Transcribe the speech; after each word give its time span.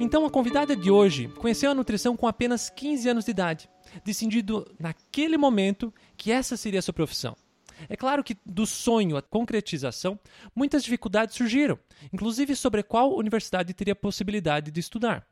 Então 0.00 0.24
a 0.24 0.30
convidada 0.30 0.74
de 0.74 0.90
hoje 0.90 1.28
conheceu 1.28 1.70
a 1.70 1.74
nutrição 1.74 2.16
com 2.16 2.26
apenas 2.26 2.70
15 2.70 3.10
anos 3.10 3.24
de 3.26 3.30
idade, 3.30 3.68
decidindo 4.04 4.66
naquele 4.80 5.36
momento 5.36 5.92
que 6.16 6.32
essa 6.32 6.56
seria 6.56 6.78
a 6.78 6.82
sua 6.82 6.94
profissão. 6.94 7.36
É 7.88 7.94
claro 7.94 8.24
que 8.24 8.36
do 8.44 8.66
sonho 8.66 9.16
à 9.16 9.22
concretização, 9.22 10.18
muitas 10.56 10.82
dificuldades 10.82 11.36
surgiram, 11.36 11.78
inclusive 12.12 12.56
sobre 12.56 12.82
qual 12.82 13.14
universidade 13.16 13.74
teria 13.74 13.94
possibilidade 13.94 14.70
de 14.70 14.80
estudar. 14.80 15.26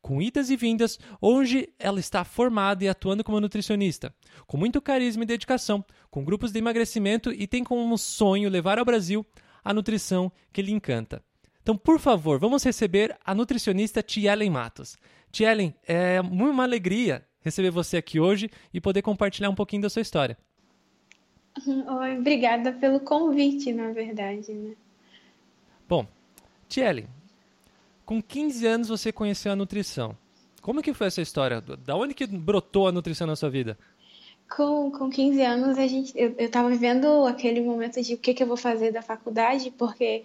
Com 0.00 0.22
idas 0.22 0.50
e 0.50 0.56
vindas, 0.56 0.98
hoje 1.20 1.68
ela 1.78 2.00
está 2.00 2.24
formada 2.24 2.84
e 2.84 2.88
atuando 2.88 3.24
como 3.24 3.40
nutricionista, 3.40 4.14
com 4.46 4.56
muito 4.56 4.80
carisma 4.80 5.24
e 5.24 5.26
dedicação, 5.26 5.84
com 6.10 6.24
grupos 6.24 6.52
de 6.52 6.58
emagrecimento 6.58 7.32
e 7.32 7.46
tem 7.46 7.64
como 7.64 7.96
sonho 7.98 8.48
levar 8.48 8.78
ao 8.78 8.84
Brasil 8.84 9.24
a 9.64 9.74
nutrição 9.74 10.30
que 10.52 10.62
lhe 10.62 10.72
encanta. 10.72 11.22
Então, 11.60 11.76
por 11.76 11.98
favor, 11.98 12.38
vamos 12.38 12.62
receber 12.62 13.16
a 13.24 13.34
nutricionista 13.34 14.00
Tielen 14.00 14.50
Matos. 14.50 14.96
Tielen, 15.32 15.74
é 15.86 16.20
uma 16.20 16.62
alegria 16.62 17.26
receber 17.40 17.70
você 17.70 17.96
aqui 17.96 18.20
hoje 18.20 18.50
e 18.72 18.80
poder 18.80 19.02
compartilhar 19.02 19.50
um 19.50 19.54
pouquinho 19.54 19.82
da 19.82 19.90
sua 19.90 20.02
história. 20.02 20.38
Oi, 21.66 22.18
obrigada 22.18 22.72
pelo 22.72 23.00
convite, 23.00 23.72
na 23.72 23.92
verdade. 23.92 24.52
Né? 24.52 24.74
Bom, 25.88 26.06
Tielen, 26.68 27.06
com 28.06 28.22
15 28.22 28.64
anos 28.66 28.88
você 28.88 29.12
conheceu 29.12 29.52
a 29.52 29.56
nutrição. 29.56 30.16
Como 30.62 30.80
que 30.80 30.94
foi 30.94 31.08
essa 31.08 31.20
história? 31.20 31.60
Da 31.60 31.96
onde 31.96 32.14
que 32.14 32.26
brotou 32.26 32.86
a 32.86 32.92
nutrição 32.92 33.26
na 33.26 33.36
sua 33.36 33.50
vida? 33.50 33.76
Com, 34.48 34.92
com 34.92 35.10
15 35.10 35.42
anos, 35.42 35.76
a 35.76 35.86
gente, 35.88 36.12
eu 36.16 36.34
estava 36.38 36.70
vivendo 36.70 37.26
aquele 37.26 37.60
momento 37.60 38.00
de 38.00 38.14
o 38.14 38.18
que, 38.18 38.32
que 38.32 38.42
eu 38.42 38.46
vou 38.46 38.56
fazer 38.56 38.92
da 38.92 39.02
faculdade, 39.02 39.72
porque 39.76 40.24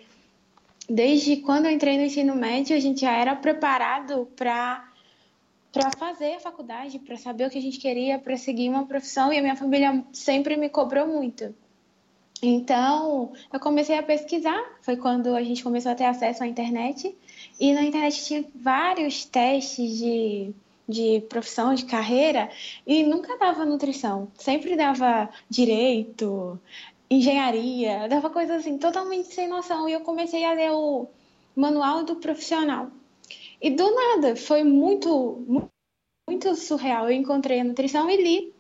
desde 0.88 1.38
quando 1.38 1.66
eu 1.66 1.72
entrei 1.72 1.98
no 1.98 2.04
ensino 2.04 2.36
médio, 2.36 2.76
a 2.76 2.80
gente 2.80 3.02
já 3.02 3.12
era 3.12 3.36
preparado 3.36 4.28
para 4.36 4.88
para 5.72 5.90
fazer 5.92 6.34
a 6.34 6.40
faculdade, 6.42 7.00
para 7.00 7.16
saber 7.16 7.48
o 7.48 7.50
que 7.50 7.58
a 7.58 7.62
gente 7.62 7.80
queria, 7.80 8.20
para 8.20 8.36
seguir 8.36 8.68
uma 8.68 8.86
profissão, 8.86 9.32
e 9.32 9.38
a 9.38 9.42
minha 9.42 9.56
família 9.56 10.04
sempre 10.12 10.58
me 10.58 10.68
cobrou 10.68 11.08
muito. 11.08 11.56
Então, 12.44 13.32
eu 13.54 13.60
comecei 13.60 13.98
a 13.98 14.04
pesquisar, 14.04 14.60
foi 14.82 14.98
quando 14.98 15.34
a 15.36 15.44
gente 15.44 15.64
começou 15.64 15.92
a 15.92 15.96
ter 15.96 16.06
acesso 16.06 16.44
à 16.44 16.48
internet, 16.48 17.16
e 17.62 17.74
na 17.74 17.84
internet 17.84 18.26
tinha 18.26 18.44
vários 18.56 19.24
testes 19.24 20.00
de, 20.00 20.52
de 20.90 21.22
profissão, 21.30 21.76
de 21.76 21.86
carreira, 21.86 22.50
e 22.88 23.04
nunca 23.04 23.38
dava 23.38 23.64
nutrição, 23.64 24.30
sempre 24.36 24.76
dava 24.76 25.30
direito, 25.48 26.60
engenharia, 27.08 28.08
dava 28.10 28.32
coisas 28.32 28.62
assim, 28.62 28.80
totalmente 28.80 29.32
sem 29.32 29.48
noção. 29.48 29.88
E 29.88 29.94
eu 29.94 30.02
comecei 30.02 30.44
a 30.44 30.54
ler 30.54 30.72
o 30.72 31.08
manual 31.56 32.04
do 32.04 32.16
profissional. 32.16 32.90
E 33.62 33.70
do 33.70 33.94
nada, 33.94 34.36
foi 34.36 34.64
muito, 34.64 35.70
muito 36.28 36.56
surreal. 36.56 37.12
Eu 37.12 37.12
encontrei 37.12 37.60
a 37.60 37.64
nutrição 37.64 38.10
e 38.10 38.18
li. 38.18 38.54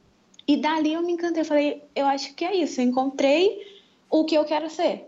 E 0.47 0.57
dali 0.57 0.93
eu 0.93 1.01
me 1.01 1.13
encantei. 1.13 1.41
Eu 1.41 1.45
falei, 1.45 1.83
eu 1.95 2.05
acho 2.05 2.35
que 2.35 2.45
é 2.45 2.55
isso. 2.55 2.79
Eu 2.79 2.85
encontrei 2.85 3.65
o 4.07 4.25
que 4.25 4.35
eu 4.35 4.45
quero 4.45 4.69
ser. 4.69 5.07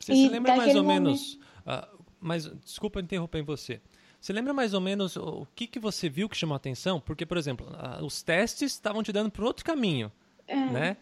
Você 0.00 0.14
e 0.14 0.16
se 0.16 0.28
lembra 0.28 0.56
mais 0.56 0.74
ou 0.74 0.82
momento... 0.82 1.02
menos. 1.04 1.38
Uh, 1.64 1.91
mas, 2.22 2.46
desculpa 2.64 3.00
interromper 3.00 3.42
você. 3.42 3.80
Você 4.20 4.32
lembra 4.32 4.54
mais 4.54 4.72
ou 4.72 4.80
menos 4.80 5.16
o 5.16 5.46
que, 5.54 5.66
que 5.66 5.80
você 5.80 6.08
viu 6.08 6.28
que 6.28 6.36
chamou 6.36 6.54
a 6.54 6.56
atenção? 6.56 7.00
Porque, 7.00 7.26
por 7.26 7.36
exemplo, 7.36 7.66
os 8.02 8.22
testes 8.22 8.72
estavam 8.72 9.02
te 9.02 9.12
dando 9.12 9.30
para 9.30 9.44
outro 9.44 9.64
caminho. 9.64 10.12
É. 10.46 10.56
Né? 10.56 10.96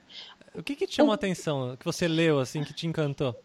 O 0.54 0.62
que, 0.62 0.74
que 0.74 0.86
te 0.86 0.96
chamou 0.96 1.10
o... 1.10 1.12
a 1.12 1.16
atenção, 1.16 1.76
que 1.76 1.84
você 1.84 2.08
leu, 2.08 2.41
assim, 2.41 2.64
que 2.64 2.72
te 2.72 2.86
encantou? 2.86 3.38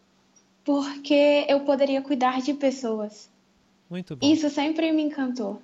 Porque 0.63 1.45
eu 1.47 1.59
poderia 1.59 2.01
cuidar 2.01 2.41
de 2.41 2.53
pessoas. 2.53 3.29
Muito 3.89 4.15
bom. 4.15 4.25
Isso 4.25 4.49
sempre 4.49 4.91
me 4.91 5.03
encantou. 5.03 5.61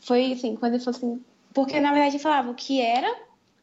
Foi 0.00 0.32
assim, 0.32 0.56
quando 0.56 0.74
ele 0.74 0.84
falou 0.84 0.96
assim. 0.98 1.24
Porque 1.52 1.80
na 1.80 1.92
verdade 1.92 2.18
falava 2.18 2.50
o 2.50 2.54
que 2.54 2.80
era, 2.80 3.12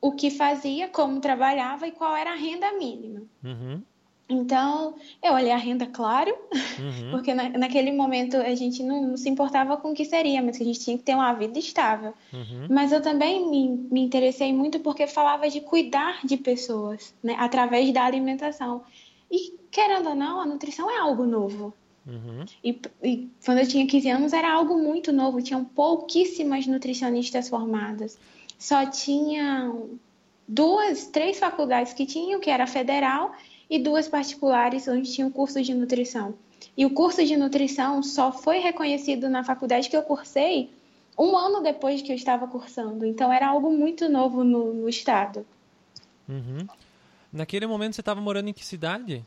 o 0.02 0.12
que 0.12 0.30
fazia, 0.30 0.88
como 0.90 1.20
trabalhava 1.20 1.88
e 1.88 1.92
qual 1.92 2.16
era 2.16 2.34
a 2.34 2.36
renda 2.36 2.72
mínima. 2.74 3.22
Uhum. 3.44 3.82
Então, 4.28 4.96
eu 5.22 5.34
olhei 5.34 5.52
a 5.52 5.58
renda, 5.58 5.86
claro, 5.86 6.34
uhum. 6.54 7.12
porque 7.12 7.34
na, 7.34 7.50
naquele 7.50 7.92
momento 7.92 8.38
a 8.38 8.56
gente 8.56 8.82
não, 8.82 9.18
se 9.18 9.30
importava 9.30 9.76
com 9.76 9.92
o 9.92 9.94
que 9.94 10.06
seria, 10.06 10.42
mas 10.42 10.58
que 10.58 10.64
a 10.64 10.66
gente 10.66 10.80
tinha 10.80 10.98
que 10.98 11.04
ter 11.04 11.14
uma 11.14 11.34
vida 11.34 11.60
estável. 11.60 12.14
Uhum. 12.32 12.68
Mas 12.70 12.92
eu 12.92 13.02
também 13.02 13.50
me, 13.50 13.68
me 13.92 14.02
interessei 14.02 14.54
muito 14.54 14.80
porque 14.80 15.08
falava 15.08 15.50
de 15.50 15.60
cuidar 15.60 16.26
de 16.26 16.38
pessoas, 16.38 17.14
né, 17.22 17.36
através 17.38 17.92
da 17.94 18.04
alimentação. 18.04 18.84
E, 19.30 19.58
querendo 19.70 20.10
ou 20.10 20.16
não, 20.16 20.40
a 20.40 20.46
nutrição 20.46 20.90
é 20.90 20.98
algo 20.98 21.26
novo. 21.26 21.74
Uhum. 22.08 22.46
E, 22.64 22.80
e, 23.04 23.30
quando 23.46 23.60
eu 23.60 23.68
tinha 23.68 23.86
15 23.86 24.10
anos 24.10 24.34
era 24.34 24.52
algo 24.52 24.78
muito 24.78 25.12
novo, 25.12 25.42
tinham 25.42 25.66
pouquíssimas 25.66 26.66
nutricionistas 26.66 27.50
formadas. 27.50 28.18
Só 28.58 28.86
tinham 28.86 30.00
duas, 30.48 31.08
três 31.08 31.40
faculdades 31.40 31.94
que 31.94 32.06
tinham, 32.06 32.40
que 32.40 32.50
era 32.50 32.64
a 32.64 32.68
federal 32.68 33.34
e 33.70 33.80
duas 33.80 34.08
particulares 34.08 34.88
onde 34.88 35.12
tinha 35.12 35.26
um 35.26 35.32
curso 35.32 35.62
de 35.62 35.74
nutrição. 35.74 36.36
E 36.76 36.86
o 36.86 36.90
curso 36.90 37.24
de 37.24 37.38
nutrição 37.38 38.02
só 38.02 38.32
foi 38.32 38.60
reconhecido 38.60 39.30
na 39.30 39.44
faculdade 39.44 39.90
que 39.90 39.98
eu 39.98 40.04
cursei 40.04 40.70
um 41.18 41.38
ano 41.38 41.62
depois 41.62 42.02
que 42.02 42.12
eu 42.12 42.16
estava 42.16 42.48
cursando. 42.48 43.06
Então 43.06 43.32
era 43.32 43.48
algo 43.48 43.72
muito 43.72 44.10
novo 44.10 44.44
no, 44.44 44.74
no 44.74 44.90
estado. 44.90 45.46
Uhum. 46.28 46.68
Naquele 47.32 47.68
momento 47.68 47.96
você 47.96 48.02
estava 48.02 48.22
morando 48.22 48.50
em 48.50 48.54
que 48.54 48.66
cidade? 48.66 49.24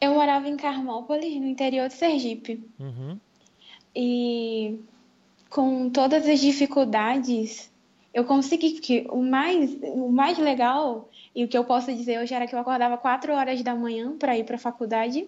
Eu 0.00 0.14
morava 0.14 0.48
em 0.48 0.56
Carmópolis, 0.56 1.36
no 1.36 1.46
interior 1.46 1.88
de 1.88 1.94
Sergipe. 1.94 2.62
Uhum. 2.78 3.18
E 3.94 4.80
com 5.48 5.88
todas 5.88 6.28
as 6.28 6.40
dificuldades, 6.40 7.70
eu 8.12 8.24
consegui 8.24 8.72
que 8.80 9.06
o 9.08 9.22
mais, 9.22 9.76
o 9.82 10.08
mais 10.08 10.36
legal 10.38 11.08
e 11.34 11.44
o 11.44 11.48
que 11.48 11.56
eu 11.56 11.64
posso 11.64 11.92
dizer 11.92 12.20
hoje 12.20 12.34
era 12.34 12.46
que 12.46 12.54
eu 12.54 12.58
acordava 12.58 12.96
4 12.96 13.32
horas 13.32 13.62
da 13.62 13.74
manhã 13.74 14.16
para 14.16 14.36
ir 14.38 14.44
para 14.44 14.56
a 14.56 14.58
faculdade. 14.58 15.26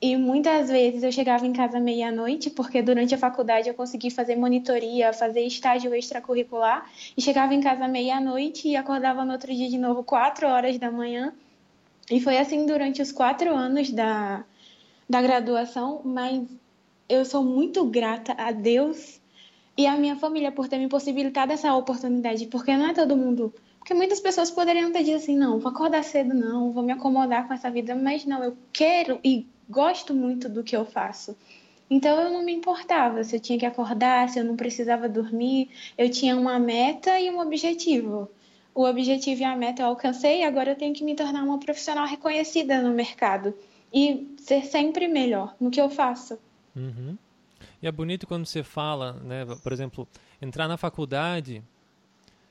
E 0.00 0.16
muitas 0.16 0.68
vezes 0.68 1.02
eu 1.04 1.12
chegava 1.12 1.46
em 1.46 1.52
casa 1.52 1.78
meia-noite, 1.78 2.50
porque 2.50 2.82
durante 2.82 3.14
a 3.14 3.18
faculdade 3.18 3.68
eu 3.68 3.74
consegui 3.74 4.10
fazer 4.10 4.34
monitoria, 4.34 5.12
fazer 5.12 5.42
estágio 5.42 5.94
extracurricular, 5.94 6.90
e 7.16 7.22
chegava 7.22 7.54
em 7.54 7.60
casa 7.60 7.86
meia-noite 7.86 8.68
e 8.68 8.74
acordava 8.74 9.24
no 9.24 9.32
outro 9.32 9.54
dia 9.54 9.68
de 9.68 9.78
novo 9.78 10.02
4 10.02 10.48
horas 10.48 10.76
da 10.78 10.90
manhã 10.90 11.32
e 12.10 12.20
foi 12.20 12.36
assim 12.38 12.66
durante 12.66 13.00
os 13.00 13.12
quatro 13.12 13.54
anos 13.54 13.90
da, 13.90 14.44
da 15.08 15.22
graduação, 15.22 16.02
mas 16.04 16.42
eu 17.08 17.24
sou 17.24 17.44
muito 17.44 17.84
grata 17.84 18.34
a 18.36 18.50
Deus 18.50 19.20
e 19.76 19.86
a 19.86 19.96
minha 19.96 20.16
família 20.16 20.50
por 20.52 20.68
ter 20.68 20.78
me 20.78 20.88
possibilitado 20.88 21.52
essa 21.52 21.74
oportunidade, 21.74 22.46
porque 22.48 22.76
não 22.76 22.88
é 22.88 22.94
todo 22.94 23.16
mundo. 23.16 23.54
Porque 23.82 23.94
muitas 23.94 24.20
pessoas 24.20 24.48
poderiam 24.48 24.92
ter 24.92 25.02
dito 25.02 25.16
assim: 25.16 25.36
não, 25.36 25.58
vou 25.58 25.72
acordar 25.72 26.04
cedo, 26.04 26.32
não, 26.32 26.70
vou 26.70 26.84
me 26.84 26.92
acomodar 26.92 27.48
com 27.48 27.52
essa 27.52 27.68
vida, 27.68 27.96
mas 27.96 28.24
não, 28.24 28.44
eu 28.44 28.56
quero 28.72 29.18
e 29.24 29.44
gosto 29.68 30.14
muito 30.14 30.48
do 30.48 30.62
que 30.62 30.76
eu 30.76 30.84
faço. 30.84 31.36
Então 31.90 32.20
eu 32.20 32.30
não 32.30 32.44
me 32.44 32.52
importava 32.52 33.24
se 33.24 33.34
eu 33.34 33.40
tinha 33.40 33.58
que 33.58 33.66
acordar, 33.66 34.28
se 34.28 34.38
eu 34.38 34.44
não 34.44 34.54
precisava 34.54 35.08
dormir, 35.08 35.68
eu 35.98 36.08
tinha 36.08 36.36
uma 36.36 36.60
meta 36.60 37.18
e 37.18 37.28
um 37.28 37.40
objetivo 37.40 38.30
o 38.74 38.84
objetivo 38.84 39.42
e 39.42 39.44
a 39.44 39.54
meta 39.54 39.82
eu 39.82 39.86
alcancei, 39.86 40.44
agora 40.44 40.70
eu 40.70 40.76
tenho 40.76 40.94
que 40.94 41.04
me 41.04 41.14
tornar 41.14 41.42
uma 41.42 41.58
profissional 41.58 42.06
reconhecida 42.06 42.80
no 42.80 42.94
mercado 42.94 43.52
e 43.92 44.34
ser 44.38 44.64
sempre 44.64 45.08
melhor 45.08 45.54
no 45.60 45.70
que 45.70 45.80
eu 45.80 45.90
faço. 45.90 46.38
Uhum. 46.74 47.18
E 47.82 47.86
é 47.86 47.92
bonito 47.92 48.26
quando 48.26 48.46
você 48.46 48.62
fala, 48.62 49.12
né, 49.24 49.44
por 49.62 49.72
exemplo, 49.72 50.08
entrar 50.40 50.66
na 50.68 50.76
faculdade. 50.76 51.62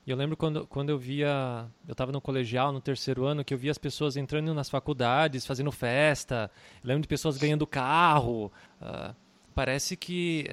Eu 0.05 0.17
lembro 0.17 0.35
quando, 0.35 0.65
quando 0.65 0.89
eu 0.89 0.97
via, 0.97 1.67
eu 1.87 1.91
estava 1.91 2.11
no 2.11 2.19
colegial, 2.19 2.71
no 2.71 2.81
terceiro 2.81 3.25
ano, 3.25 3.45
que 3.45 3.53
eu 3.53 3.57
via 3.57 3.69
as 3.69 3.77
pessoas 3.77 4.17
entrando 4.17 4.53
nas 4.53 4.69
faculdades, 4.69 5.45
fazendo 5.45 5.71
festa. 5.71 6.49
Eu 6.83 6.87
lembro 6.87 7.03
de 7.03 7.07
pessoas 7.07 7.37
ganhando 7.37 7.67
carro. 7.67 8.51
Uh, 8.81 9.15
parece 9.53 9.95
que 9.95 10.49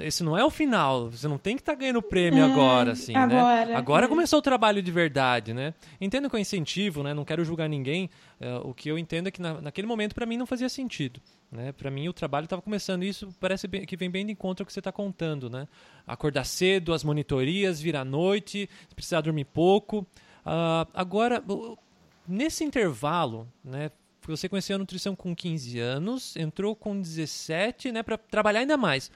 esse 0.00 0.22
não 0.22 0.36
é 0.36 0.44
o 0.44 0.50
final. 0.50 1.10
Você 1.10 1.26
não 1.26 1.38
tem 1.38 1.56
que 1.56 1.62
estar 1.62 1.72
tá 1.72 1.78
ganhando 1.78 2.02
prêmio 2.02 2.40
é, 2.40 2.52
agora, 2.52 2.92
assim, 2.92 3.14
agora, 3.14 3.66
né? 3.66 3.74
Agora 3.74 4.04
é. 4.04 4.08
começou 4.08 4.40
o 4.40 4.42
trabalho 4.42 4.82
de 4.82 4.90
verdade, 4.90 5.54
né? 5.54 5.72
Entendo 5.98 6.28
que 6.28 6.36
é 6.36 6.40
incentivo, 6.40 7.02
né? 7.02 7.14
Não 7.14 7.24
quero 7.24 7.42
julgar 7.44 7.68
ninguém. 7.68 8.10
Uh, 8.38 8.68
o 8.68 8.74
que 8.74 8.90
eu 8.90 8.98
entendo 8.98 9.28
é 9.28 9.30
que 9.30 9.40
na, 9.40 9.60
naquele 9.60 9.86
momento 9.86 10.14
para 10.14 10.26
mim 10.26 10.36
não 10.36 10.46
fazia 10.46 10.68
sentido, 10.68 11.20
né? 11.50 11.72
Para 11.72 11.90
mim 11.90 12.08
o 12.08 12.12
trabalho 12.12 12.44
estava 12.44 12.60
começando. 12.60 13.04
E 13.04 13.08
isso 13.08 13.28
parece 13.40 13.66
bem, 13.66 13.86
que 13.86 13.96
vem 13.96 14.10
bem 14.10 14.26
de 14.26 14.32
encontro 14.32 14.62
ao 14.62 14.66
que 14.66 14.72
você 14.72 14.80
está 14.80 14.92
contando, 14.92 15.48
né? 15.48 15.66
Acordar 16.06 16.44
cedo, 16.44 16.92
as 16.92 17.02
monitorias, 17.02 17.80
vir 17.80 17.96
à 17.96 18.04
noite, 18.04 18.68
precisar 18.94 19.22
dormir 19.22 19.46
pouco. 19.46 20.06
Uh, 20.44 20.86
agora, 20.92 21.42
nesse 22.26 22.64
intervalo, 22.64 23.48
né? 23.64 23.90
Você 24.26 24.46
conheceu 24.46 24.76
a 24.76 24.78
nutrição 24.78 25.16
com 25.16 25.34
15 25.34 25.78
anos, 25.78 26.36
entrou 26.36 26.76
com 26.76 27.00
17, 27.00 27.90
né? 27.90 28.02
Para 28.02 28.18
trabalhar 28.18 28.60
ainda 28.60 28.76
mais 28.76 29.10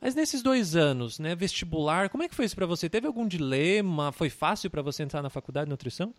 Mas 0.00 0.14
nesses 0.14 0.42
dois 0.42 0.74
anos, 0.74 1.18
né, 1.18 1.34
vestibular, 1.34 2.08
como 2.08 2.22
é 2.22 2.28
que 2.28 2.34
foi 2.34 2.46
isso 2.46 2.56
para 2.56 2.66
você? 2.66 2.88
Teve 2.88 3.06
algum 3.06 3.28
dilema? 3.28 4.12
Foi 4.12 4.30
fácil 4.30 4.70
para 4.70 4.80
você 4.80 5.02
entrar 5.02 5.20
na 5.22 5.28
faculdade 5.28 5.66
de 5.66 5.70
nutrição? 5.70 6.14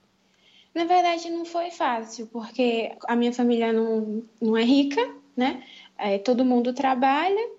Na 0.74 0.86
verdade, 0.86 1.30
não 1.30 1.44
foi 1.44 1.72
fácil, 1.72 2.28
porque 2.28 2.92
a 3.08 3.16
minha 3.16 3.34
família 3.34 3.74
não, 3.74 4.24
não 4.40 4.56
é 4.56 4.64
rica, 4.64 5.02
né? 5.36 5.64
É, 5.98 6.18
todo 6.18 6.46
mundo 6.46 6.74
trabalha 6.74 7.50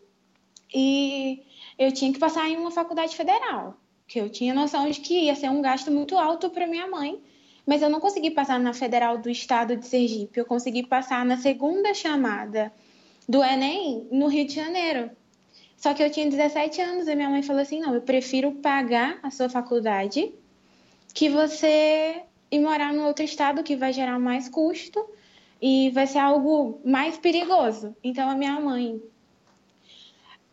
e 0.73 1.43
eu 1.79 1.93
tinha 1.93 2.13
que 2.13 2.19
passar 2.19 2.49
em 2.49 2.57
uma 2.57 2.71
faculdade 2.71 3.15
federal, 3.15 3.77
que 4.07 4.19
eu 4.19 4.31
tinha 4.31 4.55
noção 4.55 4.89
de 4.89 5.01
que 5.01 5.25
ia 5.25 5.35
ser 5.35 5.51
um 5.51 5.61
gasto 5.61 5.91
muito 5.91 6.17
alto 6.17 6.49
para 6.49 6.67
minha 6.67 6.87
mãe, 6.87 7.21
mas 7.67 7.83
eu 7.83 7.91
não 7.91 8.01
consegui 8.01 8.31
passar 8.31 8.59
na 8.59 8.73
federal 8.73 9.19
do 9.19 9.29
estado 9.29 9.77
de 9.77 9.87
Sergipe, 9.87 10.39
eu 10.39 10.47
consegui 10.47 10.85
passar 10.87 11.25
na 11.25 11.37
segunda 11.37 11.93
chamada 11.93 12.73
do 13.29 13.43
Enem 13.43 14.07
no 14.11 14.29
Rio 14.29 14.47
de 14.47 14.55
Janeiro. 14.55 15.11
Só 15.83 15.93
que 15.93 16.03
eu 16.03 16.09
tinha 16.09 16.31
17 16.31 16.81
anos 16.81 17.09
e 17.09 17.15
minha 17.17 17.29
mãe 17.29 17.43
falou 17.43 17.61
assim: 17.61 17.81
não, 17.81 17.93
eu 17.93 18.01
prefiro 18.01 18.53
pagar 18.53 19.19
a 19.21 19.33
sua 19.33 19.49
faculdade 19.49 20.33
que 21.13 21.29
você 21.29 22.23
ir 22.53 22.61
morar 22.61 22.93
no 22.93 23.05
outro 23.05 23.25
estado 23.25 23.65
que 23.65 23.75
vai 23.75 23.93
gerar 23.93 24.17
mais 24.21 24.49
custo 24.49 25.05
e 25.61 25.91
vai 25.91 26.07
ser 26.07 26.19
algo 26.19 26.81
mais 26.85 27.19
perigoso. 27.19 27.97
Então 28.05 28.31
a 28.31 28.37
minha 28.37 28.61
mãe 28.61 29.03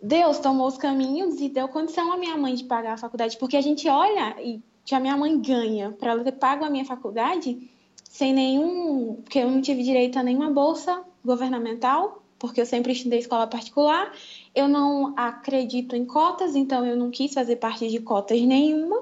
Deus 0.02 0.40
tomou 0.40 0.66
os 0.66 0.78
caminhos 0.78 1.40
e 1.40 1.48
deu 1.48 1.68
condição 1.68 2.12
à 2.12 2.18
minha 2.18 2.36
mãe 2.36 2.56
de 2.56 2.64
pagar 2.64 2.94
a 2.94 2.98
faculdade, 2.98 3.38
porque 3.38 3.56
a 3.56 3.62
gente 3.62 3.88
olha 3.88 4.36
e 4.42 4.60
que 4.84 4.96
a 4.96 5.00
minha 5.00 5.16
mãe 5.16 5.40
ganha 5.40 5.92
para 5.92 6.12
ela 6.12 6.24
ter 6.24 6.32
pago 6.32 6.66
a 6.66 6.72
minha 6.72 6.86
faculdade 6.86 7.70
sem 8.04 8.34
nenhum, 8.34 9.22
porque 9.22 9.38
eu 9.38 9.52
não 9.52 9.62
tive 9.62 9.84
direito 9.84 10.18
a 10.18 10.24
nenhuma 10.24 10.50
bolsa 10.50 11.04
governamental, 11.24 12.24
porque 12.40 12.62
eu 12.62 12.66
sempre 12.66 12.94
estudei 12.94 13.20
escola 13.20 13.46
particular. 13.46 14.12
Eu 14.54 14.68
não 14.68 15.14
acredito 15.18 15.96
em 15.96 16.06
cotas, 16.06 16.56
então 16.56 16.86
eu 16.86 16.96
não 16.96 17.12
quis 17.12 17.34
fazer 17.34 17.58
parte 17.58 17.88
de 17.88 18.00
cotas 18.00 18.40
nenhuma. 18.42 19.02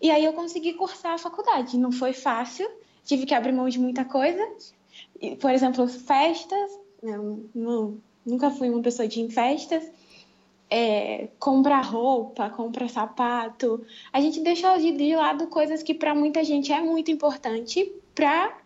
E 0.00 0.10
aí 0.10 0.24
eu 0.24 0.32
consegui 0.32 0.74
cursar 0.74 1.14
a 1.14 1.18
faculdade. 1.18 1.78
Não 1.78 1.92
foi 1.92 2.12
fácil, 2.12 2.68
tive 3.04 3.24
que 3.24 3.34
abrir 3.34 3.52
mão 3.52 3.68
de 3.68 3.78
muita 3.78 4.04
coisa. 4.04 4.46
Por 5.40 5.50
exemplo, 5.50 5.86
festas. 5.88 6.78
Nunca 8.24 8.50
fui 8.50 8.70
uma 8.70 8.82
pessoa 8.82 9.06
de 9.06 9.20
ir 9.20 9.24
em 9.24 9.30
festas 9.30 9.90
é, 10.70 11.28
comprar 11.38 11.82
roupa, 11.82 12.50
comprar 12.50 12.88
sapato. 12.88 13.84
A 14.12 14.20
gente 14.20 14.40
deixou 14.40 14.76
de, 14.78 14.92
de 14.92 15.14
lado 15.14 15.46
coisas 15.46 15.82
que 15.82 15.94
para 15.94 16.14
muita 16.14 16.42
gente 16.42 16.72
é 16.72 16.80
muito 16.80 17.10
importante 17.10 17.92
para 18.14 18.58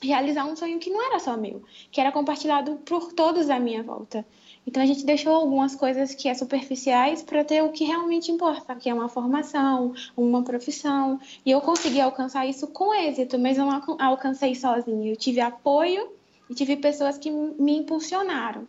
realizar 0.00 0.44
um 0.44 0.54
sonho 0.54 0.78
que 0.78 0.90
não 0.90 1.04
era 1.04 1.18
só 1.18 1.36
meu, 1.36 1.62
que 1.90 2.00
era 2.00 2.12
compartilhado 2.12 2.76
por 2.84 3.12
todos 3.12 3.50
à 3.50 3.58
minha 3.58 3.82
volta. 3.82 4.24
Então 4.68 4.82
a 4.82 4.86
gente 4.86 5.06
deixou 5.06 5.32
algumas 5.32 5.74
coisas 5.74 6.14
que 6.14 6.28
é 6.28 6.34
superficiais 6.34 7.22
para 7.22 7.42
ter 7.42 7.62
o 7.62 7.70
que 7.70 7.84
realmente 7.84 8.30
importa, 8.30 8.76
que 8.76 8.90
é 8.90 8.92
uma 8.92 9.08
formação, 9.08 9.94
uma 10.14 10.44
profissão. 10.44 11.18
E 11.44 11.50
eu 11.50 11.58
consegui 11.62 12.02
alcançar 12.02 12.46
isso 12.46 12.66
com 12.66 12.92
êxito, 12.94 13.38
mas 13.38 13.56
não 13.56 13.70
alcancei 13.98 14.54
sozinha. 14.54 15.10
Eu 15.10 15.16
tive 15.16 15.40
apoio 15.40 16.12
e 16.50 16.54
tive 16.54 16.76
pessoas 16.76 17.16
que 17.16 17.30
me 17.30 17.78
impulsionaram. 17.78 18.68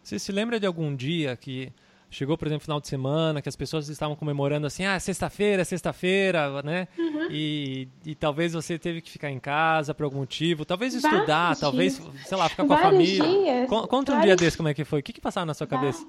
Você 0.00 0.16
se 0.16 0.30
lembra 0.30 0.60
de 0.60 0.66
algum 0.66 0.94
dia 0.94 1.36
que 1.36 1.72
chegou, 2.10 2.36
por 2.36 2.48
exemplo, 2.48 2.64
final 2.64 2.80
de 2.80 2.88
semana, 2.88 3.40
que 3.40 3.48
as 3.48 3.56
pessoas 3.56 3.88
estavam 3.88 4.16
comemorando 4.16 4.66
assim, 4.66 4.84
ah, 4.84 4.98
sexta-feira, 4.98 5.64
sexta-feira, 5.64 6.60
né? 6.62 6.88
Uhum. 6.98 7.28
E, 7.30 7.88
e 8.04 8.14
talvez 8.14 8.52
você 8.52 8.78
teve 8.78 9.00
que 9.00 9.10
ficar 9.10 9.30
em 9.30 9.38
casa 9.38 9.94
por 9.94 10.04
algum 10.04 10.18
motivo, 10.18 10.64
talvez 10.64 10.92
estudar, 10.92 11.26
Vários 11.26 11.60
talvez, 11.60 11.98
dias. 11.98 12.26
sei 12.26 12.36
lá, 12.36 12.48
ficar 12.48 12.64
com 12.64 12.68
Vários 12.68 12.86
a 12.86 12.90
família. 12.90 13.24
Dias. 13.24 13.68
Conta 13.68 14.12
um 14.12 14.16
Vários... 14.16 14.24
dia 14.24 14.36
desse 14.36 14.56
como 14.56 14.68
é 14.68 14.74
que 14.74 14.84
foi. 14.84 15.00
O 15.00 15.02
que, 15.02 15.12
que 15.12 15.20
passava 15.20 15.46
na 15.46 15.54
sua 15.54 15.66
cabeça? 15.66 16.04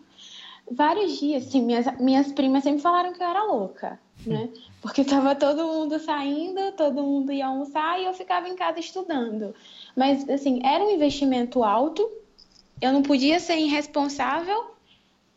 Vários 0.70 1.20
dias, 1.20 1.46
sim. 1.46 1.62
Minhas, 1.62 1.86
minhas 2.00 2.32
primas 2.32 2.64
sempre 2.64 2.82
falaram 2.82 3.14
que 3.14 3.22
eu 3.22 3.28
era 3.28 3.44
louca, 3.44 4.00
né? 4.26 4.50
Porque 4.82 5.04
tava 5.04 5.36
todo 5.36 5.64
mundo 5.64 6.00
saindo, 6.00 6.72
todo 6.74 7.04
mundo 7.04 7.32
ia 7.32 7.48
almoçar 7.48 8.00
e 8.00 8.06
eu 8.06 8.14
ficava 8.14 8.48
em 8.48 8.56
casa 8.56 8.80
estudando. 8.80 9.54
Mas, 9.96 10.28
assim, 10.30 10.62
era 10.64 10.84
um 10.84 10.92
investimento 10.92 11.64
alto, 11.64 12.10
eu 12.82 12.92
não 12.92 13.04
podia 13.04 13.40
ser 13.40 13.58
irresponsável 13.58 14.72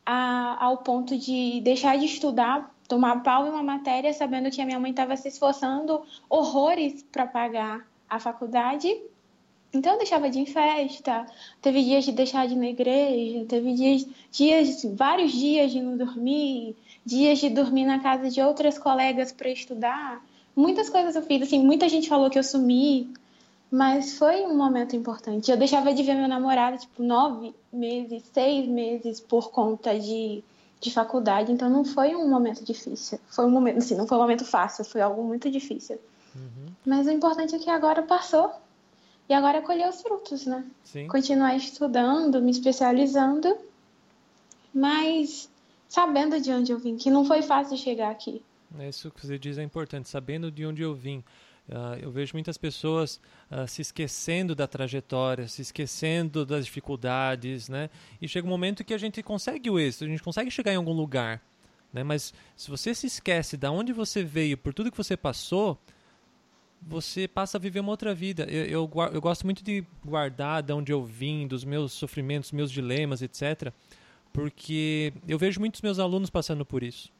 a, 0.04 0.64
ao 0.64 0.78
ponto 0.78 1.16
de 1.16 1.60
deixar 1.62 1.98
de 1.98 2.06
estudar, 2.06 2.74
tomar 2.88 3.22
pau 3.22 3.46
em 3.46 3.50
uma 3.50 3.62
matéria, 3.62 4.12
sabendo 4.12 4.50
que 4.50 4.60
a 4.60 4.66
minha 4.66 4.78
mãe 4.78 4.90
estava 4.90 5.16
se 5.16 5.28
esforçando 5.28 6.02
horrores 6.28 7.02
para 7.10 7.26
pagar 7.26 7.86
a 8.08 8.18
faculdade. 8.18 8.94
Então 9.72 9.92
eu 9.92 9.98
deixava 9.98 10.30
de 10.30 10.38
ir 10.38 10.42
em 10.42 10.46
festa, 10.46 11.26
teve 11.60 11.82
dias 11.82 12.04
de 12.04 12.12
deixar 12.12 12.46
de 12.46 12.54
ir 12.54 12.58
na 12.58 12.68
igreja, 12.68 13.44
teve 13.46 13.72
dias, 13.74 14.06
dias 14.30 14.86
vários 14.94 15.32
dias 15.32 15.72
de 15.72 15.80
não 15.80 15.96
dormir, 15.96 16.76
dias 17.04 17.40
de 17.40 17.50
dormir 17.50 17.84
na 17.84 17.98
casa 17.98 18.30
de 18.30 18.40
outras 18.40 18.78
colegas 18.78 19.32
para 19.32 19.48
estudar. 19.48 20.24
Muitas 20.54 20.88
coisas 20.88 21.16
eu 21.16 21.22
fiz, 21.22 21.42
assim, 21.42 21.58
muita 21.58 21.88
gente 21.88 22.08
falou 22.08 22.30
que 22.30 22.38
eu 22.38 22.44
sumi, 22.44 23.12
mas 23.74 24.16
foi 24.16 24.42
um 24.42 24.56
momento 24.56 24.94
importante. 24.94 25.50
Eu 25.50 25.56
deixava 25.56 25.92
de 25.92 26.00
ver 26.04 26.14
meu 26.14 26.28
namorado, 26.28 26.78
tipo, 26.78 27.02
nove 27.02 27.52
meses, 27.72 28.22
seis 28.32 28.68
meses 28.68 29.18
por 29.18 29.50
conta 29.50 29.98
de, 29.98 30.44
de 30.80 30.92
faculdade. 30.92 31.50
Então 31.50 31.68
não 31.68 31.84
foi 31.84 32.14
um 32.14 32.30
momento 32.30 32.64
difícil. 32.64 33.18
Foi 33.26 33.44
um 33.44 33.50
momento, 33.50 33.78
assim, 33.78 33.96
não 33.96 34.06
foi 34.06 34.16
um 34.16 34.20
momento 34.20 34.44
fácil, 34.44 34.84
foi 34.84 35.00
algo 35.00 35.24
muito 35.24 35.50
difícil. 35.50 35.98
Uhum. 36.36 36.66
Mas 36.86 37.08
o 37.08 37.10
importante 37.10 37.56
é 37.56 37.58
que 37.58 37.68
agora 37.68 38.00
passou. 38.02 38.52
E 39.28 39.34
agora 39.34 39.58
é 39.58 39.60
colher 39.60 39.88
os 39.88 40.00
frutos, 40.00 40.46
né? 40.46 40.64
Sim. 40.84 41.08
Continuar 41.08 41.56
estudando, 41.56 42.40
me 42.40 42.52
especializando, 42.52 43.56
mas 44.72 45.50
sabendo 45.88 46.40
de 46.40 46.52
onde 46.52 46.70
eu 46.70 46.78
vim, 46.78 46.96
que 46.96 47.10
não 47.10 47.24
foi 47.24 47.42
fácil 47.42 47.76
chegar 47.76 48.12
aqui. 48.12 48.40
É 48.78 48.88
isso 48.88 49.10
que 49.10 49.26
você 49.26 49.36
diz 49.36 49.58
é 49.58 49.64
importante, 49.64 50.08
sabendo 50.08 50.48
de 50.48 50.64
onde 50.64 50.80
eu 50.80 50.94
vim. 50.94 51.24
Uh, 51.68 51.96
eu 52.00 52.10
vejo 52.10 52.32
muitas 52.34 52.58
pessoas 52.58 53.18
uh, 53.50 53.66
se 53.66 53.80
esquecendo 53.80 54.54
da 54.54 54.66
trajetória, 54.66 55.48
se 55.48 55.62
esquecendo 55.62 56.44
das 56.44 56.66
dificuldades, 56.66 57.70
né? 57.70 57.88
E 58.20 58.28
chega 58.28 58.46
um 58.46 58.50
momento 58.50 58.84
que 58.84 58.92
a 58.92 58.98
gente 58.98 59.22
consegue 59.22 59.70
o 59.70 59.78
êxito, 59.78 60.04
a 60.04 60.08
gente 60.08 60.22
consegue 60.22 60.50
chegar 60.50 60.72
em 60.72 60.76
algum 60.76 60.92
lugar, 60.92 61.40
né? 61.90 62.02
Mas 62.02 62.34
se 62.54 62.70
você 62.70 62.94
se 62.94 63.06
esquece 63.06 63.56
de 63.56 63.66
onde 63.66 63.94
você 63.94 64.22
veio, 64.22 64.58
por 64.58 64.74
tudo 64.74 64.90
que 64.90 64.96
você 64.96 65.16
passou, 65.16 65.78
você 66.82 67.26
passa 67.26 67.56
a 67.56 67.60
viver 67.60 67.80
uma 67.80 67.90
outra 67.90 68.14
vida. 68.14 68.44
Eu, 68.44 68.64
eu, 68.66 68.90
eu 69.14 69.20
gosto 69.20 69.44
muito 69.44 69.64
de 69.64 69.84
guardar 70.04 70.62
de 70.62 70.72
onde 70.72 70.92
eu 70.92 71.02
vim, 71.02 71.46
dos 71.46 71.64
meus 71.64 71.92
sofrimentos, 71.92 72.52
meus 72.52 72.70
dilemas, 72.70 73.22
etc. 73.22 73.72
Porque 74.32 75.12
eu 75.26 75.38
vejo 75.38 75.60
muitos 75.60 75.80
meus 75.80 75.98
alunos 75.98 76.28
passando 76.28 76.64
por 76.64 76.82
isso. 76.82 77.10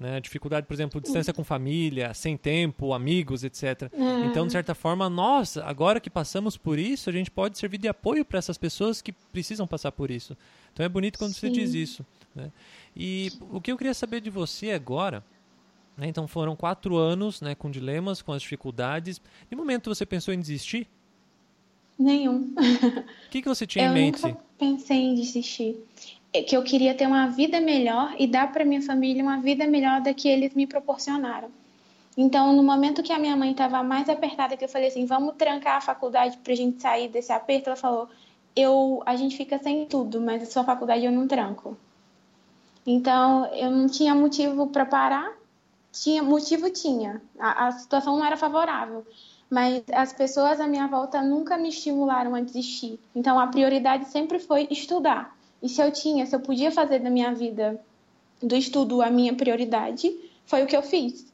Né? 0.00 0.18
Dificuldade, 0.18 0.66
por 0.66 0.72
exemplo, 0.72 0.98
distância 0.98 1.30
com 1.30 1.44
família, 1.44 2.14
sem 2.14 2.34
tempo, 2.34 2.94
amigos, 2.94 3.44
etc. 3.44 3.92
Uhum. 3.92 4.24
Então, 4.24 4.46
de 4.46 4.52
certa 4.52 4.74
forma, 4.74 5.10
nós, 5.10 5.58
agora 5.58 6.00
que 6.00 6.08
passamos 6.08 6.56
por 6.56 6.78
isso, 6.78 7.10
a 7.10 7.12
gente 7.12 7.30
pode 7.30 7.58
servir 7.58 7.76
de 7.76 7.86
apoio 7.86 8.24
para 8.24 8.38
essas 8.38 8.56
pessoas 8.56 9.02
que 9.02 9.12
precisam 9.12 9.66
passar 9.66 9.92
por 9.92 10.10
isso. 10.10 10.34
Então, 10.72 10.86
é 10.86 10.88
bonito 10.88 11.18
quando 11.18 11.34
Sim. 11.34 11.40
você 11.40 11.50
diz 11.50 11.74
isso. 11.74 12.06
Né? 12.34 12.50
E 12.96 13.30
o 13.50 13.60
que 13.60 13.70
eu 13.70 13.76
queria 13.76 13.92
saber 13.92 14.22
de 14.22 14.30
você 14.30 14.70
agora, 14.70 15.22
né? 15.98 16.08
então 16.08 16.26
foram 16.26 16.56
quatro 16.56 16.96
anos 16.96 17.42
né, 17.42 17.54
com 17.54 17.70
dilemas, 17.70 18.22
com 18.22 18.32
as 18.32 18.40
dificuldades. 18.40 19.20
De 19.50 19.54
momento 19.54 19.94
você 19.94 20.06
pensou 20.06 20.32
em 20.32 20.40
desistir? 20.40 20.88
Nenhum. 21.98 22.54
O 23.26 23.30
que, 23.30 23.42
que 23.42 23.48
você 23.48 23.66
tinha 23.66 23.84
eu 23.84 23.90
em 23.90 23.94
mente? 23.94 24.22
Eu 24.22 24.30
nunca 24.30 24.40
pensei 24.58 24.96
em 24.96 25.14
desistir. 25.14 25.76
É 26.32 26.42
que 26.42 26.56
eu 26.56 26.62
queria 26.62 26.94
ter 26.94 27.06
uma 27.06 27.26
vida 27.26 27.60
melhor 27.60 28.14
e 28.18 28.26
dar 28.26 28.52
para 28.52 28.64
minha 28.64 28.82
família 28.82 29.22
uma 29.22 29.40
vida 29.40 29.66
melhor 29.66 30.00
da 30.00 30.14
que 30.14 30.28
eles 30.28 30.54
me 30.54 30.66
proporcionaram. 30.66 31.50
Então, 32.16 32.54
no 32.54 32.62
momento 32.62 33.02
que 33.02 33.12
a 33.12 33.18
minha 33.18 33.36
mãe 33.36 33.52
estava 33.52 33.82
mais 33.82 34.08
apertada, 34.08 34.56
que 34.56 34.64
eu 34.64 34.68
falei 34.68 34.88
assim, 34.88 35.06
vamos 35.06 35.34
trancar 35.36 35.76
a 35.76 35.80
faculdade 35.80 36.36
para 36.38 36.52
a 36.52 36.56
gente 36.56 36.80
sair 36.80 37.08
desse 37.08 37.32
aperto, 37.32 37.68
ela 37.68 37.76
falou, 37.76 38.08
eu, 38.54 39.02
a 39.06 39.16
gente 39.16 39.36
fica 39.36 39.58
sem 39.58 39.86
tudo, 39.86 40.20
mas 40.20 40.42
a 40.42 40.46
sua 40.46 40.64
faculdade 40.64 41.04
eu 41.04 41.12
não 41.12 41.26
tranco. 41.26 41.76
Então, 42.86 43.46
eu 43.54 43.70
não 43.70 43.86
tinha 43.86 44.14
motivo 44.14 44.66
para 44.66 44.84
parar. 44.84 45.32
Tinha 45.92 46.22
motivo 46.22 46.70
tinha. 46.70 47.20
A, 47.38 47.68
a 47.68 47.72
situação 47.72 48.16
não 48.16 48.24
era 48.24 48.36
favorável, 48.36 49.06
mas 49.48 49.82
as 49.92 50.12
pessoas 50.12 50.60
à 50.60 50.66
minha 50.66 50.86
volta 50.86 51.20
nunca 51.22 51.56
me 51.56 51.68
estimularam 51.68 52.34
a 52.34 52.40
desistir. 52.40 52.98
Então, 53.14 53.38
a 53.38 53.46
prioridade 53.46 54.06
sempre 54.06 54.38
foi 54.38 54.66
estudar. 54.70 55.36
E 55.62 55.68
se 55.68 55.82
eu 55.82 55.92
tinha, 55.92 56.26
se 56.26 56.34
eu 56.34 56.40
podia 56.40 56.70
fazer 56.70 57.00
da 57.00 57.10
minha 57.10 57.34
vida, 57.34 57.80
do 58.42 58.56
estudo, 58.56 59.02
a 59.02 59.10
minha 59.10 59.34
prioridade, 59.34 60.10
foi 60.46 60.62
o 60.62 60.66
que 60.66 60.76
eu 60.76 60.82
fiz. 60.82 61.30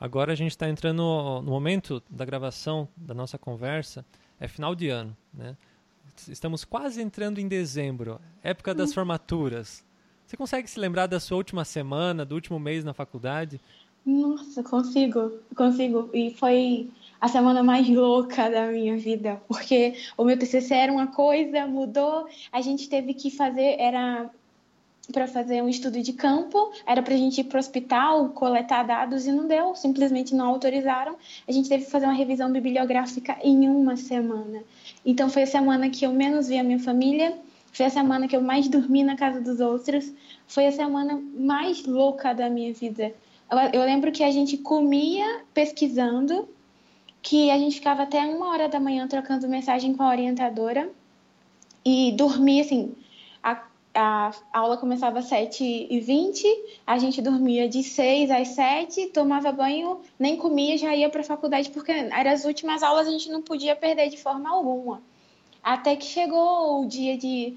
Agora 0.00 0.32
a 0.32 0.36
gente 0.36 0.52
está 0.52 0.68
entrando 0.68 1.02
no 1.42 1.50
momento 1.50 2.00
da 2.08 2.24
gravação 2.24 2.88
da 2.96 3.12
nossa 3.12 3.36
conversa, 3.36 4.04
é 4.38 4.46
final 4.46 4.74
de 4.74 4.88
ano, 4.88 5.16
né? 5.34 5.56
Estamos 6.28 6.64
quase 6.64 7.02
entrando 7.02 7.38
em 7.38 7.48
dezembro, 7.48 8.20
época 8.42 8.74
das 8.74 8.90
hum. 8.90 8.94
formaturas. 8.94 9.84
Você 10.26 10.36
consegue 10.36 10.68
se 10.68 10.78
lembrar 10.78 11.06
da 11.06 11.18
sua 11.18 11.36
última 11.36 11.64
semana, 11.64 12.24
do 12.24 12.34
último 12.34 12.58
mês 12.58 12.84
na 12.84 12.92
faculdade? 12.92 13.60
Nossa, 14.04 14.62
consigo, 14.62 15.32
consigo. 15.54 16.10
E 16.12 16.32
foi 16.34 16.90
a 17.20 17.28
semana 17.28 17.62
mais 17.62 17.88
louca 17.88 18.48
da 18.48 18.66
minha 18.66 18.96
vida, 18.96 19.40
porque 19.48 19.94
o 20.16 20.24
meu 20.24 20.38
TCC 20.38 20.74
era 20.74 20.92
uma 20.92 21.08
coisa, 21.08 21.66
mudou, 21.66 22.26
a 22.52 22.60
gente 22.60 22.88
teve 22.88 23.14
que 23.14 23.30
fazer, 23.30 23.76
era 23.78 24.30
para 25.12 25.26
fazer 25.26 25.62
um 25.62 25.68
estudo 25.68 26.02
de 26.02 26.12
campo, 26.12 26.70
era 26.86 27.02
para 27.02 27.14
a 27.14 27.16
gente 27.16 27.40
ir 27.40 27.44
para 27.44 27.56
o 27.56 27.60
hospital, 27.60 28.28
coletar 28.30 28.82
dados 28.82 29.26
e 29.26 29.32
não 29.32 29.46
deu, 29.46 29.74
simplesmente 29.74 30.34
não 30.34 30.46
autorizaram. 30.48 31.16
A 31.46 31.52
gente 31.52 31.68
teve 31.68 31.84
que 31.84 31.90
fazer 31.90 32.06
uma 32.06 32.14
revisão 32.14 32.52
bibliográfica 32.52 33.36
em 33.42 33.68
uma 33.68 33.96
semana. 33.96 34.62
Então 35.04 35.30
foi 35.30 35.44
a 35.44 35.46
semana 35.46 35.88
que 35.88 36.04
eu 36.04 36.12
menos 36.12 36.48
vi 36.48 36.58
a 36.58 36.62
minha 36.62 36.78
família, 36.78 37.38
foi 37.72 37.86
a 37.86 37.90
semana 37.90 38.28
que 38.28 38.36
eu 38.36 38.42
mais 38.42 38.68
dormi 38.68 39.02
na 39.02 39.16
casa 39.16 39.40
dos 39.40 39.60
outros, 39.60 40.12
foi 40.46 40.66
a 40.66 40.72
semana 40.72 41.20
mais 41.34 41.86
louca 41.86 42.34
da 42.34 42.50
minha 42.50 42.72
vida. 42.74 43.14
Eu, 43.50 43.80
eu 43.80 43.86
lembro 43.86 44.12
que 44.12 44.22
a 44.22 44.30
gente 44.30 44.58
comia 44.58 45.42
pesquisando, 45.54 46.46
que 47.22 47.50
a 47.50 47.58
gente 47.58 47.76
ficava 47.76 48.02
até 48.02 48.20
uma 48.20 48.48
hora 48.48 48.68
da 48.68 48.80
manhã 48.80 49.06
trocando 49.06 49.48
mensagem 49.48 49.94
com 49.94 50.02
a 50.02 50.08
orientadora 50.08 50.90
e 51.84 52.12
dormia 52.12 52.62
assim. 52.62 52.94
A, 53.42 53.62
a 53.94 54.32
aula 54.52 54.76
começava 54.76 55.18
às 55.18 55.30
7h20, 55.30 56.44
a 56.86 56.98
gente 56.98 57.20
dormia 57.20 57.68
de 57.68 57.82
6 57.82 58.30
às 58.30 58.48
7, 58.48 59.08
tomava 59.08 59.50
banho, 59.50 60.00
nem 60.18 60.36
comia, 60.36 60.78
já 60.78 60.94
ia 60.94 61.08
para 61.08 61.22
a 61.22 61.24
faculdade, 61.24 61.70
porque 61.70 61.90
eram 61.90 62.30
as 62.30 62.44
últimas 62.44 62.82
aulas, 62.82 63.08
a 63.08 63.10
gente 63.10 63.30
não 63.30 63.42
podia 63.42 63.74
perder 63.74 64.08
de 64.08 64.16
forma 64.16 64.50
alguma. 64.50 65.02
Até 65.62 65.96
que 65.96 66.04
chegou 66.04 66.82
o 66.82 66.86
dia 66.86 67.16
de 67.16 67.56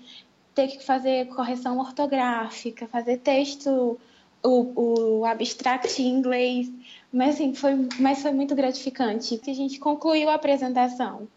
ter 0.55 0.67
que 0.67 0.83
fazer 0.83 1.27
correção 1.27 1.79
ortográfica, 1.79 2.87
fazer 2.87 3.17
texto, 3.19 3.99
o, 4.43 5.19
o 5.19 5.25
abstract 5.25 6.01
em 6.01 6.07
inglês, 6.07 6.71
mas 7.11 7.35
assim, 7.35 7.53
foi, 7.53 7.87
mas 7.99 8.21
foi 8.21 8.31
muito 8.31 8.55
gratificante. 8.55 9.39
A 9.45 9.53
gente 9.53 9.79
concluiu 9.79 10.29
a 10.29 10.35
apresentação. 10.35 11.27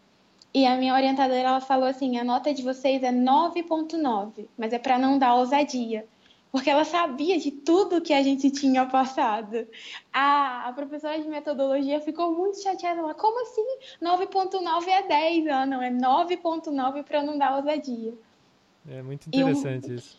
E 0.53 0.65
a 0.65 0.77
minha 0.77 0.93
orientadora 0.93 1.39
ela 1.39 1.59
falou 1.59 1.85
assim: 1.85 2.17
a 2.17 2.23
nota 2.23 2.53
de 2.53 2.63
vocês 2.63 3.03
é 3.03 3.11
9,9, 3.11 4.45
mas 4.57 4.71
é 4.71 4.79
para 4.79 4.97
não 4.97 5.19
dar 5.19 5.35
ousadia. 5.35 6.05
Porque 6.49 6.69
ela 6.69 6.85
sabia 6.85 7.37
de 7.37 7.51
tudo 7.51 7.99
que 7.99 8.13
a 8.13 8.23
gente 8.23 8.49
tinha 8.49 8.85
passado. 8.85 9.67
A, 10.13 10.69
a 10.69 10.71
professora 10.71 11.21
de 11.21 11.27
metodologia 11.27 11.99
ficou 11.99 12.33
muito 12.33 12.63
chateada. 12.63 13.01
Ela, 13.01 13.13
como 13.13 13.41
assim? 13.41 13.65
9,9 14.01 14.87
é 14.87 15.03
10? 15.05 15.47
Ela, 15.47 15.65
não, 15.65 15.81
é 15.81 15.91
9,9 15.91 17.03
para 17.03 17.21
não 17.21 17.37
dar 17.37 17.57
ousadia. 17.57 18.13
É 18.89 19.01
muito 19.01 19.27
interessante 19.27 19.91
um, 19.91 19.95
isso. 19.95 20.17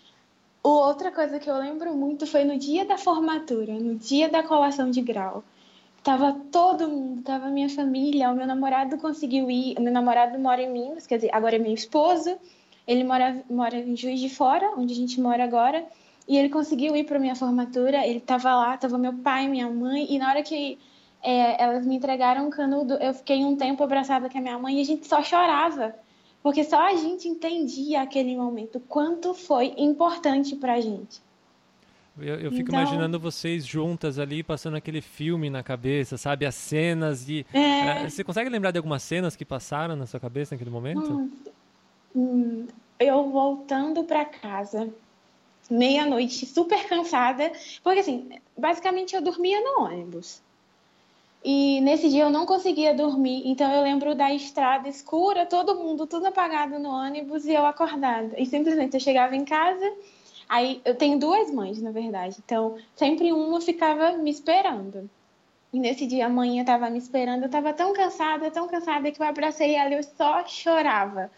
Outra 0.69 1.13
coisa 1.13 1.39
que 1.39 1.49
eu 1.49 1.57
lembro 1.57 1.95
muito 1.95 2.27
foi 2.27 2.43
no 2.43 2.59
dia 2.59 2.85
da 2.85 2.99
formatura, 2.99 3.75
no 3.75 3.95
dia 3.95 4.29
da 4.29 4.43
colação 4.43 4.91
de 4.91 5.01
grau. 5.01 5.45
Tava 6.03 6.33
todo 6.51 6.89
mundo, 6.89 7.23
tava 7.23 7.47
minha 7.47 7.69
família, 7.69 8.33
o 8.33 8.35
meu 8.35 8.49
namorado 8.49 8.99
conseguiu 8.99 9.49
ir, 9.49 9.77
o 9.79 9.81
meu 9.81 9.93
namorado 9.93 10.37
mora 10.41 10.61
em 10.61 10.69
Minas, 10.69 11.07
quer 11.07 11.19
dizer, 11.19 11.31
agora 11.33 11.55
é 11.55 11.59
meu 11.61 11.73
esposo, 11.73 12.37
ele 12.85 13.05
mora, 13.05 13.45
mora 13.49 13.77
em 13.77 13.97
Juiz 13.97 14.19
de 14.19 14.29
Fora, 14.29 14.73
onde 14.77 14.93
a 14.93 14.97
gente 14.97 15.21
mora 15.21 15.45
agora, 15.45 15.87
e 16.27 16.37
ele 16.37 16.49
conseguiu 16.49 16.97
ir 16.97 17.05
para 17.05 17.21
minha 17.21 17.37
formatura, 17.37 18.05
ele 18.05 18.19
tava 18.19 18.53
lá, 18.53 18.77
tava 18.77 18.99
meu 18.99 19.13
pai, 19.13 19.47
minha 19.47 19.71
mãe, 19.71 20.13
e 20.13 20.19
na 20.19 20.31
hora 20.31 20.43
que 20.43 20.81
é, 21.23 21.63
elas 21.63 21.87
me 21.87 21.95
entregaram 21.95 22.45
um 22.45 22.51
canudo, 22.51 22.95
eu 22.95 23.15
fiquei 23.15 23.45
um 23.45 23.55
tempo 23.55 23.85
abraçada 23.85 24.29
com 24.29 24.37
a 24.37 24.41
minha 24.41 24.59
mãe 24.59 24.79
e 24.79 24.81
a 24.81 24.85
gente 24.85 25.07
só 25.07 25.23
chorava, 25.23 25.95
porque 26.47 26.63
só 26.63 26.81
a 26.81 26.95
gente 26.95 27.27
entendia 27.27 28.03
aquele 28.03 28.37
momento, 28.37 28.79
quanto 28.79 29.35
foi 29.35 29.75
importante 29.77 30.55
pra 30.55 30.81
gente. 30.81 31.21
Eu, 32.17 32.37
eu 32.37 32.53
fico 32.53 32.69
então... 32.69 32.83
imaginando 32.83 33.19
vocês 33.19 33.67
juntas 33.67 34.17
ali, 34.17 34.45
passando 34.45 34.77
aquele 34.77 35.01
filme 35.01 35.51
na 35.51 35.65
cabeça, 35.65 36.17
sabe? 36.17 36.47
As 36.47 36.55
cenas 36.55 37.29
e... 37.29 37.45
É... 37.53 38.05
É, 38.05 38.09
você 38.09 38.23
consegue 38.23 38.49
lembrar 38.49 38.71
de 38.71 38.79
algumas 38.79 39.03
cenas 39.03 39.35
que 39.35 39.45
passaram 39.45 39.97
na 39.97 40.07
sua 40.07 40.21
cabeça 40.21 40.55
naquele 40.55 40.71
momento? 40.71 41.15
Hum, 41.15 41.31
hum, 42.15 42.67
eu 43.01 43.29
voltando 43.29 44.05
para 44.05 44.25
casa, 44.25 44.89
meia-noite, 45.69 46.47
super 46.47 46.87
cansada, 46.87 47.51
porque 47.83 47.99
assim, 47.99 48.31
basicamente 48.57 49.17
eu 49.17 49.21
dormia 49.21 49.61
no 49.61 49.83
ônibus. 49.83 50.41
E 51.49 51.81
nesse 51.81 52.09
dia 52.09 52.25
eu 52.25 52.31
não 52.31 52.45
conseguia 52.45 52.93
dormir, 52.93 53.43
então 53.47 53.71
eu 53.73 53.83
lembro 53.83 54.17
da 54.17 54.35
estrada 54.35 54.89
escura, 54.89 55.47
todo 55.47 55.77
mundo, 55.77 56.07
tudo 56.07 56.27
apagado 56.27 56.79
no 56.81 56.89
ônibus 56.89 57.45
e 57.47 57.53
eu 57.53 57.65
acordada. 57.65 58.35
E 58.37 58.45
simplesmente 58.45 58.95
eu 58.95 59.01
chegava 59.01 59.37
em 59.37 59.45
casa 59.45 59.87
Aí 60.49 60.81
eu 60.85 60.95
tenho 60.95 61.19
duas 61.19 61.51
mães, 61.51 61.81
na 61.83 61.91
verdade. 61.91 62.37
Então, 62.45 62.77
sempre 62.95 63.33
uma 63.33 63.61
ficava 63.61 64.13
me 64.13 64.31
esperando. 64.31 65.11
E 65.73 65.81
nesse 65.81 66.07
dia 66.07 66.27
a 66.27 66.29
mãe 66.29 66.61
estava 66.61 66.89
me 66.89 66.99
esperando, 66.99 67.43
eu 67.43 67.47
estava 67.47 67.73
tão 67.73 67.93
cansada, 67.93 68.51
tão 68.51 68.69
cansada 68.69 69.11
que 69.11 69.21
eu 69.21 69.27
abracei 69.27 69.75
ela 69.75 69.91
e 69.91 69.95
eu 69.95 70.03
só 70.03 70.47
chorava. 70.47 71.31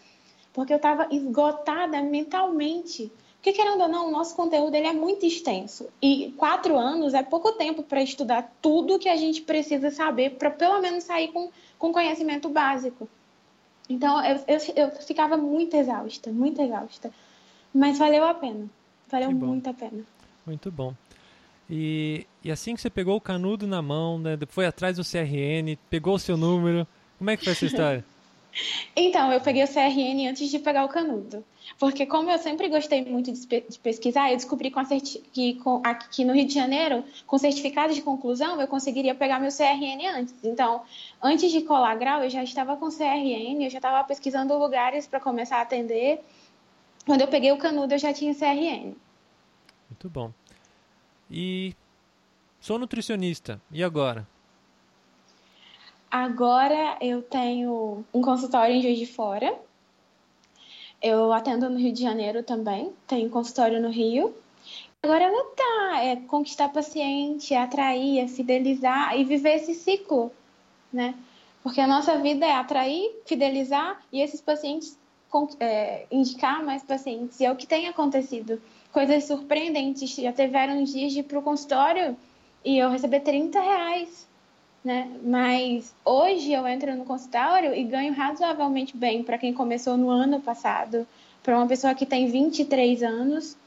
Porque 0.53 0.71
eu 0.71 0.77
estava 0.77 1.07
esgotada 1.11 2.01
mentalmente. 2.01 3.11
Porque, 3.39 3.53
querendo 3.53 3.81
ou 3.81 3.87
não, 3.87 4.09
o 4.09 4.11
nosso 4.11 4.35
conteúdo 4.35 4.75
ele 4.75 4.87
é 4.87 4.91
muito 4.91 5.25
extenso. 5.25 5.87
E 6.01 6.33
quatro 6.37 6.77
anos 6.77 7.13
é 7.13 7.23
pouco 7.23 7.53
tempo 7.53 7.81
para 7.83 8.03
estudar 8.03 8.53
tudo 8.61 8.99
que 8.99 9.07
a 9.07 9.15
gente 9.15 9.41
precisa 9.41 9.89
saber 9.89 10.31
para 10.31 10.51
pelo 10.51 10.81
menos 10.81 11.05
sair 11.05 11.29
com, 11.29 11.49
com 11.77 11.93
conhecimento 11.93 12.49
básico. 12.49 13.07
Então, 13.89 14.23
eu, 14.25 14.43
eu, 14.45 14.59
eu 14.75 14.91
ficava 15.01 15.37
muito 15.37 15.73
exausta, 15.75 16.31
muito 16.31 16.61
exausta. 16.61 17.11
Mas 17.73 17.97
valeu 17.97 18.25
a 18.25 18.33
pena. 18.33 18.69
Valeu 19.09 19.31
muito 19.31 19.69
a 19.69 19.73
pena. 19.73 20.03
Muito 20.45 20.69
bom. 20.69 20.93
E, 21.69 22.27
e 22.43 22.51
assim 22.51 22.75
que 22.75 22.81
você 22.81 22.89
pegou 22.89 23.15
o 23.15 23.21
canudo 23.21 23.65
na 23.65 23.81
mão, 23.81 24.19
né, 24.19 24.37
foi 24.49 24.65
atrás 24.65 24.97
do 24.97 25.03
CRN, 25.03 25.77
pegou 25.89 26.15
o 26.15 26.19
seu 26.19 26.35
número, 26.35 26.85
como 27.17 27.29
é 27.29 27.37
que 27.37 27.43
foi 27.45 27.53
essa 27.53 27.65
história? 27.65 28.05
então, 28.95 29.31
eu 29.31 29.39
peguei 29.39 29.63
o 29.63 29.67
CRN 29.67 30.27
antes 30.29 30.49
de 30.49 30.59
pegar 30.59 30.83
o 30.83 30.89
canudo. 30.89 31.43
Porque 31.77 32.05
como 32.05 32.29
eu 32.29 32.37
sempre 32.37 32.67
gostei 32.67 33.03
muito 33.05 33.31
de, 33.31 33.45
de 33.45 33.79
pesquisar, 33.79 34.31
eu 34.31 34.35
descobri 34.35 34.71
com 34.71 34.81
que 35.31 35.55
com, 35.55 35.81
aqui 35.83 36.25
no 36.25 36.33
Rio 36.33 36.47
de 36.47 36.53
Janeiro, 36.53 37.03
com 37.27 37.37
certificado 37.37 37.93
de 37.93 38.01
conclusão, 38.01 38.59
eu 38.59 38.67
conseguiria 38.67 39.13
pegar 39.13 39.39
meu 39.39 39.51
CRN 39.51 40.07
antes. 40.07 40.33
Então, 40.43 40.81
antes 41.21 41.51
de 41.51 41.61
colar 41.61 41.95
grau, 41.95 42.23
eu 42.23 42.29
já 42.29 42.43
estava 42.43 42.75
com 42.75 42.89
CRN, 42.89 43.63
eu 43.63 43.69
já 43.69 43.77
estava 43.77 44.03
pesquisando 44.05 44.57
lugares 44.57 45.07
para 45.07 45.19
começar 45.19 45.57
a 45.57 45.61
atender. 45.61 46.21
Quando 47.05 47.21
eu 47.21 47.27
peguei 47.27 47.51
o 47.51 47.57
canudo, 47.57 47.93
eu 47.93 47.99
já 47.99 48.13
tinha 48.13 48.33
CRN. 48.33 48.95
Muito 49.89 50.09
bom. 50.09 50.31
E 51.29 51.75
sou 52.59 52.79
nutricionista. 52.79 53.61
E 53.71 53.83
agora? 53.83 54.27
Agora 56.11 56.97
eu 57.01 57.21
tenho 57.21 58.03
um 58.11 58.21
consultório 58.21 58.75
em 58.75 58.81
Juiz 58.81 58.97
de 58.97 59.05
Fora. 59.05 59.55
Eu 61.01 61.31
atendo 61.31 61.69
no 61.69 61.77
Rio 61.77 61.93
de 61.93 62.01
Janeiro 62.01 62.43
também. 62.43 62.91
Tenho 63.07 63.29
consultório 63.29 63.81
no 63.81 63.89
Rio. 63.89 64.33
Agora 65.01 65.23
é 65.23 65.29
lutar, 65.29 66.05
é 66.05 66.15
conquistar 66.27 66.69
paciente, 66.69 67.53
é 67.53 67.57
atrair, 67.57 68.19
é 68.19 68.27
fidelizar 68.27 69.17
e 69.17 69.23
viver 69.23 69.55
esse 69.55 69.73
ciclo, 69.73 70.29
né? 70.91 71.15
Porque 71.63 71.79
a 71.79 71.87
nossa 71.87 72.17
vida 72.17 72.45
é 72.45 72.51
atrair, 72.51 73.09
fidelizar 73.25 74.01
e 74.11 74.21
esses 74.21 74.41
pacientes 74.41 74.97
é, 75.59 76.05
indicar 76.11 76.63
mais 76.63 76.83
pacientes. 76.83 77.39
E 77.39 77.45
é 77.45 77.51
o 77.51 77.55
que 77.55 77.67
tem 77.67 77.87
acontecido. 77.87 78.61
Coisas 78.91 79.25
surpreendentes. 79.25 80.15
Já 80.15 80.33
tiveram 80.33 80.83
dias 80.83 81.13
de 81.13 81.19
ir 81.19 81.23
para 81.23 81.39
o 81.39 81.43
consultório 81.43 82.17
e 82.63 82.77
eu 82.77 82.89
receber 82.89 83.21
30 83.21 83.59
reais. 83.59 84.27
Né? 84.83 85.11
Mas 85.23 85.93
hoje 86.05 86.53
eu 86.53 86.65
entro 86.67 86.95
no 86.95 87.03
consultório 87.03 87.75
e 87.75 87.83
ganho 87.83 88.13
razoavelmente 88.13 88.95
bem 88.95 89.23
para 89.23 89.37
quem 89.37 89.53
começou 89.53 89.97
no 89.97 90.09
ano 90.09 90.39
passado. 90.39 91.05
Para 91.43 91.57
uma 91.57 91.67
pessoa 91.67 91.93
que 91.93 92.05
tem 92.05 92.29
23 92.31 93.03
anos, 93.03 93.57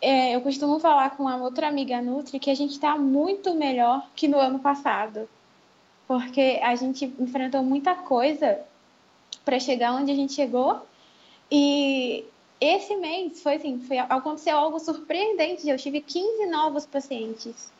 é, 0.00 0.34
eu 0.34 0.40
costumo 0.40 0.78
falar 0.78 1.16
com 1.16 1.24
uma 1.24 1.36
outra 1.36 1.66
amiga 1.66 2.00
Nutri 2.00 2.38
que 2.38 2.50
a 2.50 2.54
gente 2.54 2.72
está 2.72 2.96
muito 2.96 3.54
melhor 3.54 4.06
que 4.14 4.28
no 4.28 4.38
ano 4.38 4.58
passado. 4.58 5.28
Porque 6.06 6.60
a 6.62 6.74
gente 6.76 7.12
enfrentou 7.18 7.62
muita 7.62 7.94
coisa 7.94 8.60
para 9.44 9.58
chegar 9.58 9.94
onde 9.94 10.12
a 10.12 10.14
gente 10.14 10.34
chegou 10.34 10.82
e 11.50 12.24
esse 12.60 12.96
mês 12.96 13.42
foi 13.42 13.54
assim, 13.56 13.78
foi, 13.80 13.98
aconteceu 13.98 14.56
algo 14.56 14.78
surpreendente. 14.78 15.68
Eu 15.68 15.76
tive 15.76 16.00
15 16.00 16.46
novos 16.46 16.86
pacientes. 16.86 17.70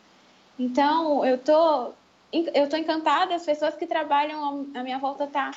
Então, 0.59 1.25
eu 1.25 1.37
tô, 1.37 1.91
eu 2.31 2.69
tô 2.69 2.77
encantada. 2.77 3.35
As 3.35 3.45
pessoas 3.45 3.75
que 3.75 3.87
trabalham 3.87 4.67
à 4.73 4.83
minha 4.83 4.97
volta 4.97 5.27
tá 5.27 5.51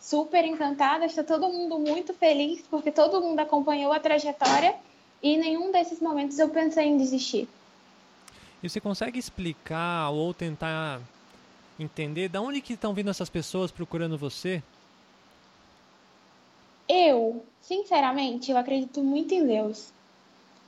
super 0.00 0.44
encantada. 0.44 1.04
Está 1.04 1.22
todo 1.22 1.48
mundo 1.48 1.78
muito 1.78 2.12
feliz 2.14 2.62
porque 2.70 2.90
todo 2.90 3.20
mundo 3.20 3.40
acompanhou 3.40 3.92
a 3.92 4.00
trajetória 4.00 4.74
e 5.22 5.34
em 5.34 5.38
nenhum 5.38 5.70
desses 5.70 6.00
momentos 6.00 6.38
eu 6.38 6.48
pensei 6.48 6.86
em 6.86 6.96
desistir. 6.96 7.48
E 8.62 8.68
você 8.68 8.80
consegue 8.80 9.18
explicar 9.18 10.10
ou 10.10 10.32
tentar 10.32 11.00
entender 11.78 12.28
de 12.28 12.38
onde 12.38 12.60
que 12.60 12.74
estão 12.74 12.94
vindo 12.94 13.10
essas 13.10 13.28
pessoas 13.28 13.70
procurando 13.70 14.16
você? 14.16 14.62
Eu, 16.88 17.44
sinceramente, 17.60 18.50
eu 18.50 18.56
acredito 18.56 19.02
muito 19.02 19.34
em 19.34 19.46
Deus. 19.46 19.92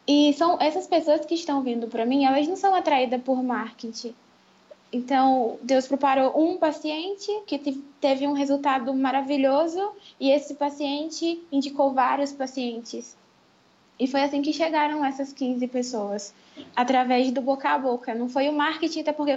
E 0.07 0.33
são 0.35 0.61
essas 0.61 0.87
pessoas 0.87 1.25
que 1.25 1.35
estão 1.35 1.63
vindo 1.63 1.87
para 1.87 2.05
mim, 2.05 2.25
elas 2.25 2.47
não 2.47 2.57
são 2.57 2.75
atraídas 2.75 3.23
por 3.23 3.43
marketing. 3.43 4.15
Então, 4.95 5.59
Deus 5.61 5.89
preparou 5.89 6.41
um 6.41 6.57
paciente 6.57 7.29
que 7.49 7.59
teve 8.01 8.29
um 8.29 8.33
resultado 8.33 8.95
maravilhoso 8.95 9.91
e 10.21 10.31
esse 10.31 10.55
paciente 10.55 11.43
indicou 11.51 11.93
vários 11.93 12.31
pacientes. 12.31 13.17
E 13.99 14.07
foi 14.07 14.23
assim 14.23 14.41
que 14.41 14.53
chegaram 14.53 15.05
essas 15.05 15.33
15 15.33 15.67
pessoas, 15.67 16.33
através 16.77 17.33
do 17.33 17.41
boca 17.41 17.71
a 17.71 17.77
boca. 17.79 18.15
Não 18.15 18.29
foi 18.29 18.49
o 18.49 18.53
marketing, 18.53 19.01
até 19.01 19.13
porque 19.13 19.37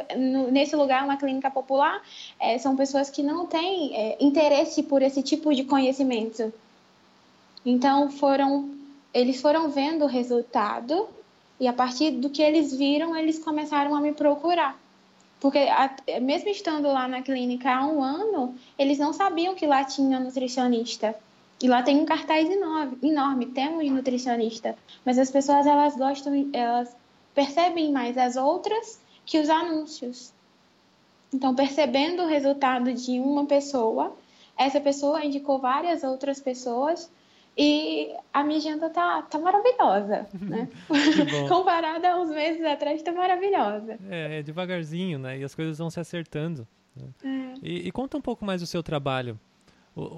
nesse 0.52 0.76
lugar, 0.76 1.04
uma 1.04 1.18
clínica 1.18 1.50
popular, 1.50 2.04
é, 2.40 2.60
são 2.60 2.76
pessoas 2.76 3.10
que 3.10 3.24
não 3.24 3.48
têm 3.48 3.96
é, 3.96 4.18
interesse 4.20 4.84
por 4.84 5.02
esse 5.02 5.24
tipo 5.24 5.56
de 5.56 5.64
conhecimento. 5.64 6.54
Então, 7.66 8.12
foram, 8.12 8.70
eles 9.12 9.42
foram 9.42 9.72
vendo 9.72 10.06
o 10.06 10.08
resultado 10.08 11.08
e 11.60 11.68
a 11.68 11.74
partir 11.74 12.12
do 12.12 12.30
que 12.30 12.44
eles 12.44 12.76
viram, 12.76 13.16
eles 13.16 13.40
começaram 13.40 13.96
a 13.96 14.00
me 14.00 14.14
procurar. 14.14 14.78
Porque 15.40 15.60
a, 15.60 15.96
mesmo 16.20 16.50
estando 16.50 16.88
lá 16.88 17.08
na 17.08 17.22
clínica 17.22 17.72
há 17.72 17.86
um 17.86 18.02
ano, 18.02 18.56
eles 18.78 18.98
não 18.98 19.14
sabiam 19.14 19.54
que 19.56 19.68
lá 19.68 19.84
tinha 19.84 20.20
nutricionista. 20.20 21.16
E 21.62 21.68
lá 21.68 21.82
tem 21.82 21.98
um 21.98 22.06
cartaz 22.06 22.50
enorme, 22.50 22.98
enorme 23.02 23.46
temos 23.48 23.90
nutricionista. 23.90 24.76
Mas 25.06 25.18
as 25.18 25.32
pessoas 25.32 25.66
elas 25.66 25.96
gostam, 25.96 26.50
elas 26.54 26.96
percebem 27.34 27.92
mais 27.92 28.18
as 28.18 28.36
outras 28.36 29.00
que 29.26 29.40
os 29.40 29.50
anúncios. 29.50 30.34
Então, 31.34 31.54
percebendo 31.54 32.24
o 32.24 32.28
resultado 32.28 32.94
de 32.94 33.20
uma 33.20 33.46
pessoa, 33.46 34.16
essa 34.58 34.80
pessoa 34.80 35.24
indicou 35.24 35.60
várias 35.60 36.04
outras 36.04 36.40
pessoas 36.40 37.12
e 37.58 38.14
a 38.32 38.44
minha 38.44 38.60
agenda 38.60 38.90
tá, 38.90 39.24
tá 39.24 39.40
maravilhosa, 39.40 40.28
né? 40.40 40.70
Comparada 41.50 42.12
a 42.12 42.22
uns 42.22 42.30
meses 42.30 42.64
atrás, 42.64 43.02
tá 43.02 43.12
maravilhosa. 43.12 43.98
É, 44.10 44.40
é 44.40 44.44
devagarzinho, 44.44 45.18
né? 45.18 45.40
E 45.40 45.44
as 45.44 45.56
coisas 45.56 45.80
vão 45.80 45.90
se 45.90 46.00
acertando. 46.00 46.68
Né? 46.96 47.08
É. 47.24 47.54
E, 47.64 47.88
e, 47.88 47.92
conta 47.92 48.16
um 48.16 48.22
pouco 48.22 48.46
mais 48.46 48.62
do 48.62 48.68
seu 48.68 48.84
trabalho. 48.84 49.40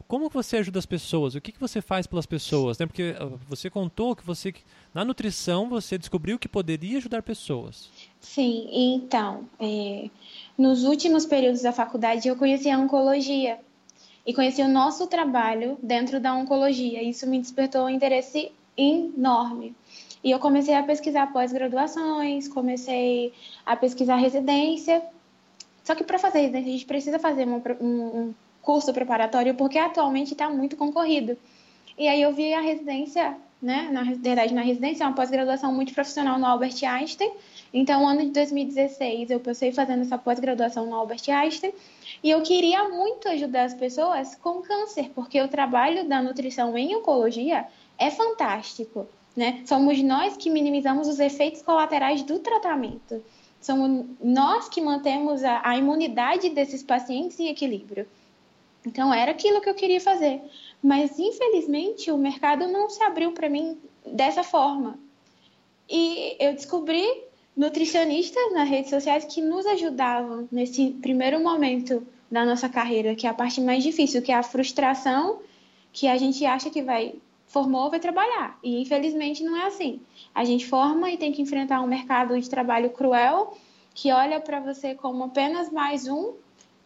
Como 0.10 0.27
você 0.27 0.58
ajuda 0.58 0.77
as 0.77 0.86
pessoas? 0.86 1.36
O 1.36 1.39
que, 1.39 1.53
que 1.53 1.60
você 1.60 1.81
faz 1.81 2.05
pelas 2.05 2.25
pessoas? 2.25 2.77
Né? 2.77 2.86
Porque 2.86 3.15
ah, 3.17 3.29
você 3.48 3.69
contou 3.69 4.13
que 4.13 4.25
você, 4.25 4.53
na 4.93 5.05
nutrição, 5.05 5.69
você 5.69 5.98
descobriu 5.98 6.38
que 6.38 6.50
poderia 6.50 6.98
ajudar 6.98 7.24
pessoas. 7.24 7.89
Sim, 8.19 8.67
então, 8.69 9.48
é, 9.58 10.10
nos 10.58 10.84
últimos 10.84 11.25
períodos 11.25 11.62
da 11.62 11.72
faculdade 11.72 12.27
eu 12.27 12.36
conheci 12.36 12.69
a 12.69 12.77
oncologia 12.77 13.58
e 14.29 14.33
conheci 14.33 14.62
o 14.62 14.67
nosso 14.67 15.07
trabalho 15.07 15.75
dentro 15.81 16.19
da 16.19 16.36
oncologia. 16.36 17.01
Isso 17.01 17.25
me 17.25 17.39
despertou 17.39 17.86
um 17.86 17.89
interesse 17.89 18.51
enorme. 18.77 19.75
E 20.24 20.29
eu 20.29 20.38
comecei 20.38 20.75
a 20.75 20.83
pesquisar 20.83 21.33
pós-graduações, 21.33 22.48
comecei 22.48 23.33
a 23.65 23.75
pesquisar 23.75 24.17
residência. 24.17 25.01
Só 25.83 25.95
que 25.95 26.03
para 26.03 26.19
fazer 26.19 26.41
residência 26.41 26.69
a 26.69 26.71
gente 26.74 26.86
precisa 26.86 27.17
fazer 27.17 27.48
um, 27.48 27.59
um 27.81 28.33
curso 28.62 28.93
preparatório 28.93 29.55
porque 29.55 29.79
atualmente 29.79 30.33
está 30.33 30.48
muito 30.48 30.77
concorrido. 30.77 31.36
E 31.98 32.07
aí 32.07 32.21
eu 32.21 32.31
vi 32.31 32.53
a 32.53 32.62
residência, 32.62 33.36
né, 33.59 33.89
na 33.91 34.03
verdade 34.03 34.53
na 34.53 34.62
residência, 34.62 35.07
uma 35.07 35.15
pós-graduação 35.15 35.74
muito 35.74 35.91
profissional 35.91 36.38
no 36.38 36.45
Albert 36.45 36.75
Einstein. 36.83 37.31
Então, 37.74 38.07
ano 38.07 38.21
de 38.21 38.29
2016 38.29 39.31
eu 39.31 39.39
passei 39.39 39.71
fazendo 39.71 40.01
essa 40.01 40.19
pós-graduação 40.19 40.86
no 40.86 40.93
Albert 40.93 41.24
Einstein 41.29 41.74
e 42.23 42.29
eu 42.29 42.41
queria 42.41 42.89
muito 42.89 43.27
ajudar 43.29 43.63
as 43.63 43.73
pessoas 43.73 44.35
com 44.35 44.61
câncer, 44.61 45.11
porque 45.15 45.41
o 45.41 45.47
trabalho 45.47 46.07
da 46.07 46.21
nutrição 46.21 46.77
em 46.77 46.95
oncologia 46.95 47.65
é 47.97 48.11
fantástico. 48.11 49.07
Né? 49.35 49.63
Somos 49.65 50.01
nós 50.01 50.35
que 50.35 50.49
minimizamos 50.49 51.07
os 51.07 51.19
efeitos 51.19 51.61
colaterais 51.61 52.23
do 52.23 52.39
tratamento. 52.39 53.23
Somos 53.61 54.05
nós 54.21 54.67
que 54.67 54.81
mantemos 54.81 55.43
a, 55.43 55.61
a 55.63 55.77
imunidade 55.77 56.49
desses 56.49 56.83
pacientes 56.83 57.39
em 57.39 57.47
equilíbrio. 57.47 58.07
Então, 58.85 59.13
era 59.13 59.31
aquilo 59.31 59.61
que 59.61 59.69
eu 59.69 59.75
queria 59.75 59.99
fazer. 59.99 60.41
Mas, 60.81 61.19
infelizmente, 61.19 62.11
o 62.11 62.17
mercado 62.17 62.67
não 62.67 62.89
se 62.89 63.01
abriu 63.03 63.31
para 63.33 63.49
mim 63.49 63.77
dessa 64.05 64.43
forma. 64.43 64.97
E 65.89 66.35
eu 66.39 66.53
descobri 66.53 67.05
nutricionistas 67.56 68.53
nas 68.53 68.70
redes 68.70 68.89
sociais 68.89 69.25
que 69.25 69.41
nos 69.41 69.65
ajudavam 69.65 70.48
nesse 70.51 70.91
primeiro 71.01 71.39
momento 71.41 72.06
da 72.32 72.46
nossa 72.46 72.70
carreira, 72.70 73.15
que 73.15 73.27
é 73.27 73.29
a 73.29 73.34
parte 73.34 73.60
mais 73.60 73.84
difícil, 73.84 74.22
que 74.22 74.32
é 74.32 74.36
a 74.36 74.44
frustração 74.44 75.39
que 75.92 76.07
a 76.07 76.18
gente 76.18 76.46
acha 76.46 76.70
que 76.70 76.81
vai 76.81 77.16
formou 77.48 77.90
vai 77.90 78.00
trabalhar. 78.00 78.57
E 78.64 78.81
infelizmente 78.81 79.44
não 79.44 79.57
é 79.57 79.66
assim. 79.66 80.00
A 80.33 80.46
gente 80.46 80.68
forma 80.68 81.09
e 81.12 81.18
tem 81.18 81.31
que 81.31 81.42
enfrentar 81.42 81.81
um 81.81 81.88
mercado 81.88 82.40
de 82.40 82.50
trabalho 82.50 82.92
cruel 82.92 83.57
que 83.94 84.12
olha 84.12 84.40
para 84.40 84.59
você 84.59 84.94
como 84.96 85.24
apenas 85.25 85.72
mais 85.72 86.07
um. 86.07 86.33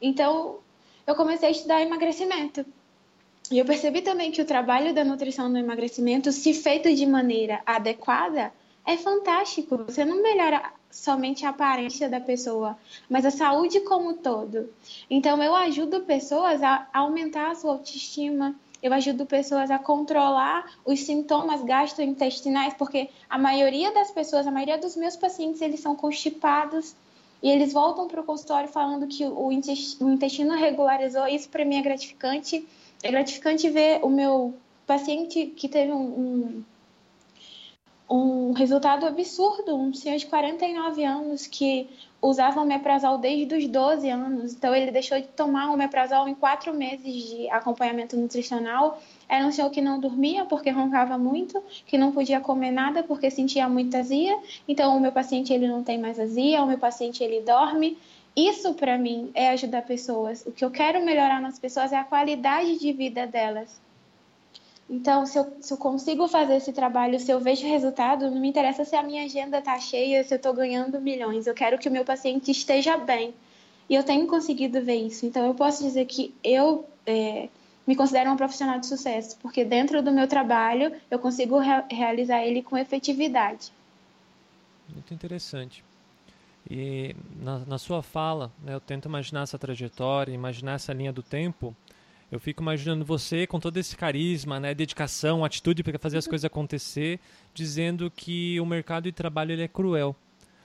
Então, 0.01 0.59
eu 1.05 1.15
comecei 1.15 1.49
a 1.49 1.51
estudar 1.51 1.81
emagrecimento. 1.81 2.65
E 3.51 3.59
eu 3.59 3.65
percebi 3.65 4.01
também 4.01 4.31
que 4.31 4.41
o 4.41 4.45
trabalho 4.45 4.93
da 4.93 5.03
nutrição 5.03 5.49
no 5.49 5.57
emagrecimento, 5.57 6.31
se 6.31 6.53
feito 6.53 6.93
de 6.93 7.05
maneira 7.05 7.61
adequada, 7.65 8.53
é 8.85 8.97
fantástico. 8.97 9.77
Você 9.85 10.03
não 10.05 10.21
melhora 10.21 10.71
somente 10.91 11.45
a 11.45 11.49
aparência 11.49 12.07
da 12.07 12.19
pessoa, 12.19 12.77
mas 13.09 13.25
a 13.25 13.31
saúde 13.31 13.79
como 13.81 14.09
um 14.09 14.17
todo. 14.17 14.69
Então, 15.09 15.41
eu 15.41 15.55
ajudo 15.55 16.01
pessoas 16.01 16.61
a 16.61 16.87
aumentar 16.93 17.51
a 17.51 17.55
sua 17.55 17.71
autoestima, 17.71 18.55
eu 18.81 18.93
ajudo 18.93 19.25
pessoas 19.25 19.71
a 19.71 19.79
controlar 19.79 20.69
os 20.85 20.99
sintomas 20.99 21.63
gastrointestinais, 21.63 22.73
porque 22.73 23.09
a 23.29 23.37
maioria 23.37 23.93
das 23.93 24.11
pessoas, 24.11 24.45
a 24.45 24.51
maioria 24.51 24.77
dos 24.77 24.95
meus 24.97 25.15
pacientes, 25.15 25.61
eles 25.61 25.79
são 25.79 25.95
constipados 25.95 26.93
e 27.41 27.49
eles 27.49 27.71
voltam 27.71 28.07
para 28.07 28.21
o 28.21 28.23
consultório 28.23 28.69
falando 28.69 29.07
que 29.07 29.25
o 29.25 29.51
intestino 29.51 30.55
regularizou. 30.55 31.25
Isso 31.27 31.49
para 31.49 31.65
mim 31.65 31.77
é 31.77 31.81
gratificante. 31.81 32.67
É 33.01 33.09
gratificante 33.09 33.69
ver 33.69 33.99
o 34.03 34.09
meu 34.09 34.53
paciente 34.85 35.47
que 35.47 35.67
teve 35.67 35.91
um, 35.91 36.01
um 36.01 36.63
um 38.13 38.51
resultado 38.51 39.07
absurdo. 39.07 39.75
Um 39.75 39.91
senhor 39.91 40.17
de 40.17 40.27
49 40.27 41.03
anos 41.03 41.47
que 41.47 41.89
usava 42.21 42.61
omeprazol 42.61 43.17
desde 43.17 43.55
os 43.55 43.67
12 43.67 44.07
anos, 44.07 44.53
então 44.53 44.73
ele 44.73 44.91
deixou 44.91 45.19
de 45.19 45.27
tomar 45.27 45.71
omeprazol 45.71 46.27
em 46.27 46.35
quatro 46.35 46.73
meses 46.73 47.11
de 47.11 47.49
acompanhamento 47.49 48.15
nutricional. 48.15 49.01
Era 49.27 49.45
um 49.45 49.51
senhor 49.51 49.69
que 49.71 49.81
não 49.81 49.99
dormia 49.99 50.45
porque 50.45 50.69
roncava 50.69 51.17
muito, 51.17 51.61
que 51.87 51.97
não 51.97 52.11
podia 52.11 52.39
comer 52.39 52.71
nada 52.71 53.01
porque 53.01 53.31
sentia 53.31 53.67
muita 53.67 53.97
azia. 53.97 54.37
Então 54.67 54.95
o 54.95 54.99
meu 54.99 55.11
paciente 55.11 55.51
ele 55.51 55.67
não 55.67 55.83
tem 55.83 55.97
mais 55.97 56.19
azia, 56.19 56.61
o 56.61 56.67
meu 56.67 56.77
paciente 56.77 57.23
ele 57.23 57.41
dorme. 57.41 57.97
Isso 58.35 58.75
para 58.75 58.95
mim 58.95 59.31
é 59.33 59.49
ajudar 59.49 59.81
pessoas. 59.81 60.45
O 60.45 60.51
que 60.51 60.63
eu 60.63 60.69
quero 60.69 61.03
melhorar 61.03 61.41
nas 61.41 61.57
pessoas 61.57 61.91
é 61.91 61.97
a 61.97 62.03
qualidade 62.03 62.77
de 62.77 62.93
vida 62.93 63.25
delas. 63.25 63.81
Então, 64.89 65.25
se 65.25 65.39
eu, 65.39 65.57
se 65.61 65.73
eu 65.73 65.77
consigo 65.77 66.27
fazer 66.27 66.57
esse 66.57 66.73
trabalho, 66.73 67.19
se 67.19 67.31
eu 67.31 67.39
vejo 67.39 67.65
resultado, 67.65 68.29
não 68.29 68.39
me 68.39 68.49
interessa 68.49 68.83
se 68.83 68.95
a 68.95 69.01
minha 69.01 69.23
agenda 69.23 69.59
está 69.59 69.79
cheia, 69.79 70.23
se 70.23 70.33
eu 70.33 70.37
estou 70.37 70.53
ganhando 70.53 70.99
milhões. 70.99 71.47
Eu 71.47 71.53
quero 71.53 71.77
que 71.77 71.87
o 71.87 71.91
meu 71.91 72.03
paciente 72.03 72.51
esteja 72.51 72.97
bem. 72.97 73.33
E 73.89 73.95
eu 73.95 74.03
tenho 74.03 74.27
conseguido 74.27 74.81
ver 74.83 74.95
isso. 74.95 75.25
Então, 75.25 75.45
eu 75.45 75.55
posso 75.55 75.83
dizer 75.83 76.05
que 76.05 76.33
eu 76.43 76.85
é, 77.05 77.49
me 77.85 77.95
considero 77.95 78.29
uma 78.29 78.37
profissional 78.37 78.79
de 78.79 78.87
sucesso, 78.87 79.37
porque 79.41 79.63
dentro 79.65 80.01
do 80.01 80.11
meu 80.11 80.27
trabalho 80.27 80.93
eu 81.09 81.19
consigo 81.19 81.59
re 81.59 81.83
realizar 81.89 82.43
ele 82.43 82.61
com 82.61 82.77
efetividade. 82.77 83.71
Muito 84.89 85.13
interessante. 85.13 85.83
E 86.69 87.15
na, 87.41 87.59
na 87.59 87.77
sua 87.77 88.01
fala, 88.01 88.51
né, 88.63 88.73
eu 88.73 88.79
tento 88.79 89.07
imaginar 89.07 89.43
essa 89.43 89.59
trajetória, 89.59 90.33
imaginar 90.33 90.73
essa 90.73 90.93
linha 90.93 91.11
do 91.11 91.21
tempo 91.21 91.75
eu 92.33 92.39
fico 92.39 92.63
imaginando 92.63 93.05
você 93.05 93.45
com 93.45 93.59
todo 93.59 93.77
esse 93.77 93.95
carisma, 93.95 94.59
né, 94.59 94.73
dedicação, 94.73 95.45
atitude 95.45 95.83
para 95.83 95.99
fazer 95.99 96.17
as 96.17 96.25
coisas 96.25 96.43
acontecer, 96.43 97.19
dizendo 97.53 98.09
que 98.09 98.59
o 98.59 98.65
mercado 98.65 99.03
de 99.03 99.11
trabalho 99.11 99.51
ele 99.51 99.61
é 99.61 99.67
cruel. 99.67 100.15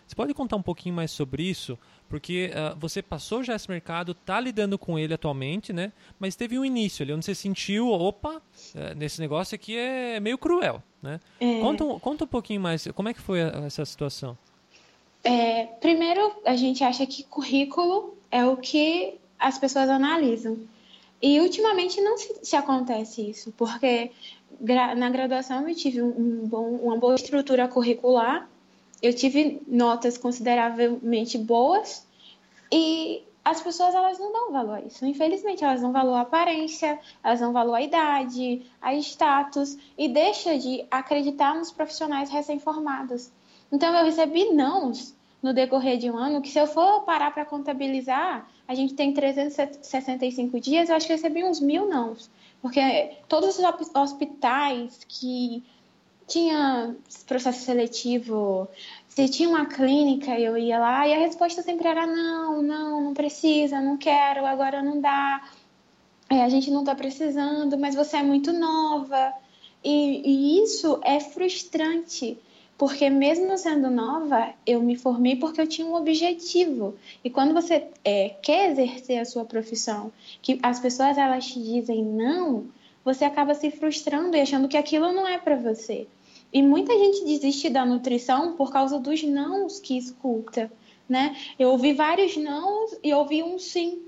Você 0.07 0.15
pode 0.15 0.33
contar 0.33 0.57
um 0.57 0.63
pouquinho 0.63 0.95
mais 0.95 1.11
sobre 1.11 1.43
isso? 1.43 1.79
Porque 2.09 2.51
uh, 2.55 2.75
você 2.79 3.03
passou 3.03 3.45
já 3.45 3.55
esse 3.55 3.69
mercado, 3.69 4.13
está 4.13 4.41
lidando 4.41 4.79
com 4.79 4.99
ele 4.99 5.13
atualmente, 5.13 5.71
né? 5.71 5.93
Mas 6.19 6.35
teve 6.35 6.59
um 6.59 6.65
início 6.65 7.03
ali 7.03 7.13
onde 7.13 7.27
você 7.27 7.35
sentiu, 7.35 7.91
opa, 7.91 8.37
uh, 8.37 8.95
nesse 8.97 9.21
negócio 9.21 9.55
aqui 9.55 9.77
é 9.77 10.19
meio 10.21 10.39
cruel, 10.39 10.83
né? 11.03 11.21
É... 11.39 11.61
Conta, 11.61 11.85
conta 12.01 12.25
um 12.25 12.29
pouquinho 12.29 12.63
mais, 12.63 12.89
como 12.95 13.11
é 13.11 13.13
que 13.13 13.21
foi 13.21 13.41
essa 13.41 13.85
situação? 13.85 14.39
É, 15.23 15.67
primeiro, 15.83 16.33
a 16.47 16.57
gente 16.57 16.83
acha 16.83 17.07
que 17.07 17.25
currículo 17.25 18.17
é 18.31 18.47
o 18.47 18.57
que 18.57 19.17
as 19.39 19.59
pessoas 19.59 19.91
analisam. 19.91 20.57
E 21.21 21.41
ultimamente 21.41 22.01
não 22.01 22.17
se, 22.17 22.37
se 22.43 22.57
acontece 22.57 23.29
isso, 23.29 23.53
porque 23.57 24.13
gra, 24.61 24.95
na 24.95 25.11
graduação 25.11 25.69
eu 25.69 25.75
tive 25.75 26.01
um 26.01 26.47
bom, 26.47 26.77
uma 26.77 26.97
boa 26.97 27.15
estrutura 27.17 27.67
curricular, 27.67 28.49
eu 29.03 29.13
tive 29.13 29.61
notas 29.67 30.17
consideravelmente 30.17 31.37
boas 31.39 32.07
e 32.73 33.23
as 33.45 33.63
pessoas 33.63 33.95
elas 33.95 34.19
não 34.19 34.33
dão 34.33 34.53
valor 34.53 34.75
a 34.75 34.81
isso. 34.83 35.07
Infelizmente, 35.07 35.65
elas 35.65 35.81
dão 35.81 35.91
valor 35.91 36.15
à 36.15 36.21
aparência, 36.21 36.99
elas 37.25 37.41
dão 37.41 37.53
valor 37.53 37.75
à 37.75 37.83
idade, 37.83 38.63
a 38.81 38.95
status 38.95 39.79
e 39.97 40.09
deixa 40.09 40.59
de 40.59 40.85
acreditar 40.91 41.55
nos 41.55 41.73
profissionais 41.73 42.29
recém-formados. 42.31 43.31
Então 43.73 43.95
eu 43.95 44.05
recebi 44.05 44.53
nãos 44.53 45.17
no 45.43 45.55
decorrer 45.55 45.99
de 45.99 46.11
um 46.11 46.17
ano 46.17 46.43
que 46.43 46.51
se 46.51 46.59
eu 46.59 46.67
for 46.67 47.03
parar 47.03 47.31
para 47.33 47.45
contabilizar, 47.45 48.47
a 48.69 48.75
gente 48.75 48.93
tem 48.93 49.15
365 49.15 50.61
dias, 50.61 50.91
eu 50.91 50.95
acho 50.95 51.07
que 51.07 51.15
recebi 51.15 51.43
uns 51.43 51.59
mil 51.59 51.89
não. 51.89 52.15
Porque 52.61 53.17
todos 53.27 53.59
os 53.59 53.65
hospitais 53.95 55.01
que 55.09 55.65
tinha 56.27 56.95
processo 57.27 57.65
seletivo, 57.65 58.69
se 59.09 59.27
tinha 59.31 59.49
uma 59.49 59.65
clínica, 59.65 60.39
eu 60.39 60.59
ia 60.59 60.79
lá 60.79 61.09
e 61.09 61.15
a 61.15 61.19
resposta 61.19 61.63
sempre 61.63 61.89
era 61.89 62.07
não, 62.07 62.61
não, 62.61 63.01
não 63.01 63.15
precisa, 63.15 63.81
não 63.81 63.97
quero, 63.97 64.45
agora 64.45 64.83
não 64.83 65.01
dá, 65.01 65.49
é, 66.29 66.43
a 66.43 66.49
gente 66.51 66.71
não 66.71 66.81
está 66.81 66.95
precisando, 66.95 67.79
mas 67.79 67.95
você 67.95 68.19
é 68.19 68.23
muito 68.23 68.53
nova. 68.53 69.33
E, 69.83 70.59
e 70.59 70.63
isso 70.63 71.01
é 71.03 71.21
frustrante, 71.21 72.37
porque 72.79 73.11
mesmo 73.11 73.59
sendo 73.59 73.91
nova, 73.91 74.55
eu 74.65 74.81
me 74.81 74.95
formei 74.95 75.35
porque 75.35 75.61
eu 75.61 75.67
tinha 75.67 75.85
um 75.85 75.97
objetivo. 75.97 76.95
E 77.25 77.29
quando 77.29 77.53
você 77.53 77.89
é, 78.05 78.37
quer 78.41 78.71
exercer 78.71 79.19
a 79.19 79.25
sua 79.25 79.45
profissão, 79.45 80.13
que 80.41 80.61
as 80.63 80.79
pessoas 80.79 81.19
elas 81.19 81.45
te 81.45 81.61
dizem 81.61 82.05
não, 82.05 82.67
você 83.05 83.25
acaba 83.25 83.53
se 83.53 83.69
frustrando 83.73 84.37
e 84.37 84.41
achando 84.41 84.69
que 84.69 84.77
aquilo 84.77 85.13
não 85.13 85.27
é 85.27 85.39
para 85.39 85.57
você. 85.57 86.07
E 86.53 86.63
muita 86.63 86.97
gente 86.97 87.25
desiste 87.25 87.69
da 87.69 87.85
nutrição 87.85 88.55
por 88.55 88.73
causa 88.73 89.01
dos 89.01 89.25
nãos 89.25 89.81
que 89.81 89.99
escuta, 89.99 90.71
né? 91.09 91.37
Eu 91.59 91.71
ouvi 91.71 91.93
vários 91.93 92.37
nãos 92.37 92.97
e 93.03 93.13
ouvi 93.13 93.43
um 93.43 93.59
sim. 93.59 94.03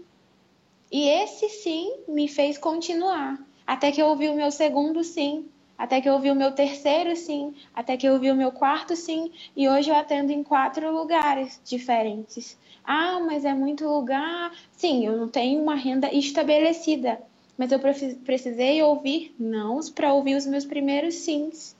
E 0.92 1.09
esse 1.09 1.48
sim 1.48 1.92
me 2.06 2.28
fez 2.28 2.56
continuar, 2.56 3.37
até 3.66 3.90
que 3.90 4.00
eu 4.00 4.06
ouvi 4.06 4.28
o 4.28 4.37
meu 4.37 4.50
segundo 4.52 5.02
sim, 5.02 5.44
até 5.80 5.98
que 5.98 6.06
eu 6.06 6.12
ouvi 6.12 6.30
o 6.30 6.34
meu 6.34 6.52
terceiro 6.52 7.16
sim, 7.16 7.54
até 7.74 7.96
que 7.96 8.06
eu 8.06 8.12
ouvi 8.12 8.30
o 8.30 8.36
meu 8.36 8.52
quarto 8.52 8.94
sim, 8.94 9.32
e 9.56 9.66
hoje 9.66 9.88
eu 9.88 9.96
atendo 9.96 10.30
em 10.30 10.42
quatro 10.42 10.92
lugares 10.92 11.58
diferentes. 11.64 12.58
Ah, 12.84 13.18
mas 13.20 13.46
é 13.46 13.54
muito 13.54 13.88
lugar. 13.88 14.52
Sim, 14.72 15.06
eu 15.06 15.16
não 15.16 15.26
tenho 15.26 15.62
uma 15.62 15.74
renda 15.74 16.12
estabelecida, 16.12 17.18
mas 17.56 17.72
eu 17.72 17.78
precisei 17.78 18.82
ouvir 18.82 19.34
nãos 19.38 19.88
para 19.88 20.12
ouvir 20.12 20.34
os 20.34 20.44
meus 20.44 20.66
primeiros 20.66 21.14
sims. 21.14 21.74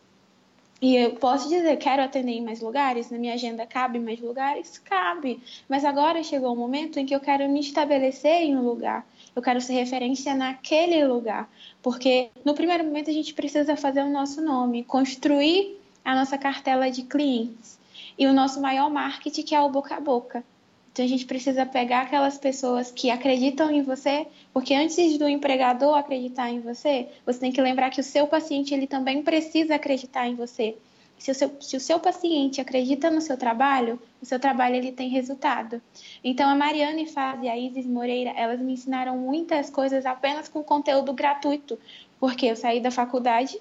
E 0.81 0.97
eu 0.97 1.17
posso 1.17 1.51
dizer, 1.51 1.77
quero 1.77 2.01
atender 2.01 2.33
em 2.33 2.43
mais 2.43 2.63
lugares? 2.63 3.11
Na 3.11 3.19
minha 3.19 3.35
agenda 3.35 3.67
cabe 3.67 3.99
mais 3.99 4.19
lugares? 4.19 4.79
Cabe. 4.79 5.39
Mas 5.69 5.85
agora 5.85 6.23
chegou 6.23 6.55
o 6.55 6.57
momento 6.57 6.99
em 6.99 7.05
que 7.05 7.15
eu 7.15 7.21
quero 7.21 7.47
me 7.51 7.61
estabelecer 7.61 8.45
em 8.45 8.57
um 8.57 8.63
lugar. 8.63 9.07
Eu 9.35 9.43
quero 9.43 9.61
ser 9.61 9.75
referência 9.75 10.35
naquele 10.35 11.05
lugar. 11.05 11.49
Porque 11.83 12.31
no 12.45 12.55
primeiro 12.55 12.85
momento 12.85 13.11
a 13.11 13.13
gente 13.13 13.35
precisa 13.35 13.77
fazer 13.77 14.03
o 14.03 14.11
nosso 14.11 14.41
nome, 14.41 14.85
construir 14.85 15.81
a 16.05 16.15
nossa 16.15 16.37
cartela 16.37 16.91
de 16.91 17.03
clientes. 17.03 17.79
E 18.19 18.27
o 18.27 18.33
nosso 18.33 18.61
maior 18.61 18.91
marketing, 18.91 19.43
que 19.43 19.55
é 19.55 19.61
o 19.61 19.69
boca 19.69 19.97
a 19.97 20.01
boca. 20.01 20.45
Então 20.93 21.05
a 21.05 21.09
gente 21.09 21.25
precisa 21.25 21.65
pegar 21.65 22.03
aquelas 22.03 22.37
pessoas 22.37 22.91
que 22.91 23.11
acreditam 23.11 23.71
em 23.71 23.83
você, 23.83 24.27
porque 24.53 24.75
antes 24.75 25.17
do 25.17 25.29
empregador 25.29 25.97
acreditar 25.97 26.51
em 26.51 26.61
você, 26.61 27.09
você 27.25 27.39
tem 27.39 27.53
que 27.53 27.63
lembrar 27.63 27.91
que 27.91 28.01
o 28.01 28.05
seu 28.05 28.27
paciente 28.27 28.75
ele 28.75 28.87
também 28.87 29.23
precisa 29.23 29.77
acreditar 29.77 30.27
em 30.27 30.35
você. 30.35 30.77
Se 31.21 31.31
o, 31.31 31.35
seu, 31.35 31.55
se 31.61 31.77
o 31.77 31.81
seu 31.81 32.01
paciente 32.01 32.63
acredita 32.63 33.11
no 33.11 33.21
seu 33.21 33.37
trabalho, 33.37 34.01
o 34.23 34.25
seu 34.25 34.41
trabalho 34.41 34.77
ele 34.77 34.91
tem 34.91 35.11
resultado. 35.11 35.81
Então 36.25 36.49
a 36.49 36.55
Mariane 36.55 37.07
Faz 37.07 37.43
e 37.43 37.49
a 37.49 37.59
Isis 37.59 37.87
Moreira, 37.87 38.31
elas 38.31 38.59
me 38.59 38.73
ensinaram 38.73 39.19
muitas 39.19 39.69
coisas 39.69 40.07
apenas 40.07 40.49
com 40.49 40.65
conteúdo 40.65 41.13
gratuito, 41.13 41.79
porque 42.19 42.47
eu 42.47 42.57
saí 42.57 42.81
da 42.81 42.91
faculdade 42.91 43.61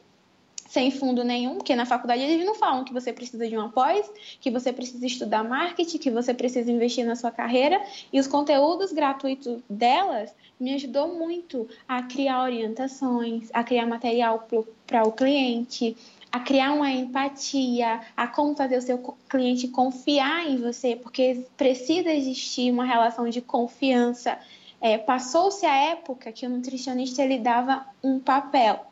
sem 0.69 0.91
fundo 0.91 1.24
nenhum, 1.24 1.56
porque 1.56 1.76
na 1.76 1.86
faculdade 1.86 2.22
eles 2.22 2.45
não 2.45 2.54
falam 2.54 2.86
que 2.86 2.93
você 2.93 3.12
precisa 3.12 3.48
de 3.50 3.58
uma 3.58 3.69
pós, 3.69 4.10
que 4.39 4.52
você 4.52 4.72
precisa 4.72 5.06
estudar 5.06 5.43
marketing, 5.43 5.98
que 5.98 6.12
você 6.12 6.32
precisa 6.32 6.72
investir 6.72 7.06
na 7.06 7.15
sua 7.15 7.32
carreira, 7.32 7.82
e 8.13 8.19
os 8.19 8.28
conteúdos 8.28 8.93
gratuitos 8.93 9.62
delas 9.67 10.34
me 10.60 10.76
ajudou 10.76 11.08
muito 11.08 11.67
a 11.88 12.04
criar 12.04 12.43
orientações, 12.43 13.50
a 13.52 13.63
criar 13.63 13.88
material 13.88 14.48
para 14.86 15.08
o 15.08 15.12
cliente, 15.12 15.98
a 16.32 16.39
criar 16.39 16.74
uma 16.74 16.92
empatia, 16.92 18.02
a 18.15 18.28
como 18.28 18.56
fazer 18.56 18.78
o 18.78 18.82
seu 18.82 18.98
cliente 19.28 19.68
confiar 19.68 20.48
em 20.48 20.58
você, 20.58 20.96
porque 20.96 21.46
precisa 21.58 22.12
existir 22.12 22.72
uma 22.72 22.86
relação 22.86 23.30
de 23.30 23.42
confiança. 23.42 24.38
É, 24.80 24.98
Passou-se 24.98 25.65
a 25.65 25.76
época 25.76 26.32
que 26.32 26.46
o 26.46 26.50
nutricionista 26.50 27.24
ele 27.24 27.39
dava 27.39 27.86
um 28.04 28.20
papel 28.20 28.89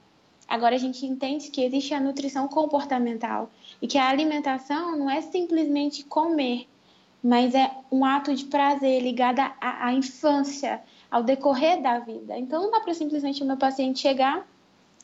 Agora 0.48 0.76
a 0.76 0.80
gente 0.80 1.06
entende 1.06 1.52
que 1.52 1.62
existe 1.62 1.94
a 1.94 2.00
nutrição 2.00 2.48
comportamental 2.48 3.50
e 3.82 3.88
que 3.88 3.98
a 3.98 4.08
alimentação 4.08 4.98
não 4.98 5.10
é 5.10 5.22
simplesmente 5.22 6.06
comer, 6.06 6.68
mas 7.22 7.54
é 7.54 7.70
um 7.92 8.06
ato 8.06 8.34
de 8.34 8.46
prazer 8.46 9.02
ligado 9.02 9.40
à, 9.40 9.56
à 9.60 9.94
infância, 9.94 10.82
ao 11.12 11.22
decorrer 11.22 11.82
da 11.82 12.00
vida. 12.00 12.38
Então 12.38 12.62
não 12.64 12.72
dá 12.72 12.80
para 12.80 12.94
simplesmente 12.94 13.44
o 13.44 13.46
meu 13.46 13.58
paciente 13.58 14.00
chegar 14.00 14.48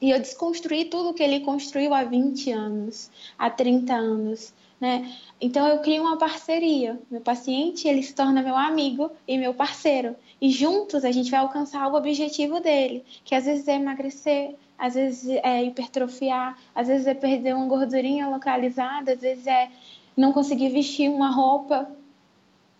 e 0.03 0.11
eu 0.11 0.19
desconstruir 0.19 0.89
tudo 0.89 1.13
que 1.13 1.23
ele 1.23 1.39
construiu 1.39 1.93
há 1.93 2.03
20 2.03 2.51
anos, 2.51 3.09
há 3.39 3.49
30 3.49 3.93
anos. 3.93 4.53
Né? 4.77 5.09
Então 5.39 5.65
eu 5.65 5.79
crio 5.79 6.01
uma 6.01 6.17
parceria. 6.17 6.99
Meu 7.09 7.21
paciente 7.21 7.87
ele 7.87 8.03
se 8.03 8.13
torna 8.13 8.41
meu 8.41 8.57
amigo 8.57 9.09
e 9.25 9.37
meu 9.37 9.53
parceiro. 9.53 10.13
E 10.41 10.49
juntos 10.49 11.05
a 11.05 11.11
gente 11.11 11.31
vai 11.31 11.39
alcançar 11.39 11.87
o 11.87 11.95
objetivo 11.95 12.59
dele, 12.59 13.05
que 13.23 13.33
às 13.33 13.45
vezes 13.45 13.65
é 13.65 13.75
emagrecer, 13.75 14.55
às 14.77 14.95
vezes 14.95 15.39
é 15.41 15.63
hipertrofiar, 15.63 16.59
às 16.75 16.89
vezes 16.89 17.07
é 17.07 17.13
perder 17.13 17.55
uma 17.55 17.67
gordurinha 17.67 18.27
localizada, 18.27 19.13
às 19.13 19.21
vezes 19.21 19.47
é 19.47 19.71
não 20.17 20.33
conseguir 20.33 20.67
vestir 20.67 21.09
uma 21.09 21.29
roupa. 21.29 21.89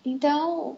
Então, 0.04 0.76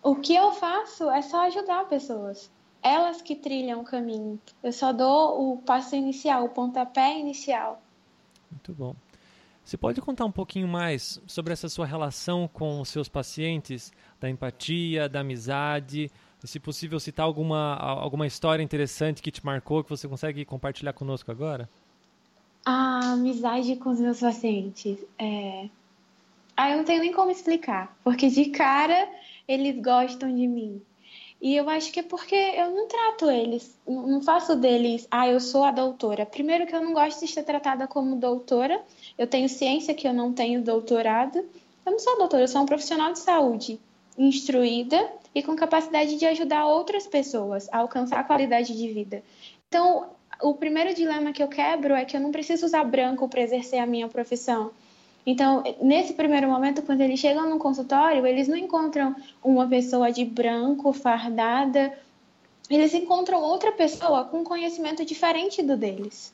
o 0.00 0.14
que 0.14 0.32
eu 0.32 0.52
faço 0.52 1.10
é 1.10 1.22
só 1.22 1.40
ajudar 1.46 1.88
pessoas. 1.88 2.48
Elas 2.82 3.20
que 3.20 3.34
trilham 3.34 3.80
o 3.80 3.84
caminho. 3.84 4.40
Eu 4.62 4.72
só 4.72 4.92
dou 4.92 5.52
o 5.52 5.58
passo 5.58 5.96
inicial, 5.96 6.44
o 6.44 6.48
pontapé 6.48 7.18
inicial. 7.18 7.82
Muito 8.50 8.72
bom. 8.72 8.94
Você 9.64 9.76
pode 9.76 10.00
contar 10.00 10.24
um 10.24 10.32
pouquinho 10.32 10.66
mais 10.66 11.20
sobre 11.26 11.52
essa 11.52 11.68
sua 11.68 11.84
relação 11.84 12.48
com 12.48 12.80
os 12.80 12.88
seus 12.88 13.08
pacientes, 13.08 13.92
da 14.18 14.30
empatia, 14.30 15.08
da 15.08 15.20
amizade, 15.20 16.10
se 16.46 16.60
possível, 16.60 17.00
citar 17.00 17.26
alguma, 17.26 17.74
alguma 17.74 18.26
história 18.26 18.62
interessante 18.62 19.20
que 19.20 19.30
te 19.30 19.44
marcou, 19.44 19.82
que 19.82 19.90
você 19.90 20.06
consegue 20.06 20.44
compartilhar 20.44 20.92
conosco 20.92 21.30
agora? 21.30 21.68
A 22.64 23.12
amizade 23.12 23.76
com 23.76 23.90
os 23.90 24.00
meus 24.00 24.20
pacientes. 24.20 24.98
É... 25.18 25.68
Ah, 26.56 26.70
eu 26.70 26.78
não 26.78 26.84
tenho 26.84 27.00
nem 27.00 27.12
como 27.12 27.30
explicar, 27.30 27.96
porque 28.02 28.28
de 28.28 28.46
cara 28.46 29.08
eles 29.46 29.82
gostam 29.82 30.34
de 30.34 30.46
mim. 30.46 30.80
E 31.40 31.54
eu 31.54 31.68
acho 31.70 31.92
que 31.92 32.00
é 32.00 32.02
porque 32.02 32.34
eu 32.34 32.70
não 32.70 32.88
trato 32.88 33.30
eles, 33.30 33.78
não 33.86 34.20
faço 34.20 34.56
deles, 34.56 35.06
ah, 35.08 35.28
eu 35.28 35.38
sou 35.38 35.62
a 35.62 35.70
doutora. 35.70 36.26
Primeiro 36.26 36.66
que 36.66 36.74
eu 36.74 36.82
não 36.82 36.92
gosto 36.92 37.24
de 37.24 37.30
ser 37.30 37.44
tratada 37.44 37.86
como 37.86 38.16
doutora, 38.16 38.82
eu 39.16 39.26
tenho 39.26 39.48
ciência 39.48 39.94
que 39.94 40.08
eu 40.08 40.12
não 40.12 40.32
tenho 40.32 40.62
doutorado. 40.62 41.38
Eu 41.86 41.92
não 41.92 41.98
sou 41.98 42.18
doutora, 42.18 42.42
eu 42.42 42.48
sou 42.48 42.62
um 42.62 42.66
profissional 42.66 43.12
de 43.12 43.20
saúde 43.20 43.80
instruída 44.18 45.10
e 45.32 45.42
com 45.42 45.54
capacidade 45.54 46.16
de 46.16 46.26
ajudar 46.26 46.66
outras 46.66 47.06
pessoas 47.06 47.68
a 47.72 47.78
alcançar 47.78 48.18
a 48.18 48.24
qualidade 48.24 48.76
de 48.76 48.92
vida. 48.92 49.22
Então, 49.68 50.10
o 50.42 50.54
primeiro 50.54 50.92
dilema 50.92 51.32
que 51.32 51.42
eu 51.42 51.48
quebro 51.48 51.94
é 51.94 52.04
que 52.04 52.16
eu 52.16 52.20
não 52.20 52.32
preciso 52.32 52.66
usar 52.66 52.82
branco 52.84 53.28
para 53.28 53.42
exercer 53.42 53.78
a 53.78 53.86
minha 53.86 54.08
profissão. 54.08 54.72
Então, 55.30 55.62
nesse 55.82 56.14
primeiro 56.14 56.48
momento, 56.48 56.80
quando 56.80 57.02
eles 57.02 57.20
chegam 57.20 57.50
no 57.50 57.58
consultório, 57.58 58.26
eles 58.26 58.48
não 58.48 58.56
encontram 58.56 59.14
uma 59.44 59.68
pessoa 59.68 60.10
de 60.10 60.24
branco, 60.24 60.90
fardada, 60.90 61.92
eles 62.70 62.94
encontram 62.94 63.42
outra 63.42 63.70
pessoa 63.70 64.24
com 64.24 64.42
conhecimento 64.42 65.04
diferente 65.04 65.62
do 65.62 65.76
deles. 65.76 66.32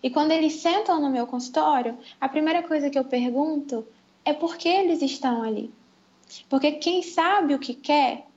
E 0.00 0.08
quando 0.08 0.30
eles 0.30 0.52
sentam 0.60 1.02
no 1.02 1.10
meu 1.10 1.26
consultório, 1.26 1.98
a 2.20 2.28
primeira 2.28 2.62
coisa 2.62 2.88
que 2.88 2.96
eu 2.96 3.04
pergunto 3.04 3.84
é 4.24 4.32
por 4.32 4.56
que 4.56 4.68
eles 4.68 5.02
estão 5.02 5.42
ali. 5.42 5.68
Porque 6.48 6.70
quem 6.70 7.02
sabe 7.02 7.56
o 7.56 7.58
que 7.58 7.74
quer, 7.74 8.28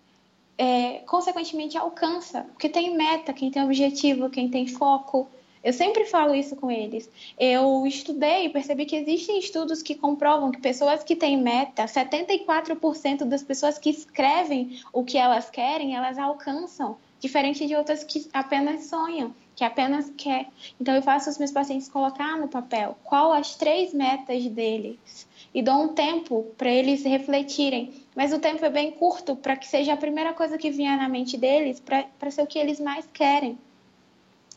é, 0.58 1.03
consequentemente 1.06 1.77
alcança. 1.77 2.47
Porque 2.53 2.67
tem 2.67 2.97
meta, 2.97 3.32
quem 3.32 3.51
tem 3.51 3.63
objetivo, 3.63 4.32
quem 4.32 4.49
tem 4.49 4.65
foco. 4.65 5.29
Eu 5.63 5.71
sempre 5.71 6.04
falo 6.06 6.36
isso 6.36 6.56
com 6.58 6.69
eles. 6.69 7.10
Eu 7.39 7.88
estudei 7.88 8.45
e 8.45 8.49
percebi 8.49 8.86
que 8.86 8.97
existem 8.97 9.39
estudos 9.39 9.82
que 9.82 9.95
comprovam 9.95 10.52
que 10.52 10.60
pessoas 10.60 11.04
que 11.04 11.15
têm 11.15 11.41
meta, 11.41 11.86
74% 11.86 13.23
das 13.23 13.41
pessoas 13.41 13.78
que 13.78 13.89
escrevem 13.89 14.80
o 14.91 15.06
que 15.06 15.17
elas 15.17 15.49
querem, 15.49 15.95
elas 15.95 16.17
alcançam, 16.17 16.97
diferente 17.19 17.65
de 17.65 17.76
outras 17.76 18.04
que 18.04 18.28
apenas 18.34 18.86
sonham, 18.86 19.34
que 19.56 19.63
apenas 19.63 20.12
quer. 20.17 20.47
Então 20.82 20.93
eu 20.93 21.02
faço 21.02 21.30
os 21.30 21.38
meus 21.38 21.52
pacientes 21.52 21.88
colocar 21.88 22.38
no 22.38 22.49
papel 22.49 22.97
qual 23.04 23.32
as 23.32 23.56
três 23.56 23.93
metas 23.93 24.45
deles 24.47 25.28
e 25.54 25.62
dou 25.62 25.84
um 25.84 25.89
tempo 25.89 26.47
para 26.58 26.69
eles 26.69 27.04
refletirem. 27.04 27.93
Mas 28.15 28.34
o 28.34 28.39
tempo 28.39 28.65
é 28.65 28.69
bem 28.69 28.91
curto 28.91 29.36
para 29.36 29.56
que 29.56 29.67
seja 29.67 29.93
a 29.93 29.97
primeira 29.97 30.34
coisa 30.34 30.58
que 30.58 30.71
vier 30.71 30.97
na 30.97 31.08
mente 31.08 31.38
deles, 31.38 31.80
para 31.80 32.32
ser 32.32 32.41
o 32.41 32.47
que 32.47 32.60
eles 32.60 32.80
mais 32.80 33.08
querem. 33.13 33.58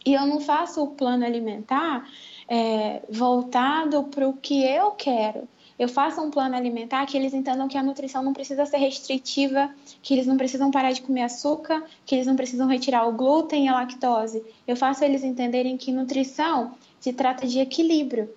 E 0.07 0.15
eu 0.15 0.25
não 0.25 0.41
faço 0.41 0.85
o 0.85 0.91
plano 0.93 1.27
alimentar 1.27 2.09
é, 2.49 3.03
voltado 3.11 4.05
para 4.05 4.29
o 4.29 4.35
que 4.35 4.65
eu 4.65 4.93
quero. 4.93 5.49
Eu 5.77 5.89
faço 5.89 6.23
um 6.23 6.31
plano 6.31 6.55
alimentar 6.55 7.05
que 7.05 7.17
eles 7.17 7.35
entendam 7.35 7.67
que 7.67 7.77
a 7.77 7.83
nutrição 7.83 8.23
não 8.23 8.33
precisa 8.33 8.65
ser 8.65 8.79
restritiva, 8.79 9.69
que 10.01 10.15
eles 10.15 10.27
não 10.27 10.37
precisam 10.37 10.71
parar 10.71 10.93
de 10.93 11.03
comer 11.03 11.23
açúcar, 11.23 11.85
que 12.07 12.15
eles 12.15 12.27
não 12.27 12.37
precisam 12.37 12.69
retirar 12.69 13.07
o 13.07 13.13
glúten 13.13 13.67
e 13.67 13.69
a 13.69 13.75
lactose. 13.75 14.43
Eu 14.67 14.77
faço 14.77 15.05
eles 15.05 15.25
entenderem 15.25 15.77
que 15.77 15.91
nutrição 15.91 16.75
se 17.01 17.13
trata 17.13 17.47
de 17.47 17.59
equilíbrio 17.59 18.31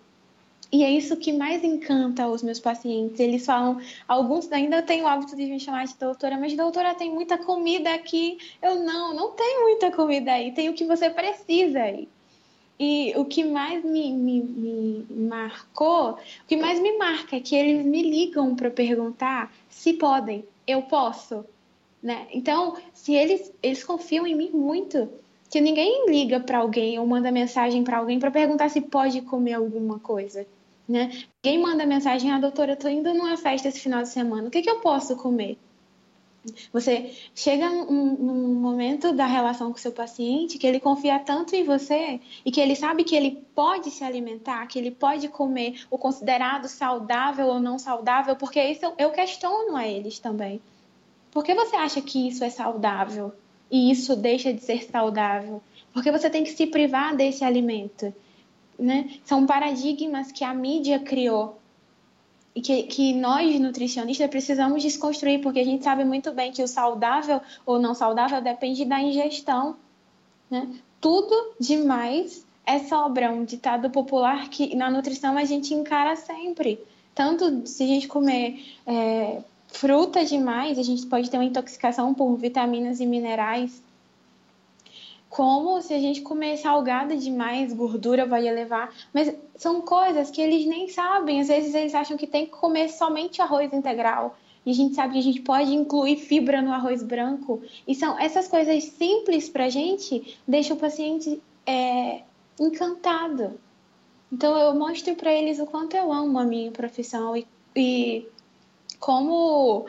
E 0.72 0.84
é 0.84 0.92
isso 0.92 1.18
que 1.18 1.34
mais 1.34 1.64
encanta 1.64 2.28
os 2.28 2.44
meus 2.44 2.60
pacientes. 2.60 3.20
Eles 3.20 3.44
falam, 3.44 3.82
alguns 4.08 4.52
ainda 4.52 4.84
têm 4.84 5.02
o 5.02 5.08
hábito 5.08 5.36
de 5.36 5.46
me 5.48 5.60
chamar 5.60 5.86
de 5.86 5.96
doutora, 5.96 6.38
mas 6.38 6.56
doutora, 6.56 6.94
tem 6.94 7.12
muita 7.12 7.40
comida 7.40 7.92
aqui. 7.94 8.38
Eu 8.62 8.76
não, 8.76 9.14
não 9.16 9.32
tem 9.32 9.64
muita 9.64 9.92
comida 9.92 10.32
aí, 10.32 10.52
tem 10.52 10.70
o 10.70 10.74
que 10.74 10.86
você 10.86 11.10
precisa 11.10 11.80
aí. 11.80 12.08
E 12.80 13.14
o 13.18 13.26
que 13.26 13.44
mais 13.44 13.84
me, 13.84 14.14
me, 14.14 14.42
me 14.42 15.06
marcou, 15.28 16.12
o 16.12 16.18
que 16.48 16.56
mais 16.56 16.80
me 16.80 16.98
marca 16.98 17.36
é 17.36 17.40
que 17.40 17.56
eles 17.56 17.84
me 17.86 18.04
ligam 18.04 18.56
para 18.56 18.70
perguntar 18.70 19.52
se 19.70 19.94
podem, 19.94 20.46
eu 20.68 20.84
posso, 20.84 21.44
né? 22.02 22.28
Então, 22.32 22.78
se 22.94 23.14
eles, 23.14 23.52
eles 23.62 23.84
confiam 23.84 24.26
em 24.26 24.36
mim 24.36 24.52
muito, 24.52 25.10
que 25.50 25.60
ninguém 25.60 26.10
liga 26.10 26.40
para 26.40 26.60
alguém 26.60 27.00
ou 27.00 27.08
manda 27.08 27.32
mensagem 27.32 27.84
para 27.84 27.98
alguém 27.98 28.20
para 28.20 28.32
perguntar 28.32 28.70
se 28.70 28.80
pode 28.80 29.22
comer 29.22 29.54
alguma 29.54 30.00
coisa. 30.00 30.46
Né? 30.90 31.24
Ninguém 31.44 31.62
manda 31.62 31.86
mensagem, 31.86 32.32
ah, 32.32 32.40
doutora, 32.40 32.72
eu 32.72 32.76
tô 32.76 32.90
indo 32.90 33.14
numa 33.14 33.38
festa 33.38 33.68
esse 33.68 33.80
final 33.80 34.02
de 34.02 34.10
semana, 34.10 34.48
o 34.48 34.52
que, 34.52 34.64
que 34.64 34.70
eu 34.70 34.80
posso 34.80 35.16
comer? 35.16 35.56
Você 36.74 37.14
chega 37.36 37.70
num, 37.70 38.16
num, 38.16 38.56
momento 38.56 39.14
da 39.14 39.28
relação 39.28 39.72
com 39.72 39.78
seu 39.78 39.92
paciente 39.92 40.58
que 40.58 40.66
ele 40.66 40.80
confia 40.80 41.20
tanto 41.20 41.56
em 41.56 41.64
você 41.64 42.20
e 42.44 42.52
que 42.52 42.60
ele 42.60 42.76
sabe 42.76 43.04
que 43.04 43.16
ele 43.16 43.44
pode 43.54 43.92
se 43.92 44.04
alimentar, 44.04 44.66
que 44.66 44.80
ele 44.80 44.90
pode 44.90 45.28
comer 45.28 45.86
o 45.92 45.98
considerado 45.98 46.68
saudável 46.68 47.48
ou 47.48 47.60
não 47.60 47.78
saudável, 47.78 48.36
porque 48.36 48.60
isso 48.64 48.92
eu 48.98 49.12
questiono 49.12 49.76
a 49.76 49.86
eles 49.86 50.18
também. 50.18 50.60
Por 51.30 51.44
que 51.44 51.54
você 51.54 51.76
acha 51.76 52.02
que 52.02 52.28
isso 52.30 52.44
é 52.44 52.50
saudável 52.50 53.32
e 53.70 53.92
isso 53.92 54.16
deixa 54.16 54.52
de 54.52 54.64
ser 54.64 54.90
saudável? 54.90 55.62
Porque 55.94 56.12
você 56.12 56.30
tem 56.30 56.44
que 56.44 56.52
se 56.52 56.66
privar 56.66 57.16
desse 57.16 57.44
alimento 57.44 58.12
né? 58.80 59.10
São 59.26 59.46
paradigmas 59.46 60.32
que 60.32 60.44
a 60.44 60.54
mídia 60.54 61.00
criou 61.00 61.60
e 62.56 62.62
que, 62.62 62.84
que 62.84 63.14
nós, 63.14 63.60
nutricionistas, 63.60 64.30
precisamos 64.30 64.82
desconstruir, 64.82 65.42
porque 65.42 65.60
a 65.60 65.66
gente 65.66 65.84
sabe 65.84 66.04
muito 66.04 66.32
bem 66.32 66.52
que 66.52 66.64
o 66.64 66.68
saudável 66.68 67.42
ou 67.66 67.80
não 67.80 67.94
saudável 67.94 68.42
depende 68.42 68.86
da 68.86 69.00
ingestão. 69.00 69.76
Né? 70.50 70.68
Tudo 71.00 71.54
demais 71.60 72.46
é 72.66 72.80
sobra, 72.80 73.32
um 73.32 73.44
ditado 73.44 73.90
popular 73.90 74.50
que 74.50 74.76
na 74.76 74.90
nutrição 74.90 75.38
a 75.38 75.44
gente 75.44 75.74
encara 75.74 76.16
sempre. 76.16 76.80
Tanto 77.14 77.68
se 77.68 77.84
a 77.84 77.88
gente 77.88 78.08
comer 78.08 78.64
é, 78.86 79.42
fruta 79.68 80.24
demais, 80.24 80.78
a 80.80 80.84
gente 80.84 81.06
pode 81.06 81.30
ter 81.30 81.38
uma 81.38 81.46
intoxicação 81.46 82.14
por 82.14 82.36
vitaminas 82.36 83.00
e 83.00 83.06
minerais 83.06 83.82
como 85.30 85.80
se 85.82 85.94
a 85.94 86.00
gente 86.00 86.22
comer 86.22 86.58
salgado 86.58 87.16
demais, 87.16 87.72
gordura 87.72 88.26
vai 88.26 88.48
elevar. 88.48 88.92
Mas 89.14 89.34
são 89.56 89.82
coisas 89.82 90.32
que 90.32 90.42
eles 90.42 90.66
nem 90.66 90.88
sabem. 90.88 91.40
Às 91.40 91.48
vezes 91.48 91.76
eles 91.76 91.94
acham 91.94 92.18
que 92.18 92.26
tem 92.26 92.46
que 92.46 92.52
comer 92.52 92.90
somente 92.90 93.42
arroz 93.42 93.72
integral. 93.72 94.36
E 94.66 94.72
a 94.72 94.74
gente 94.74 94.96
sabe 94.96 95.14
que 95.14 95.20
a 95.20 95.24
gente 95.24 95.42
pode 95.42 95.74
incluir 95.74 96.18
fibra 96.18 96.62
no 96.62 96.74
arroz 96.74 97.04
branco. 97.04 97.62
E 97.88 97.94
são 97.94 98.20
essas 98.20 98.48
coisas 98.48 98.84
simples 98.86 99.48
para 99.48 99.66
a 99.66 99.70
gente, 99.70 100.38
deixam 100.48 100.76
o 100.76 100.80
paciente 100.80 101.40
é, 101.66 102.22
encantado. 102.60 103.60
Então 104.32 104.58
eu 104.58 104.74
mostro 104.74 105.16
para 105.16 105.32
eles 105.32 105.60
o 105.60 105.66
quanto 105.66 105.96
eu 105.96 106.12
amo 106.12 106.40
a 106.40 106.44
minha 106.44 106.72
profissão 106.72 107.38
e, 107.38 107.48
e 107.76 108.28
como 109.00 109.86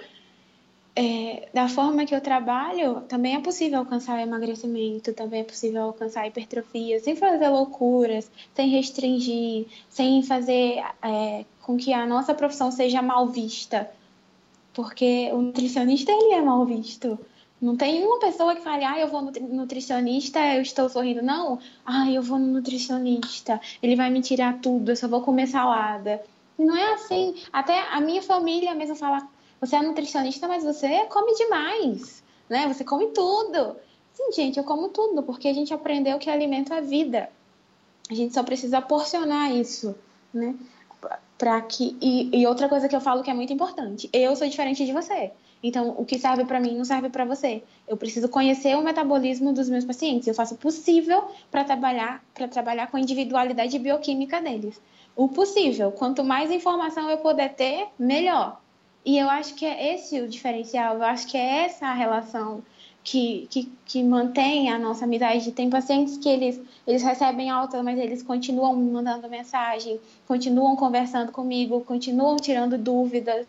é, 0.95 1.49
da 1.55 1.69
forma 1.69 2.05
que 2.05 2.15
eu 2.15 2.21
trabalho, 2.21 3.03
também 3.03 3.35
é 3.35 3.41
possível 3.41 3.79
alcançar 3.79 4.21
emagrecimento, 4.21 5.13
também 5.13 5.41
é 5.41 5.45
possível 5.45 5.83
alcançar 5.85 6.27
hipertrofia, 6.27 7.01
sem 7.01 7.17
fazer 7.17 7.49
loucuras, 7.49 8.31
sem 8.55 8.69
restringir, 8.69 9.67
sem 9.89 10.23
fazer 10.23 10.83
é, 11.03 11.45
com 11.63 11.77
que 11.77 11.93
a 11.93 12.07
nossa 12.07 12.35
profissão 12.35 12.71
seja 12.71 13.01
mal 13.03 13.29
vista. 13.29 13.91
Porque 14.73 15.31
o 15.33 15.41
nutricionista, 15.43 16.13
ele 16.13 16.35
é 16.35 16.43
mal 16.43 16.65
visto. 16.65 17.19
Não 17.61 17.77
tem 17.77 18.05
uma 18.05 18.19
pessoa 18.19 18.55
que 18.57 18.63
fale, 18.63 18.85
ah, 18.85 18.99
eu 18.99 19.09
vou 19.09 19.21
no 19.23 19.33
nutricionista, 19.49 20.41
eu 20.55 20.63
estou 20.63 20.89
sorrindo. 20.89 21.23
Não, 21.23 21.59
ah, 21.85 22.11
eu 22.11 22.23
vou 22.23 22.39
no 22.39 22.47
nutricionista, 22.47 23.61
ele 23.83 23.97
vai 23.97 24.11
me 24.11 24.23
tirar 24.23 24.61
tudo, 24.61 24.91
eu 24.91 24.97
só 24.97 25.07
vou 25.07 25.21
comer 25.21 25.47
salada. 25.47 26.23
Não 26.59 26.77
é 26.77 26.95
assim. 26.95 27.35
Até 27.53 27.79
a 27.91 28.01
minha 28.01 28.23
família 28.23 28.75
mesmo 28.75 28.95
fala, 28.95 29.29
você 29.61 29.77
é 29.77 29.83
nutricionista, 29.83 30.49
mas 30.49 30.65
você 30.65 31.05
come 31.07 31.35
demais, 31.35 32.23
né? 32.49 32.67
Você 32.69 32.83
come 32.83 33.09
tudo. 33.09 33.77
Sim, 34.15 34.33
gente, 34.33 34.59
eu 34.59 34.65
como 34.65 34.89
tudo, 34.89 35.23
porque 35.23 35.49
a 35.49 35.53
gente 35.53 35.73
aprendeu 35.75 36.19
que 36.19 36.31
alimento 36.31 36.73
é 36.73 36.81
vida. 36.81 37.31
A 38.11 38.15
gente 38.15 38.35
só 38.35 38.43
precisa 38.43 38.81
porcionar 38.81 39.55
isso, 39.55 39.95
né? 40.33 40.55
Para 41.39 41.61
que 41.63 41.97
e, 42.01 42.41
e 42.41 42.47
outra 42.47 42.69
coisa 42.69 42.89
que 42.89 42.97
eu 42.97 43.01
falo 43.01 43.23
que 43.23 43.31
é 43.31 43.35
muito 43.35 43.53
importante, 43.53 44.09
eu 44.13 44.35
sou 44.35 44.49
diferente 44.49 44.85
de 44.85 44.93
você. 44.93 45.31
Então, 45.63 45.95
o 45.99 46.07
que 46.07 46.19
serve 46.19 46.45
para 46.47 46.59
mim 46.59 46.75
não 46.75 46.85
serve 46.85 47.11
para 47.11 47.25
você. 47.25 47.63
Eu 47.87 47.97
preciso 47.97 48.29
conhecer 48.29 48.77
o 48.77 48.83
metabolismo 48.83 49.53
dos 49.53 49.69
meus 49.69 49.85
pacientes. 49.85 50.27
Eu 50.27 50.35
faço 50.35 50.55
o 50.55 50.59
possível 50.59 51.25
para 51.51 51.65
trabalhar, 51.65 52.25
para 52.33 52.49
trabalhar 52.49 52.91
com 52.91 52.97
a 52.97 53.01
individualidade 53.01 53.79
bioquímica 53.79 54.41
deles. 54.41 54.81
O 55.15 55.29
possível. 55.29 55.93
Quanto 55.93 56.25
mais 56.25 56.51
informação 56.51 57.11
eu 57.11 57.19
puder 57.19 57.55
ter, 57.55 57.89
melhor. 57.99 58.59
E 59.05 59.19
eu 59.19 59.29
acho 59.31 59.55
que 59.55 59.65
é 59.65 59.95
esse 59.95 60.21
o 60.21 60.29
diferencial, 60.29 60.97
eu 60.97 61.03
acho 61.05 61.27
que 61.27 61.37
é 61.37 61.65
essa 61.65 61.87
a 61.87 61.95
relação 61.95 62.63
que, 63.03 63.47
que, 63.51 63.73
que 63.85 64.03
mantém 64.03 64.71
a 64.71 64.79
nossa 64.79 65.05
amizade. 65.05 65.53
Tem 65.53 65.71
pacientes 65.71 66.19
que 66.19 66.29
eles, 66.29 66.61
eles 66.87 67.03
recebem 67.03 67.51
alta, 67.51 67.83
mas 67.83 67.99
eles 67.99 68.23
continuam 68.23 68.77
me 68.77 68.91
mandando 68.91 69.29
mensagem, 69.29 69.99
continuam 70.27 70.77
conversando 70.77 71.33
comigo, 71.33 71.81
continuam 71.83 72.37
tirando 72.37 72.77
dúvidas. 72.77 73.47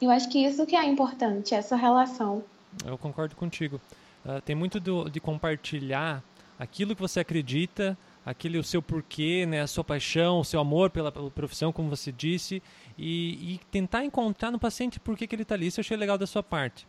Eu 0.00 0.10
acho 0.10 0.28
que 0.28 0.44
isso 0.44 0.66
que 0.66 0.76
é 0.76 0.84
importante, 0.84 1.54
essa 1.54 1.76
relação. 1.76 2.42
Eu 2.84 2.98
concordo 2.98 3.36
contigo. 3.36 3.80
Uh, 4.24 4.40
tem 4.42 4.56
muito 4.56 4.80
do, 4.80 5.08
de 5.08 5.20
compartilhar 5.20 6.22
aquilo 6.58 6.94
que 6.94 7.00
você 7.00 7.20
acredita, 7.20 7.96
aquele 8.24 8.58
o 8.58 8.64
seu 8.64 8.80
porquê, 8.80 9.44
né, 9.46 9.60
a 9.60 9.66
sua 9.66 9.84
paixão, 9.84 10.40
o 10.40 10.44
seu 10.44 10.60
amor 10.60 10.90
pela, 10.90 11.12
pela 11.12 11.30
profissão, 11.30 11.72
como 11.72 11.90
você 11.90 12.10
disse, 12.10 12.62
e, 12.96 13.54
e 13.54 13.60
tentar 13.70 14.04
encontrar 14.04 14.50
no 14.50 14.58
paciente 14.58 14.98
por 14.98 15.16
que, 15.16 15.26
que 15.26 15.34
ele 15.34 15.42
está 15.42 15.54
ali. 15.54 15.66
Isso 15.66 15.80
eu 15.80 15.82
achei 15.82 15.96
legal 15.96 16.16
da 16.16 16.26
sua 16.26 16.42
parte. 16.42 16.86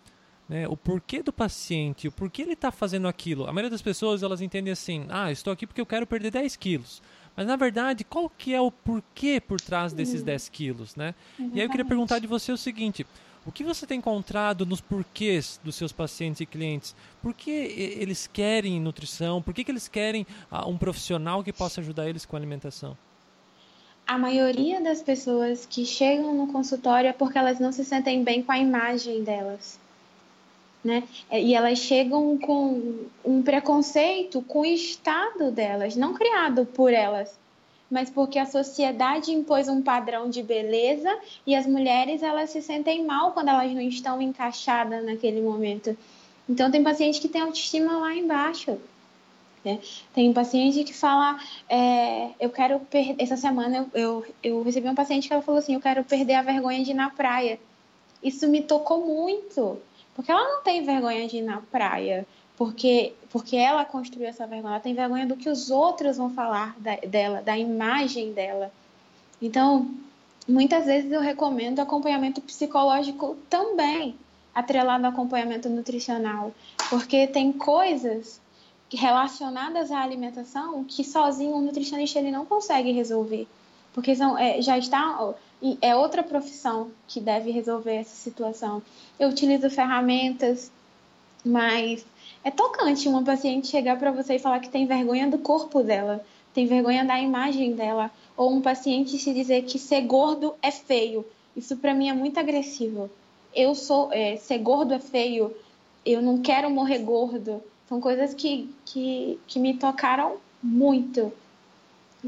Né? 0.47 0.67
O 0.67 0.77
porquê 0.77 1.23
do 1.23 1.33
paciente, 1.33 2.07
o 2.07 2.11
porquê 2.11 2.43
ele 2.43 2.53
está 2.53 2.71
fazendo 2.71 3.07
aquilo. 3.07 3.47
A 3.47 3.51
maioria 3.51 3.69
das 3.69 3.81
pessoas 3.81 4.21
elas 4.21 4.41
entendem 4.41 4.71
assim: 4.71 5.05
ah, 5.09 5.31
estou 5.31 5.51
aqui 5.51 5.65
porque 5.65 5.81
eu 5.81 5.85
quero 5.85 6.05
perder 6.05 6.31
10 6.31 6.55
quilos. 6.55 7.01
Mas 7.35 7.47
na 7.47 7.55
verdade, 7.55 8.03
qual 8.03 8.29
que 8.29 8.53
é 8.53 8.61
o 8.61 8.71
porquê 8.71 9.41
por 9.41 9.59
trás 9.59 9.91
desses 9.91 10.23
10 10.23 10.49
quilos, 10.49 10.95
né? 10.95 11.13
E 11.37 11.59
aí 11.59 11.65
eu 11.65 11.69
queria 11.69 11.83
perguntar 11.85 12.19
de 12.19 12.27
você 12.27 12.51
o 12.51 12.57
seguinte: 12.57 13.05
o 13.45 13.51
que 13.51 13.63
você 13.63 13.85
tem 13.85 13.99
encontrado 13.99 14.65
nos 14.65 14.81
porquês 14.81 15.59
dos 15.63 15.75
seus 15.75 15.91
pacientes 15.91 16.41
e 16.41 16.45
clientes? 16.45 16.95
Por 17.21 17.33
que 17.33 17.51
eles 17.51 18.25
querem 18.25 18.81
nutrição? 18.81 19.41
Por 19.41 19.53
que, 19.53 19.63
que 19.63 19.71
eles 19.71 19.87
querem 19.87 20.25
ah, 20.49 20.67
um 20.67 20.77
profissional 20.77 21.43
que 21.43 21.53
possa 21.53 21.79
ajudar 21.79 22.09
eles 22.09 22.25
com 22.25 22.35
a 22.35 22.39
alimentação? 22.39 22.97
A 24.07 24.17
maioria 24.17 24.81
das 24.81 25.01
pessoas 25.01 25.65
que 25.65 25.85
chegam 25.85 26.33
no 26.33 26.51
consultório 26.51 27.09
é 27.09 27.13
porque 27.13 27.37
elas 27.37 27.59
não 27.59 27.71
se 27.71 27.85
sentem 27.85 28.23
bem 28.23 28.41
com 28.41 28.51
a 28.51 28.57
imagem 28.57 29.23
delas. 29.23 29.79
Né? 30.83 31.03
E 31.31 31.55
elas 31.55 31.79
chegam 31.79 32.37
com 32.37 33.05
um 33.23 33.41
preconceito 33.41 34.41
com 34.43 34.61
o 34.61 34.65
estado 34.65 35.51
delas, 35.51 35.95
não 35.95 36.13
criado 36.13 36.65
por 36.65 36.93
elas, 36.93 37.35
mas 37.89 38.09
porque 38.09 38.39
a 38.39 38.45
sociedade 38.45 39.31
impôs 39.31 39.67
um 39.67 39.81
padrão 39.81 40.29
de 40.29 40.41
beleza 40.41 41.15
e 41.45 41.55
as 41.55 41.65
mulheres 41.65 42.23
elas 42.23 42.49
se 42.49 42.61
sentem 42.61 43.05
mal 43.05 43.31
quando 43.31 43.49
elas 43.49 43.71
não 43.71 43.81
estão 43.81 44.21
encaixadas 44.21 45.05
naquele 45.05 45.41
momento. 45.41 45.95
Então 46.47 46.71
tem 46.71 46.83
paciente 46.83 47.19
que 47.19 47.27
tem 47.27 47.41
autoestima 47.41 47.97
lá 47.97 48.15
embaixo. 48.15 48.77
Né? 49.63 49.79
Tem 50.13 50.31
paciente 50.31 50.83
que 50.83 50.93
fala, 50.93 51.39
é, 51.67 52.29
eu 52.39 52.51
quero 52.51 52.79
perder. 52.81 53.15
Essa 53.21 53.35
semana 53.35 53.77
eu, 53.77 53.89
eu, 53.93 54.25
eu 54.43 54.63
recebi 54.63 54.87
um 54.87 54.95
paciente 54.95 55.27
que 55.27 55.33
ela 55.33 55.41
falou 55.41 55.57
assim, 55.57 55.73
eu 55.73 55.81
quero 55.81 56.03
perder 56.03 56.35
a 56.35 56.43
vergonha 56.43 56.83
de 56.83 56.91
ir 56.91 56.93
na 56.93 57.09
praia. 57.09 57.59
Isso 58.21 58.47
me 58.47 58.61
tocou 58.61 59.05
muito, 59.05 59.79
porque 60.15 60.31
ela 60.31 60.43
não 60.43 60.63
tem 60.63 60.83
vergonha 60.83 61.27
de 61.27 61.37
ir 61.37 61.41
na 61.41 61.61
praia, 61.71 62.25
porque 62.57 63.13
porque 63.35 63.57
ela 63.57 63.83
construiu 63.83 64.29
essa 64.29 64.47
vergonha. 64.47 64.75
Ela 64.75 64.81
tem 64.81 64.93
vergonha 64.93 65.25
do 65.25 65.35
que 65.35 65.49
os 65.49 65.69
outros 65.69 66.15
vão 66.15 66.29
falar 66.29 66.73
da, 66.79 66.95
dela, 66.95 67.41
da 67.41 67.57
imagem 67.57 68.31
dela. 68.31 68.71
Então, 69.41 69.91
muitas 70.47 70.85
vezes 70.85 71.11
eu 71.11 71.19
recomendo 71.19 71.81
acompanhamento 71.81 72.39
psicológico 72.39 73.35
também, 73.49 74.15
atrelado 74.53 75.05
ao 75.05 75.11
acompanhamento 75.11 75.67
nutricional, 75.67 76.53
porque 76.89 77.27
tem 77.27 77.51
coisas 77.51 78.39
relacionadas 78.89 79.91
à 79.91 80.01
alimentação 80.01 80.85
que 80.85 81.03
sozinho 81.03 81.57
o 81.57 81.61
nutricionista 81.61 82.19
ele 82.19 82.31
não 82.31 82.45
consegue 82.45 82.93
resolver, 82.93 83.47
porque 83.93 84.15
são, 84.15 84.37
é, 84.37 84.61
já 84.61 84.77
está 84.77 85.33
é 85.81 85.95
outra 85.95 86.23
profissão 86.23 86.91
que 87.07 87.19
deve 87.19 87.51
resolver 87.51 87.95
essa 87.95 88.15
situação. 88.15 88.81
Eu 89.19 89.29
utilizo 89.29 89.69
ferramentas, 89.69 90.71
mas 91.43 92.05
é 92.45 92.51
tocante 92.51 93.09
uma 93.09 93.23
paciente 93.23 93.65
chegar 93.65 93.97
para 93.97 94.11
você 94.11 94.35
e 94.35 94.39
falar 94.39 94.59
que 94.59 94.69
tem 94.69 94.85
vergonha 94.85 95.27
do 95.27 95.39
corpo 95.39 95.81
dela, 95.81 96.23
tem 96.53 96.67
vergonha 96.67 97.03
da 97.03 97.19
imagem 97.19 97.73
dela, 97.73 98.11
ou 98.37 98.53
um 98.53 98.61
paciente 98.61 99.17
se 99.17 99.33
dizer 99.33 99.63
que 99.63 99.79
ser 99.79 100.01
gordo 100.01 100.53
é 100.61 100.69
feio. 100.69 101.25
Isso 101.57 101.75
para 101.75 101.91
mim 101.91 102.07
é 102.07 102.13
muito 102.13 102.39
agressivo. 102.39 103.09
Eu 103.53 103.73
sou 103.73 104.13
é, 104.13 104.35
ser 104.35 104.59
gordo 104.59 104.93
é 104.93 104.99
feio. 104.99 105.55
Eu 106.05 106.21
não 106.21 106.39
quero 106.39 106.69
morrer 106.69 106.99
gordo. 106.99 107.63
São 107.89 107.99
coisas 107.99 108.35
que, 108.35 108.69
que, 108.85 109.39
que 109.47 109.57
me 109.57 109.73
tocaram 109.73 110.37
muito. 110.61 111.33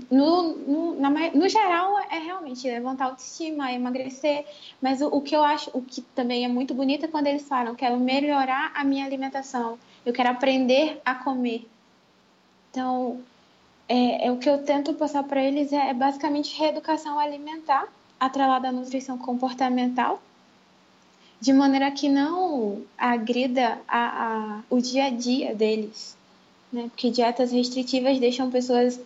No, 0.09 0.55
no, 0.55 0.99
na, 0.99 1.09
no 1.09 1.49
geral, 1.49 1.99
é 2.11 2.19
realmente 2.19 2.67
levantar 2.67 3.05
a 3.05 3.07
autoestima, 3.09 3.71
emagrecer, 3.71 4.45
mas 4.81 5.01
o, 5.01 5.07
o, 5.07 5.21
que 5.21 5.35
eu 5.35 5.43
acho, 5.43 5.71
o 5.73 5.81
que 5.81 6.01
também 6.01 6.45
é 6.45 6.47
muito 6.47 6.73
bonito 6.73 7.05
é 7.05 7.07
quando 7.07 7.27
eles 7.27 7.47
falam: 7.47 7.75
quero 7.75 7.99
melhorar 7.99 8.71
a 8.75 8.83
minha 8.83 9.05
alimentação, 9.05 9.77
eu 10.07 10.13
quero 10.13 10.29
aprender 10.29 11.01
a 11.03 11.13
comer. 11.13 11.67
Então, 12.71 13.19
é, 13.89 14.27
é 14.27 14.31
o 14.31 14.37
que 14.37 14.49
eu 14.49 14.63
tento 14.63 14.93
passar 14.93 15.21
para 15.23 15.43
eles 15.43 15.73
é, 15.73 15.89
é 15.89 15.93
basicamente 15.93 16.57
reeducação 16.57 17.19
alimentar, 17.19 17.85
atrelada 18.17 18.69
à 18.69 18.71
nutrição 18.71 19.17
comportamental, 19.17 20.21
de 21.41 21.51
maneira 21.51 21.91
que 21.91 22.07
não 22.07 22.83
agrida 22.97 23.81
a, 23.85 23.99
a, 23.99 24.59
o 24.69 24.79
dia 24.79 25.07
a 25.07 25.09
dia 25.09 25.53
deles. 25.53 26.15
Né? 26.71 26.83
Porque 26.83 27.11
dietas 27.11 27.51
restritivas 27.51 28.17
deixam 28.17 28.49
pessoas 28.49 28.97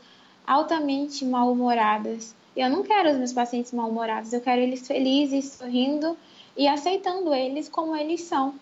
altamente 0.45 1.25
mal-humoradas. 1.25 2.35
Eu 2.55 2.69
não 2.69 2.83
quero 2.83 3.09
os 3.09 3.17
meus 3.17 3.33
pacientes 3.33 3.71
mal-humorados, 3.71 4.33
eu 4.33 4.41
quero 4.41 4.61
eles 4.61 4.85
felizes, 4.85 5.53
sorrindo 5.53 6.15
e 6.55 6.67
aceitando 6.67 7.33
eles 7.33 7.67
como 7.67 7.95
eles 7.95 8.21
são. 8.21 8.53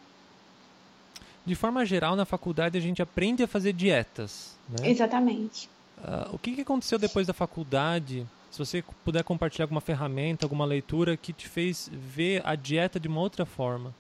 De 1.50 1.56
forma 1.56 1.84
geral, 1.84 2.16
na 2.16 2.26
faculdade 2.26 2.78
a 2.78 2.80
gente 2.80 3.02
aprende 3.02 3.42
a 3.42 3.48
fazer 3.48 3.74
dietas. 3.74 4.56
Né? 4.70 4.88
Exatamente. 4.88 5.68
Uh, 5.98 6.36
o 6.36 6.38
que, 6.38 6.54
que 6.54 6.62
aconteceu 6.62 7.00
depois 7.00 7.26
da 7.26 7.34
faculdade? 7.34 8.24
Se 8.52 8.60
você 8.60 8.84
puder 9.04 9.24
compartilhar 9.24 9.66
alguma 9.66 9.82
ferramenta, 9.82 10.46
alguma 10.46 10.64
leitura 10.64 11.18
que 11.18 11.34
te 11.34 11.50
fez 11.50 11.90
ver 11.92 12.44
a 12.46 12.54
dieta 12.54 13.00
de 13.00 13.08
uma 13.08 13.20
outra 13.20 13.48
forma. 13.48 13.96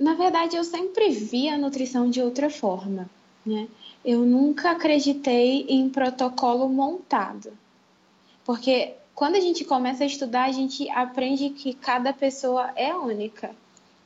Na 0.00 0.14
verdade, 0.14 0.56
eu 0.56 0.64
sempre 0.64 1.10
vi 1.10 1.48
a 1.48 1.56
nutrição 1.56 2.10
de 2.10 2.20
outra 2.20 2.50
forma. 2.50 3.08
Né? 3.46 3.68
Eu 4.04 4.26
nunca 4.26 4.72
acreditei 4.72 5.64
em 5.68 5.88
protocolo 5.88 6.68
montado. 6.68 7.52
Porque 8.44 8.94
quando 9.14 9.36
a 9.36 9.40
gente 9.40 9.64
começa 9.64 10.02
a 10.02 10.08
estudar, 10.08 10.46
a 10.46 10.52
gente 10.52 10.90
aprende 10.90 11.50
que 11.50 11.72
cada 11.72 12.12
pessoa 12.12 12.72
é 12.74 12.92
única. 12.92 13.54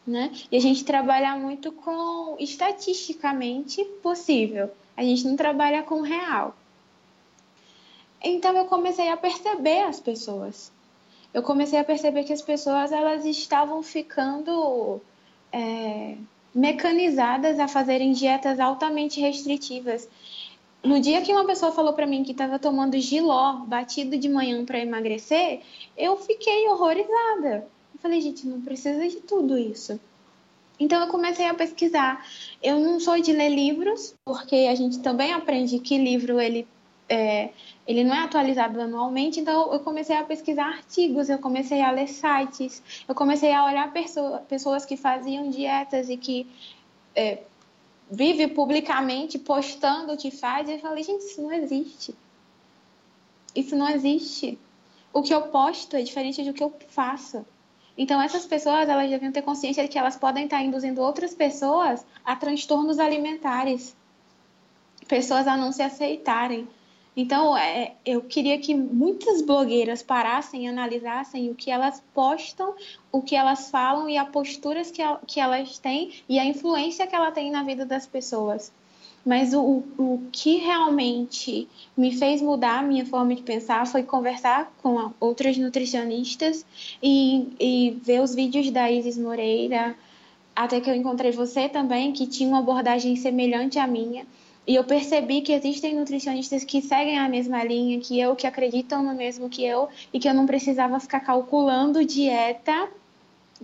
Né? 0.07 0.33
E 0.51 0.57
a 0.57 0.61
gente 0.61 0.85
trabalha 0.85 1.37
muito 1.37 1.71
com 1.71 2.37
estatisticamente 2.39 3.85
possível. 4.03 4.71
A 4.97 5.03
gente 5.03 5.25
não 5.27 5.37
trabalha 5.37 5.83
com 5.83 6.01
real. 6.01 6.57
Então 8.23 8.57
eu 8.57 8.67
comecei 8.67 9.09
a 9.09 9.17
perceber 9.17 9.83
as 9.83 10.01
pessoas. 10.01 10.73
Eu 11.33 11.43
comecei 11.43 11.79
a 11.79 11.85
perceber 11.85 12.25
que 12.25 12.33
as 12.33 12.43
pessoas 12.43 12.93
elas 12.93 13.25
estavam 13.25 13.83
ficando 13.83 15.01
é, 15.53 16.17
mecanizadas 16.55 17.59
a 17.59 17.67
fazerem 17.67 18.13
dietas 18.13 18.61
altamente 18.61 19.21
restritivas. 19.21 20.09
No 20.83 21.01
dia 21.01 21.23
que 21.23 21.33
uma 21.33 21.47
pessoa 21.47 21.73
falou 21.73 21.93
para 21.93 22.07
mim 22.07 22.25
que 22.25 22.33
estava 22.33 22.59
tomando 22.59 22.99
giló 22.99 23.55
batido 23.67 24.19
de 24.19 24.29
manhã 24.29 24.65
para 24.65 24.81
emagrecer, 24.81 25.61
eu 25.97 26.17
fiquei 26.17 26.69
horrorizada. 26.69 27.67
Falei, 28.03 28.21
gente, 28.21 28.47
não 28.49 28.61
precisa 28.61 29.09
de 29.09 29.21
tudo 29.21 29.57
isso. 29.57 29.99
Então 30.79 31.01
eu 31.01 31.07
comecei 31.07 31.47
a 31.47 31.55
pesquisar. 31.55 32.27
Eu 32.61 32.81
não 32.81 32.99
sou 32.99 33.21
de 33.21 33.33
ler 33.33 33.49
livros, 33.49 34.15
porque 34.25 34.67
a 34.69 34.75
gente 34.75 34.99
também 34.99 35.33
aprende 35.33 35.79
que 35.79 35.97
livro 35.97 36.41
ele 36.41 36.67
é, 37.09 37.51
ele 37.87 38.03
não 38.03 38.15
é 38.15 38.21
atualizado 38.21 38.81
anualmente, 38.81 39.39
então 39.39 39.73
eu 39.73 39.81
comecei 39.81 40.17
a 40.17 40.25
pesquisar 40.25 40.67
artigos, 40.67 41.29
eu 41.29 41.39
comecei 41.39 41.83
a 41.83 41.91
ler 41.91 42.09
sites, 42.09 42.83
eu 43.07 43.15
comecei 43.15 43.53
a 43.53 43.67
olhar 43.67 43.93
pessoa, 43.93 44.39
pessoas 44.39 44.85
que 44.85 44.97
faziam 44.97 45.51
dietas 45.51 46.09
e 46.09 46.17
que 46.17 46.47
é, 47.15 47.43
vive 48.11 48.49
publicamente 48.49 49.39
postando 49.39 50.15
o 50.15 50.17
que 50.17 50.31
faz, 50.31 50.69
e 50.69 50.73
eu 50.73 50.79
falei, 50.79 51.05
gente, 51.05 51.23
isso 51.23 51.43
não 51.43 51.53
existe. 51.53 52.15
Isso 53.55 53.77
não 53.77 53.89
existe. 53.89 54.59
O 55.13 55.23
que 55.23 55.35
eu 55.35 55.43
posto 55.43 55.97
é 55.97 56.03
diferente 56.03 56.43
do 56.43 56.55
que 56.55 56.65
eu 56.65 56.73
faço. 56.89 57.45
Então, 57.97 58.21
essas 58.21 58.47
pessoas, 58.47 58.89
elas 58.89 59.11
deviam 59.11 59.33
ter 59.33 59.43
consciência 59.43 59.83
de 59.83 59.89
que 59.89 59.99
elas 59.99 60.17
podem 60.17 60.45
estar 60.45 60.63
induzindo 60.63 61.03
outras 61.03 61.35
pessoas 61.35 62.05
a 62.25 62.35
transtornos 62.35 62.99
alimentares. 62.99 63.95
Pessoas 65.07 65.47
a 65.47 65.57
não 65.57 65.73
se 65.73 65.83
aceitarem, 65.83 66.67
então, 67.15 67.57
é, 67.57 67.95
eu 68.07 68.23
queria 68.23 68.59
que 68.59 68.75
muitas 68.75 69.43
blogueiras 69.43 70.03
parassem 70.03 70.65
e 70.65 70.67
analisassem 70.67 71.51
o 71.51 71.55
que 71.55 71.71
elas 71.71 72.03
postam, 72.15 72.75
o 73.11 73.21
que 73.21 73.37
elas 73.37 73.71
falam 73.71 74.09
e 74.09 74.17
as 74.17 74.29
posturas 74.31 74.91
que, 74.91 75.03
que 75.27 75.39
elas 75.39 75.79
têm 75.79 76.13
e 76.27 76.39
a 76.39 76.45
influência 76.45 77.07
que 77.07 77.15
ela 77.15 77.31
tem 77.31 77.51
na 77.51 77.63
vida 77.63 77.85
das 77.85 78.07
pessoas. 78.07 78.73
Mas 79.25 79.55
o, 79.55 79.85
o 79.97 80.23
que 80.33 80.57
realmente 80.57 81.69
me 81.97 82.17
fez 82.17 82.43
mudar 82.43 82.81
a 82.81 82.83
minha 82.83 83.07
forma 83.07 83.35
de 83.35 83.43
pensar 83.43 83.87
foi 83.87 84.03
conversar 84.03 84.73
com 84.83 85.13
outras 85.21 85.57
nutricionistas 85.57 86.67
e, 87.03 87.49
e 87.61 88.01
ver 88.03 88.21
os 88.21 88.35
vídeos 88.35 88.71
da 88.71 88.91
Isis 88.91 89.17
Moreira, 89.17 89.95
até 90.57 90.81
que 90.81 90.91
eu 90.91 90.95
encontrei 90.95 91.31
você 91.31 91.69
também, 91.69 92.13
que 92.13 92.27
tinha 92.27 92.49
uma 92.49 92.59
abordagem 92.59 93.15
semelhante 93.15 93.79
à 93.79 93.87
minha 93.87 94.27
e 94.67 94.77
eu 94.77 94.85
percebi 94.85 95.41
que 95.41 95.53
existem 95.53 95.95
nutricionistas 95.95 96.65
que 96.65 96.81
seguem 96.81 97.19
a 97.19 97.29
mesma 97.29 97.65
linha 97.65 97.99
que 97.99 98.19
eu, 98.21 98.37
que 98.37 98.47
acreditam 98.47 99.03
no 99.03 99.15
mesmo 99.15 99.49
que 99.49 99.65
eu, 99.65 99.89
e 100.13 100.21
que 100.21 100.29
eu 100.29 100.35
não 100.35 100.47
precisava 100.47 101.01
ficar 101.01 101.21
calculando 101.21 102.05
dieta 102.05 102.89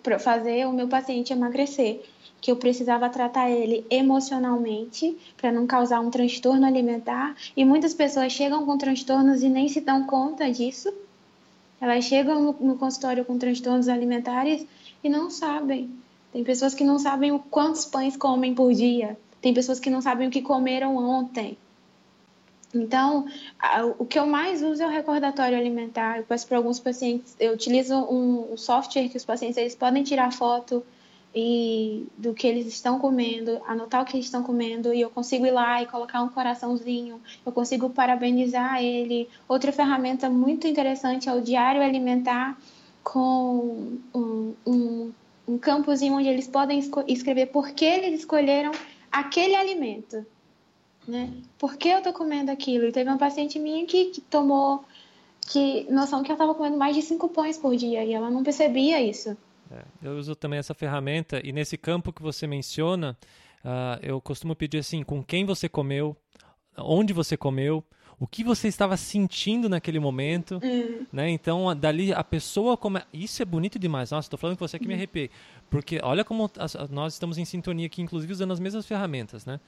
para 0.02 0.18
fazer 0.18 0.66
o 0.66 0.72
meu 0.72 0.88
paciente 0.88 1.32
emagrecer. 1.32 2.02
Que 2.40 2.50
eu 2.50 2.56
precisava 2.56 3.08
tratar 3.08 3.50
ele 3.50 3.84
emocionalmente 3.90 5.16
para 5.36 5.50
não 5.50 5.66
causar 5.66 6.00
um 6.00 6.10
transtorno 6.10 6.66
alimentar. 6.66 7.36
E 7.56 7.64
muitas 7.64 7.94
pessoas 7.94 8.32
chegam 8.32 8.64
com 8.64 8.78
transtornos 8.78 9.42
e 9.42 9.48
nem 9.48 9.68
se 9.68 9.80
dão 9.80 10.04
conta 10.04 10.50
disso. 10.50 10.92
Elas 11.80 12.04
chegam 12.04 12.42
no, 12.42 12.52
no 12.60 12.76
consultório 12.76 13.24
com 13.24 13.38
transtornos 13.38 13.88
alimentares 13.88 14.66
e 15.02 15.08
não 15.08 15.30
sabem. 15.30 15.90
Tem 16.32 16.44
pessoas 16.44 16.74
que 16.74 16.84
não 16.84 16.98
sabem 16.98 17.32
o 17.32 17.38
quantos 17.38 17.84
pães 17.84 18.16
comem 18.16 18.54
por 18.54 18.72
dia 18.72 19.16
tem 19.40 19.54
pessoas 19.54 19.78
que 19.78 19.90
não 19.90 20.00
sabem 20.00 20.28
o 20.28 20.30
que 20.30 20.42
comeram 20.42 20.96
ontem. 20.96 21.56
Então, 22.74 23.26
o 23.98 24.04
que 24.04 24.18
eu 24.18 24.26
mais 24.26 24.62
uso 24.62 24.82
é 24.82 24.86
o 24.86 24.90
recordatório 24.90 25.56
alimentar. 25.56 26.18
Eu 26.18 26.24
peço 26.24 26.46
para 26.46 26.58
alguns 26.58 26.78
pacientes, 26.78 27.34
eu 27.40 27.54
utilizo 27.54 27.94
um, 27.94 28.56
software 28.56 29.08
que 29.08 29.16
os 29.16 29.24
pacientes 29.24 29.56
eles 29.56 29.74
podem 29.74 30.02
tirar 30.02 30.32
foto 30.32 30.84
e 31.40 32.08
do 32.16 32.34
que 32.34 32.48
eles 32.48 32.66
estão 32.66 32.98
comendo, 32.98 33.60
anotar 33.64 34.02
o 34.02 34.04
que 34.04 34.16
eles 34.16 34.26
estão 34.26 34.42
comendo 34.42 34.92
e 34.92 35.00
eu 35.00 35.08
consigo 35.08 35.46
ir 35.46 35.52
lá 35.52 35.80
e 35.80 35.86
colocar 35.86 36.20
um 36.20 36.28
coraçãozinho, 36.28 37.20
eu 37.46 37.52
consigo 37.52 37.88
parabenizar 37.90 38.82
ele. 38.82 39.28
Outra 39.46 39.70
ferramenta 39.70 40.28
muito 40.28 40.66
interessante 40.66 41.28
é 41.28 41.32
o 41.32 41.40
diário 41.40 41.80
alimentar 41.80 42.58
com 43.04 44.00
um, 44.12 44.54
um, 44.66 45.12
um 45.46 45.58
campozinho 45.58 46.14
onde 46.14 46.26
eles 46.26 46.48
podem 46.48 46.80
escrever 47.06 47.46
por 47.46 47.70
que 47.70 47.84
eles 47.84 48.18
escolheram 48.18 48.72
aquele 49.12 49.54
alimento. 49.54 50.26
Né? 51.06 51.30
Por 51.56 51.76
que 51.76 51.88
eu 51.88 52.02
tô 52.02 52.12
comendo 52.12 52.50
aquilo? 52.50 52.86
E 52.86 52.92
teve 52.92 53.08
uma 53.08 53.16
paciente 53.16 53.60
minha 53.60 53.86
que, 53.86 54.06
que 54.06 54.20
tomou 54.22 54.84
que 55.42 55.86
noção 55.88 56.24
que 56.24 56.32
ela 56.32 56.34
estava 56.34 56.52
comendo 56.52 56.76
mais 56.76 56.96
de 56.96 57.02
cinco 57.02 57.28
pães 57.28 57.56
por 57.56 57.76
dia 57.76 58.04
e 58.04 58.12
ela 58.12 58.28
não 58.28 58.42
percebia 58.42 59.00
isso. 59.00 59.36
É, 59.70 59.84
eu 60.02 60.16
uso 60.16 60.34
também 60.34 60.58
essa 60.58 60.74
ferramenta 60.74 61.40
e 61.44 61.52
nesse 61.52 61.76
campo 61.76 62.12
que 62.12 62.22
você 62.22 62.46
menciona, 62.46 63.16
uh, 63.64 63.98
eu 64.02 64.20
costumo 64.20 64.54
pedir 64.54 64.78
assim, 64.78 65.02
com 65.02 65.22
quem 65.22 65.44
você 65.44 65.68
comeu, 65.68 66.16
onde 66.76 67.12
você 67.12 67.36
comeu, 67.36 67.84
o 68.20 68.26
que 68.26 68.42
você 68.42 68.66
estava 68.66 68.96
sentindo 68.96 69.68
naquele 69.68 70.00
momento, 70.00 70.60
uhum. 70.62 71.06
né? 71.12 71.30
Então, 71.30 71.74
dali 71.76 72.12
a 72.12 72.24
pessoa 72.24 72.76
come... 72.76 73.00
Isso 73.12 73.40
é 73.42 73.44
bonito 73.44 73.78
demais. 73.78 74.10
Nossa, 74.10 74.26
estou 74.26 74.38
falando 74.38 74.56
com 74.56 74.66
você 74.66 74.76
que 74.76 74.86
me 74.86 74.94
uhum. 74.94 74.98
arrepiei. 74.98 75.30
Porque 75.70 76.00
olha 76.02 76.24
como 76.24 76.50
nós 76.90 77.12
estamos 77.12 77.38
em 77.38 77.44
sintonia 77.44 77.86
aqui, 77.86 78.02
inclusive 78.02 78.32
usando 78.32 78.52
as 78.52 78.58
mesmas 78.58 78.86
ferramentas, 78.86 79.46
né? 79.46 79.60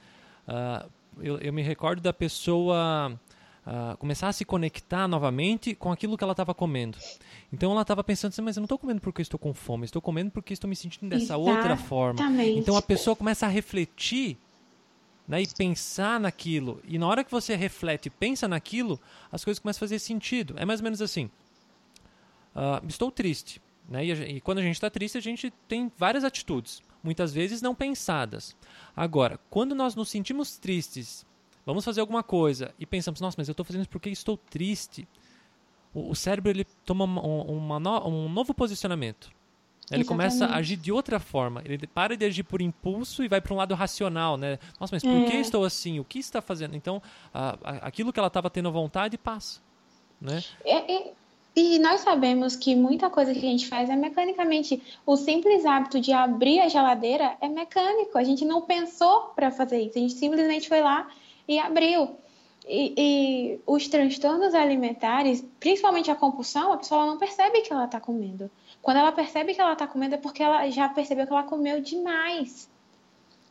Uh, 0.47 0.89
eu, 1.21 1.37
eu, 1.39 1.53
me 1.53 1.61
recordo 1.61 2.01
da 2.01 2.11
pessoa 2.11 3.17
uh, 3.65 3.97
começar 3.97 4.27
a 4.27 4.33
se 4.33 4.45
conectar 4.45 5.07
novamente 5.07 5.75
com 5.75 5.91
aquilo 5.91 6.17
que 6.17 6.23
ela 6.23 6.33
estava 6.33 6.53
comendo. 6.53 6.97
Então 7.51 7.71
ela 7.71 7.81
estava 7.81 8.03
pensando 8.03 8.31
assim, 8.31 8.41
mas 8.41 8.57
eu 8.57 8.61
não 8.61 8.65
estou 8.65 8.77
comendo 8.77 9.01
porque 9.01 9.21
estou 9.21 9.39
com 9.39 9.53
fome, 9.53 9.85
estou 9.85 10.01
comendo 10.01 10.31
porque 10.31 10.53
estou 10.53 10.69
me 10.69 10.75
sentindo 10.75 11.09
dessa 11.09 11.35
Exatamente. 11.35 11.49
outra 11.49 11.77
forma. 11.77 12.19
Então 12.43 12.75
a 12.75 12.81
pessoa 12.81 13.15
começa 13.15 13.45
a 13.45 13.49
refletir 13.49 14.37
né, 15.27 15.41
e 15.41 15.47
pensar 15.47 16.19
naquilo. 16.19 16.81
E 16.87 16.97
na 16.97 17.07
hora 17.07 17.23
que 17.23 17.31
você 17.31 17.55
reflete 17.55 18.07
e 18.07 18.09
pensa 18.09 18.47
naquilo, 18.47 18.99
as 19.31 19.43
coisas 19.43 19.59
começam 19.59 19.79
a 19.79 19.87
fazer 19.87 19.99
sentido. 19.99 20.55
É 20.57 20.65
mais 20.65 20.79
ou 20.79 20.83
menos 20.83 21.01
assim. 21.01 21.29
Uh, 22.55 22.85
estou 22.87 23.11
triste. 23.11 23.61
Né? 23.89 24.05
E, 24.05 24.11
e 24.11 24.41
quando 24.41 24.59
a 24.59 24.61
gente 24.61 24.75
está 24.75 24.89
triste, 24.89 25.17
a 25.17 25.21
gente 25.21 25.51
tem 25.67 25.91
várias 25.97 26.23
atitudes, 26.23 26.81
muitas 27.03 27.33
vezes 27.33 27.61
não 27.61 27.75
pensadas. 27.75 28.55
Agora, 28.95 29.39
quando 29.49 29.75
nós 29.75 29.95
nos 29.95 30.09
sentimos 30.09 30.57
tristes, 30.57 31.25
vamos 31.73 31.85
fazer 31.85 32.01
alguma 32.01 32.23
coisa 32.23 32.73
e 32.79 32.85
pensamos, 32.85 33.19
nossa, 33.21 33.35
mas 33.37 33.47
eu 33.47 33.53
estou 33.53 33.65
fazendo 33.65 33.81
isso 33.81 33.89
porque 33.89 34.09
estou 34.09 34.37
triste. 34.37 35.07
o, 35.93 36.11
o 36.11 36.15
cérebro 36.15 36.49
ele 36.51 36.65
toma 36.85 37.03
uma, 37.05 37.21
uma 37.21 37.79
no, 37.79 38.07
um 38.07 38.29
novo 38.29 38.53
posicionamento. 38.53 39.29
Ele 39.89 40.03
Exatamente. 40.03 40.07
começa 40.07 40.45
a 40.45 40.55
agir 40.57 40.77
de 40.77 40.89
outra 40.89 41.19
forma. 41.19 41.61
Ele 41.65 41.85
para 41.85 42.15
de 42.15 42.23
agir 42.23 42.43
por 42.43 42.61
impulso 42.61 43.25
e 43.25 43.27
vai 43.27 43.41
para 43.41 43.53
um 43.53 43.57
lado 43.57 43.75
racional, 43.75 44.37
né? 44.37 44.57
Nossa, 44.79 44.95
mas 44.95 45.03
por 45.03 45.09
É. 45.11 45.25
que 45.25 45.33
estou 45.35 45.65
assim? 45.65 45.99
O 45.99 46.05
que 46.05 46.17
está 46.19 46.41
fazendo? 46.41 46.77
Então, 46.77 47.01
a- 47.33 47.57
a- 47.61 47.71
aquilo 47.87 48.13
que 48.13 48.19
ela 48.19 48.27
estava 48.29 48.49
tendo 48.49 48.71
vontade 48.71 49.17
passa, 49.17 49.59
né? 50.21 50.41
E, 50.65 50.93
e- 50.93 51.11
e 51.75 51.79
nós 51.79 51.99
sabemos 51.99 52.55
que 52.55 52.73
muita 52.73 53.09
coisa 53.09 53.33
que 53.33 53.39
a 53.39 53.49
gente 53.49 53.67
faz 53.67 53.89
é 53.89 53.95
mecanicamente. 53.97 54.81
O 55.05 55.17
simples 55.17 55.65
hábito 55.65 55.99
de 55.99 56.13
abrir 56.13 56.61
a 56.61 56.69
geladeira 56.69 57.35
é 57.41 57.49
mecânico. 57.49 58.17
A 58.17 58.23
gente 58.23 58.45
não 58.45 58.61
pensou 58.61 59.33
para 59.35 59.51
fazer 59.51 59.81
isso. 59.81 59.97
A 59.97 60.01
gente 60.01 60.13
simplesmente 60.13 60.69
foi 60.69 60.79
lá 60.79 61.09
e 61.47 61.59
abriu. 61.59 62.17
E, 62.67 62.93
e 62.97 63.59
os 63.65 63.87
transtornos 63.87 64.53
alimentares, 64.53 65.43
principalmente 65.59 66.11
a 66.11 66.15
compulsão, 66.15 66.71
a 66.71 66.77
pessoa 66.77 67.05
não 67.05 67.17
percebe 67.17 67.61
que 67.61 67.73
ela 67.73 67.85
está 67.85 67.99
comendo. 67.99 68.49
Quando 68.81 68.97
ela 68.97 69.11
percebe 69.11 69.53
que 69.53 69.61
ela 69.61 69.73
está 69.73 69.87
comendo 69.87 70.15
é 70.15 70.17
porque 70.17 70.43
ela 70.43 70.69
já 70.69 70.87
percebeu 70.89 71.25
que 71.25 71.33
ela 71.33 71.43
comeu 71.43 71.81
demais. 71.81 72.69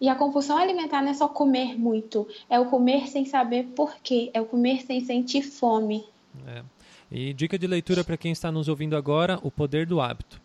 E 0.01 0.09
a 0.09 0.15
compulsão 0.15 0.57
alimentar 0.57 1.03
não 1.03 1.11
é 1.11 1.15
só 1.15 1.29
comer 1.29 1.79
muito, 1.79 2.27
é 2.49 2.59
o 2.59 2.67
comer 2.67 3.07
sem 3.09 3.27
saber 3.27 3.65
por 3.77 3.97
quê, 3.97 4.31
é 4.33 4.41
o 4.41 4.47
comer 4.47 4.83
sem 4.83 5.05
sentir 5.05 5.43
fome. 5.43 6.05
É. 6.47 6.63
E 7.11 7.35
dica 7.35 7.59
de 7.59 7.67
leitura 7.67 8.03
para 8.03 8.17
quem 8.17 8.33
está 8.33 8.51
nos 8.51 8.69
ouvindo 8.69 8.97
agora: 8.97 9.39
O 9.43 9.51
Poder 9.51 9.85
do 9.85 10.01
Hábito. 10.01 10.41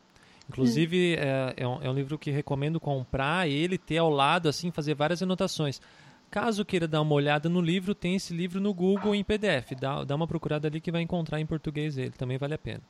Inclusive, 0.49 1.15
é, 1.15 1.53
é 1.57 1.67
um, 1.67 1.81
é 1.81 1.89
um 1.89 1.93
livro 1.93 2.19
que 2.19 2.29
recomendo 2.29 2.79
comprar 2.79 3.49
e 3.49 3.53
ele 3.53 3.77
ter 3.77 3.97
ao 3.97 4.09
lado, 4.09 4.47
assim, 4.47 4.69
fazer 4.71 4.93
várias 4.93 5.23
anotações. 5.23 5.81
Caso 6.29 6.65
queira 6.65 6.87
dar 6.87 7.01
uma 7.01 7.13
olhada 7.13 7.47
no 7.47 7.61
livro, 7.61 7.95
tem 7.95 8.15
esse 8.15 8.33
livro 8.33 8.59
no 8.59 8.73
Google 8.73 9.15
em 9.15 9.23
PDF. 9.23 9.71
Dá, 9.79 10.03
dá 10.03 10.15
uma 10.15 10.27
procurada 10.27 10.67
ali 10.67 10.81
que 10.81 10.91
vai 10.91 11.01
encontrar 11.01 11.39
em 11.39 11.45
português 11.45 11.97
ele. 11.97 12.11
Também 12.11 12.37
vale 12.37 12.53
a 12.53 12.57
pena. 12.57 12.81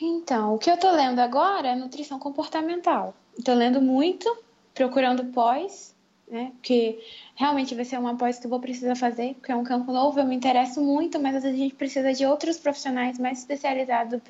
Então, 0.00 0.54
o 0.54 0.58
que 0.58 0.70
eu 0.70 0.76
tô 0.76 0.90
lendo 0.90 1.20
agora 1.20 1.68
é 1.68 1.76
nutrição 1.76 2.18
comportamental. 2.18 3.14
Tô 3.44 3.54
lendo 3.54 3.80
muito, 3.80 4.36
procurando 4.74 5.24
pós, 5.26 5.94
né? 6.28 6.50
Porque 6.54 6.98
realmente 7.36 7.74
vai 7.74 7.84
ser 7.84 7.98
uma 7.98 8.16
pós 8.16 8.38
que 8.38 8.46
eu 8.46 8.50
vou 8.50 8.58
precisar 8.58 8.96
fazer, 8.96 9.34
porque 9.34 9.52
é 9.52 9.56
um 9.56 9.62
campo 9.62 9.92
novo, 9.92 10.18
eu 10.18 10.24
me 10.24 10.34
interesso 10.34 10.80
muito, 10.80 11.20
mas 11.20 11.36
às 11.36 11.42
vezes 11.42 11.58
a 11.58 11.62
gente 11.62 11.74
precisa 11.74 12.12
de 12.12 12.26
outros 12.26 12.58
profissionais 12.58 13.18
mais 13.18 13.38
especializados 13.40 14.20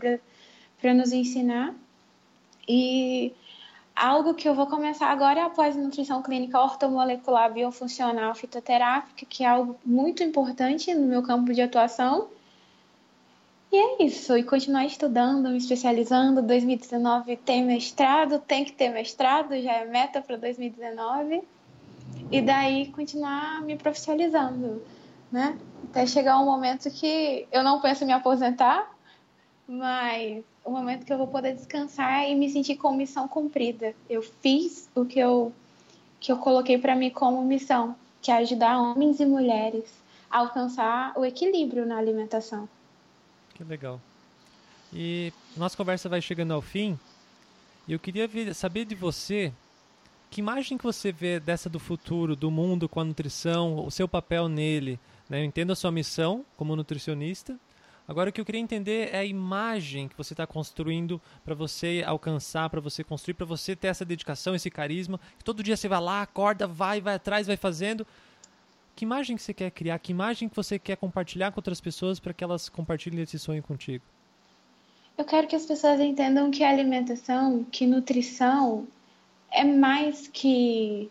para 0.80 0.94
nos 0.94 1.12
ensinar. 1.12 1.74
E 2.68 3.32
algo 3.94 4.34
que 4.34 4.48
eu 4.48 4.54
vou 4.54 4.66
começar 4.66 5.08
agora 5.08 5.40
é 5.40 5.42
a 5.42 5.50
pós-nutrição 5.50 6.22
clínica 6.22 6.60
ortomolecular 6.60 7.52
biofuncional 7.52 8.34
fitoterápica, 8.34 9.26
que 9.26 9.44
é 9.44 9.48
algo 9.48 9.78
muito 9.84 10.22
importante 10.22 10.92
no 10.94 11.06
meu 11.06 11.22
campo 11.22 11.52
de 11.52 11.62
atuação. 11.62 12.28
E 13.70 13.76
é 13.76 14.04
isso, 14.04 14.36
e 14.36 14.42
continuar 14.42 14.84
estudando, 14.84 15.48
me 15.48 15.56
especializando. 15.56 16.42
2019 16.42 17.36
tem 17.38 17.64
mestrado, 17.64 18.38
tem 18.38 18.64
que 18.64 18.72
ter 18.72 18.90
mestrado, 18.90 19.58
já 19.62 19.72
é 19.72 19.86
meta 19.86 20.20
para 20.20 20.36
2019. 20.36 21.42
E 22.30 22.42
daí 22.42 22.88
continuar 22.88 23.62
me 23.62 23.76
profissionalizando, 23.76 24.82
né? 25.30 25.56
Até 25.84 26.06
chegar 26.06 26.38
um 26.38 26.44
momento 26.44 26.90
que 26.90 27.46
eu 27.50 27.62
não 27.62 27.80
penso 27.80 28.04
em 28.04 28.08
me 28.08 28.12
aposentar, 28.12 28.91
mas 29.72 30.44
o 30.62 30.70
momento 30.70 31.06
que 31.06 31.12
eu 31.12 31.16
vou 31.16 31.26
poder 31.26 31.54
descansar 31.54 32.28
e 32.28 32.34
me 32.34 32.50
sentir 32.50 32.76
com 32.76 32.94
missão 32.94 33.26
cumprida. 33.26 33.94
Eu 34.08 34.20
fiz 34.20 34.88
o 34.94 35.06
que 35.06 35.18
eu 35.18 35.50
que 36.20 36.30
eu 36.30 36.36
coloquei 36.36 36.78
para 36.78 36.94
mim 36.94 37.10
como 37.10 37.44
missão, 37.44 37.96
que 38.20 38.30
é 38.30 38.34
ajudar 38.36 38.78
homens 38.78 39.18
e 39.18 39.26
mulheres 39.26 39.84
a 40.30 40.38
alcançar 40.38 41.12
o 41.16 41.24
equilíbrio 41.24 41.84
na 41.84 41.96
alimentação. 41.96 42.68
Que 43.54 43.64
legal. 43.64 44.00
E 44.92 45.32
nossa 45.56 45.76
conversa 45.76 46.08
vai 46.08 46.20
chegando 46.20 46.52
ao 46.52 46.62
fim. 46.62 46.96
Eu 47.88 47.98
queria 47.98 48.28
saber 48.54 48.84
de 48.84 48.94
você 48.94 49.52
que 50.30 50.40
imagem 50.40 50.78
que 50.78 50.84
você 50.84 51.10
vê 51.10 51.40
dessa 51.40 51.68
do 51.68 51.80
futuro, 51.80 52.36
do 52.36 52.50
mundo 52.50 52.88
com 52.88 53.00
a 53.00 53.04
nutrição, 53.04 53.84
o 53.84 53.90
seu 53.90 54.06
papel 54.06 54.48
nele. 54.48 55.00
Né? 55.28 55.40
Eu 55.40 55.44
entendo 55.44 55.72
a 55.72 55.76
sua 55.76 55.90
missão 55.90 56.44
como 56.56 56.76
nutricionista. 56.76 57.58
Agora 58.06 58.30
o 58.30 58.32
que 58.32 58.40
eu 58.40 58.44
queria 58.44 58.60
entender 58.60 59.10
é 59.12 59.18
a 59.18 59.24
imagem 59.24 60.08
que 60.08 60.16
você 60.16 60.32
está 60.32 60.46
construindo 60.46 61.20
para 61.44 61.54
você 61.54 62.02
alcançar, 62.06 62.68
para 62.68 62.80
você 62.80 63.04
construir, 63.04 63.34
para 63.34 63.46
você 63.46 63.76
ter 63.76 63.88
essa 63.88 64.04
dedicação, 64.04 64.54
esse 64.54 64.70
carisma. 64.70 65.20
Que 65.38 65.44
todo 65.44 65.62
dia 65.62 65.76
você 65.76 65.88
vai 65.88 66.00
lá, 66.00 66.22
acorda, 66.22 66.66
vai, 66.66 67.00
vai 67.00 67.14
atrás, 67.14 67.46
vai 67.46 67.56
fazendo. 67.56 68.06
Que 68.94 69.04
imagem 69.04 69.36
que 69.36 69.42
você 69.42 69.54
quer 69.54 69.70
criar? 69.70 69.98
Que 69.98 70.12
imagem 70.12 70.48
que 70.48 70.56
você 70.56 70.78
quer 70.78 70.96
compartilhar 70.96 71.52
com 71.52 71.58
outras 71.58 71.80
pessoas 71.80 72.18
para 72.18 72.32
que 72.32 72.44
elas 72.44 72.68
compartilhem 72.68 73.22
esse 73.22 73.38
sonho 73.38 73.62
contigo? 73.62 74.04
Eu 75.16 75.24
quero 75.24 75.46
que 75.46 75.56
as 75.56 75.64
pessoas 75.64 76.00
entendam 76.00 76.50
que 76.50 76.64
alimentação, 76.64 77.64
que 77.64 77.86
nutrição 77.86 78.86
é 79.50 79.64
mais 79.64 80.26
que 80.26 81.10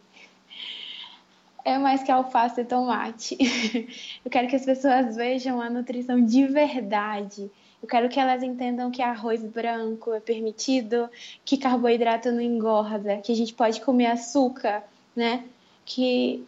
é 1.64 1.78
mais 1.78 2.04
que 2.04 2.12
alface 2.12 2.62
e 2.62 2.66
tomate. 2.66 3.38
Eu 4.24 4.32
quero 4.32 4.48
que 4.48 4.56
as 4.56 4.66
pessoas 4.66 5.16
vejam 5.16 5.62
a 5.62 5.70
nutrição 5.70 6.24
de 6.24 6.48
verdade. 6.48 7.50
Eu 7.82 7.88
quero 7.88 8.10
que 8.10 8.20
elas 8.20 8.44
entendam 8.44 8.92
que 8.92 9.02
arroz 9.02 9.44
branco 9.44 10.14
é 10.14 10.20
permitido, 10.20 11.10
que 11.44 11.58
carboidrato 11.58 12.32
não 12.32 12.42
engorda, 12.42 13.18
que 13.18 13.32
a 13.32 13.36
gente 13.36 13.54
pode 13.54 13.82
comer 13.82 14.08
açúcar, 14.08 14.84
né? 15.16 15.44
Que 15.84 16.46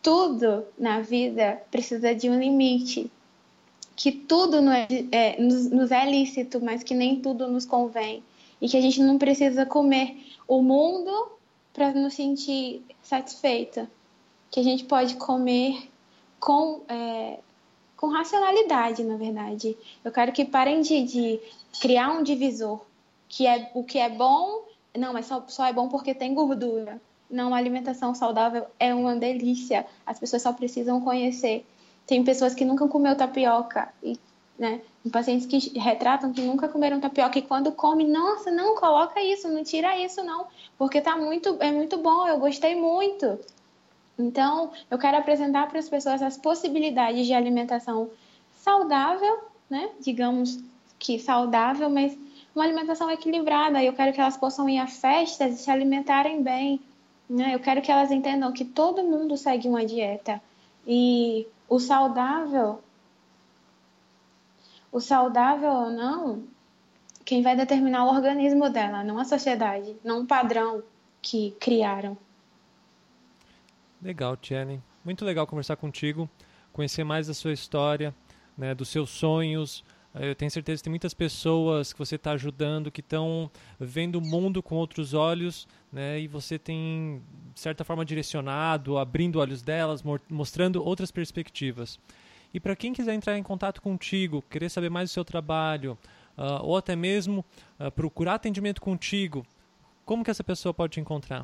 tudo 0.00 0.64
na 0.78 1.00
vida 1.00 1.60
precisa 1.70 2.14
de 2.14 2.30
um 2.30 2.38
limite. 2.38 3.10
Que 3.96 4.12
tudo 4.12 4.58
é, 4.70 4.86
é, 5.10 5.40
nos, 5.40 5.70
nos 5.70 5.90
é 5.90 6.08
lícito, 6.08 6.60
mas 6.60 6.82
que 6.82 6.94
nem 6.94 7.20
tudo 7.20 7.48
nos 7.48 7.64
convém. 7.64 8.22
E 8.60 8.68
que 8.68 8.76
a 8.76 8.80
gente 8.80 9.02
não 9.02 9.18
precisa 9.18 9.66
comer 9.66 10.24
o 10.46 10.62
mundo 10.62 11.32
para 11.72 11.92
nos 11.92 12.14
sentir 12.14 12.82
satisfeita. 13.02 13.90
Que 14.50 14.60
a 14.60 14.62
gente 14.62 14.84
pode 14.84 15.16
comer 15.16 15.90
com, 16.38 16.82
é, 16.88 17.38
com 17.96 18.08
racionalidade, 18.08 19.04
na 19.04 19.16
verdade. 19.16 19.76
Eu 20.04 20.12
quero 20.12 20.32
que 20.32 20.44
parem 20.44 20.80
de, 20.80 21.02
de 21.02 21.40
criar 21.80 22.10
um 22.10 22.22
divisor. 22.22 22.80
Que 23.28 23.46
é 23.46 23.70
o 23.74 23.82
que 23.82 23.98
é 23.98 24.08
bom, 24.08 24.62
não, 24.96 25.12
mas 25.12 25.26
só, 25.26 25.44
só 25.48 25.66
é 25.66 25.72
bom 25.72 25.88
porque 25.88 26.14
tem 26.14 26.32
gordura. 26.32 27.00
Não, 27.28 27.52
a 27.52 27.58
alimentação 27.58 28.14
saudável 28.14 28.66
é 28.78 28.94
uma 28.94 29.16
delícia. 29.16 29.86
As 30.06 30.18
pessoas 30.18 30.42
só 30.42 30.52
precisam 30.52 31.00
conhecer. 31.00 31.66
Tem 32.06 32.22
pessoas 32.22 32.54
que 32.54 32.64
nunca 32.64 32.86
comeu 32.86 33.16
tapioca 33.16 33.92
e, 34.02 34.16
né, 34.56 34.80
pacientes 35.10 35.46
que 35.46 35.78
retratam 35.78 36.32
que 36.32 36.40
nunca 36.40 36.68
comeram 36.68 37.00
tapioca 37.00 37.38
e 37.38 37.42
quando 37.42 37.72
come, 37.72 38.04
nossa, 38.04 38.50
não 38.50 38.76
coloca 38.76 39.20
isso, 39.20 39.48
não 39.48 39.64
tira 39.64 39.98
isso 39.98 40.22
não, 40.22 40.46
porque 40.78 41.00
tá 41.00 41.16
muito 41.16 41.56
é 41.60 41.72
muito 41.72 41.98
bom, 41.98 42.28
eu 42.28 42.38
gostei 42.38 42.76
muito. 42.76 43.38
Então, 44.18 44.72
eu 44.90 44.98
quero 44.98 45.16
apresentar 45.18 45.68
para 45.68 45.78
as 45.78 45.88
pessoas 45.88 46.22
as 46.22 46.36
possibilidades 46.36 47.26
de 47.26 47.34
alimentação 47.34 48.10
saudável, 48.52 49.44
né? 49.68 49.90
Digamos 50.00 50.58
que 50.98 51.18
saudável, 51.18 51.90
mas 51.90 52.16
uma 52.54 52.64
alimentação 52.64 53.10
equilibrada. 53.10 53.82
Eu 53.82 53.92
quero 53.92 54.12
que 54.12 54.20
elas 54.20 54.36
possam 54.36 54.68
ir 54.68 54.78
a 54.78 54.86
festas 54.86 55.54
e 55.54 55.62
se 55.62 55.70
alimentarem 55.70 56.42
bem, 56.42 56.80
né? 57.28 57.54
Eu 57.54 57.60
quero 57.60 57.82
que 57.82 57.92
elas 57.92 58.10
entendam 58.10 58.52
que 58.52 58.64
todo 58.64 59.02
mundo 59.02 59.36
segue 59.36 59.68
uma 59.68 59.84
dieta 59.84 60.40
e 60.86 61.46
o 61.68 61.78
saudável, 61.78 62.80
o 64.90 65.00
saudável 65.00 65.70
ou 65.70 65.90
não, 65.90 66.44
quem 67.24 67.42
vai 67.42 67.56
determinar 67.56 68.04
o 68.04 68.14
organismo 68.14 68.70
dela, 68.70 69.02
não 69.02 69.18
a 69.18 69.24
sociedade, 69.24 69.96
não 70.02 70.22
o 70.22 70.26
padrão 70.26 70.82
que 71.20 71.50
criaram. 71.60 72.16
Legal, 74.06 74.36
Tiene. 74.36 74.80
Muito 75.04 75.24
legal 75.24 75.48
conversar 75.48 75.74
contigo, 75.74 76.30
conhecer 76.72 77.02
mais 77.02 77.26
da 77.26 77.34
sua 77.34 77.52
história, 77.52 78.14
né, 78.56 78.72
dos 78.72 78.88
seus 78.88 79.10
sonhos. 79.10 79.84
Eu 80.14 80.32
tenho 80.32 80.48
certeza 80.48 80.78
que 80.78 80.84
tem 80.84 80.92
muitas 80.92 81.12
pessoas 81.12 81.92
que 81.92 81.98
você 81.98 82.14
está 82.14 82.30
ajudando, 82.30 82.88
que 82.88 83.00
estão 83.00 83.50
vendo 83.80 84.16
o 84.16 84.20
mundo 84.20 84.62
com 84.62 84.76
outros 84.76 85.12
olhos, 85.12 85.66
né, 85.92 86.20
e 86.20 86.28
você 86.28 86.56
tem, 86.56 87.20
de 87.52 87.58
certa 87.58 87.82
forma, 87.82 88.04
direcionado, 88.04 88.96
abrindo 88.96 89.40
olhos 89.40 89.60
delas, 89.60 90.04
mostrando 90.30 90.84
outras 90.84 91.10
perspectivas. 91.10 91.98
E 92.54 92.60
para 92.60 92.76
quem 92.76 92.92
quiser 92.92 93.12
entrar 93.12 93.36
em 93.36 93.42
contato 93.42 93.82
contigo, 93.82 94.40
querer 94.48 94.68
saber 94.68 94.88
mais 94.88 95.10
do 95.10 95.14
seu 95.14 95.24
trabalho, 95.24 95.98
uh, 96.38 96.62
ou 96.62 96.76
até 96.76 96.94
mesmo 96.94 97.44
uh, 97.80 97.90
procurar 97.90 98.34
atendimento 98.34 98.80
contigo, 98.80 99.44
como 100.06 100.24
que 100.24 100.30
essa 100.30 100.44
pessoa 100.44 100.72
pode 100.72 100.94
te 100.94 101.00
encontrar? 101.00 101.42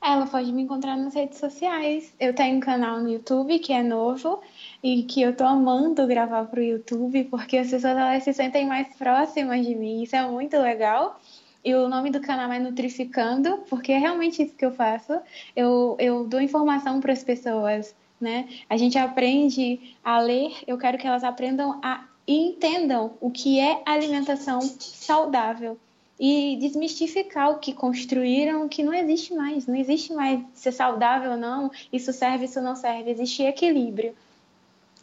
Ela 0.00 0.24
pode 0.26 0.52
me 0.52 0.62
encontrar 0.62 0.96
nas 0.96 1.14
redes 1.14 1.38
sociais. 1.38 2.14
Eu 2.18 2.32
tenho 2.32 2.56
um 2.56 2.60
canal 2.60 3.00
no 3.00 3.10
YouTube 3.10 3.58
que 3.58 3.72
é 3.72 3.82
novo 3.82 4.40
e 4.82 5.02
que 5.02 5.20
eu 5.20 5.36
tô 5.36 5.44
amando 5.44 6.06
gravar 6.06 6.44
pro 6.44 6.62
YouTube 6.62 7.24
porque 7.24 7.58
as 7.58 7.68
pessoas 7.70 7.96
elas 7.96 8.22
se 8.22 8.32
sentem 8.32 8.66
mais 8.66 8.94
próximas 8.96 9.66
de 9.66 9.74
mim. 9.74 10.04
Isso 10.04 10.14
é 10.14 10.26
muito 10.26 10.56
legal. 10.56 11.20
E 11.64 11.74
o 11.74 11.88
nome 11.88 12.10
do 12.10 12.20
canal 12.20 12.52
é 12.52 12.60
Nutrificando, 12.60 13.58
porque 13.68 13.90
é 13.90 13.98
realmente 13.98 14.42
isso 14.42 14.54
que 14.54 14.64
eu 14.64 14.72
faço. 14.72 15.18
Eu, 15.56 15.96
eu 15.98 16.26
dou 16.26 16.40
informação 16.40 17.00
para 17.00 17.12
as 17.12 17.24
pessoas 17.24 17.94
né? 18.20 18.48
A 18.70 18.76
gente 18.76 18.96
aprende 18.96 19.96
a 20.02 20.18
ler, 20.18 20.52
eu 20.66 20.78
quero 20.78 20.96
que 20.96 21.06
elas 21.06 21.24
aprendam 21.24 21.78
a 21.82 22.04
e 22.26 22.48
entendam 22.48 23.12
o 23.20 23.30
que 23.30 23.60
é 23.60 23.82
alimentação 23.84 24.62
saudável 24.62 25.78
e 26.18 26.56
desmistificar 26.60 27.50
o 27.50 27.58
que 27.58 27.72
construíram, 27.72 28.68
que 28.68 28.82
não 28.82 28.94
existe 28.94 29.34
mais, 29.34 29.66
não 29.66 29.74
existe 29.74 30.12
mais 30.12 30.40
ser 30.54 30.72
saudável 30.72 31.32
ou 31.32 31.36
não, 31.36 31.70
isso 31.92 32.12
serve, 32.12 32.44
isso 32.44 32.60
não 32.60 32.76
serve, 32.76 33.10
existe 33.10 33.42
equilíbrio. 33.42 34.14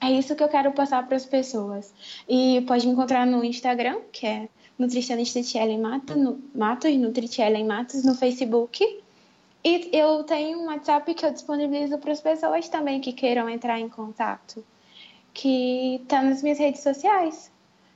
É 0.01 0.11
isso 0.11 0.35
que 0.35 0.41
eu 0.43 0.49
quero 0.49 0.71
passar 0.71 1.05
para 1.05 1.17
as 1.17 1.25
pessoas. 1.25 1.93
E 2.27 2.61
pode 2.61 2.87
encontrar 2.87 3.25
no 3.27 3.43
Instagram, 3.43 3.99
que 4.11 4.25
é 4.25 4.49
Nutricionista 4.77 5.43
Tielen 5.43 5.79
Matos, 5.79 6.15
no, 6.15 6.41
Matos, 6.55 6.95
Nutritielen 6.97 7.65
Matos, 7.65 8.03
no 8.03 8.15
Facebook. 8.15 8.83
E 9.63 9.89
eu 9.93 10.23
tenho 10.23 10.59
um 10.59 10.65
WhatsApp 10.67 11.13
que 11.13 11.23
eu 11.23 11.31
disponibilizo 11.31 11.99
para 11.99 12.13
as 12.13 12.19
pessoas 12.19 12.67
também 12.67 12.99
que 12.99 13.13
queiram 13.13 13.47
entrar 13.47 13.79
em 13.79 13.87
contato 13.87 14.63
que 15.33 15.99
está 16.03 16.21
nas 16.21 16.41
minhas 16.41 16.59
redes 16.59 16.81
sociais. 16.81 17.51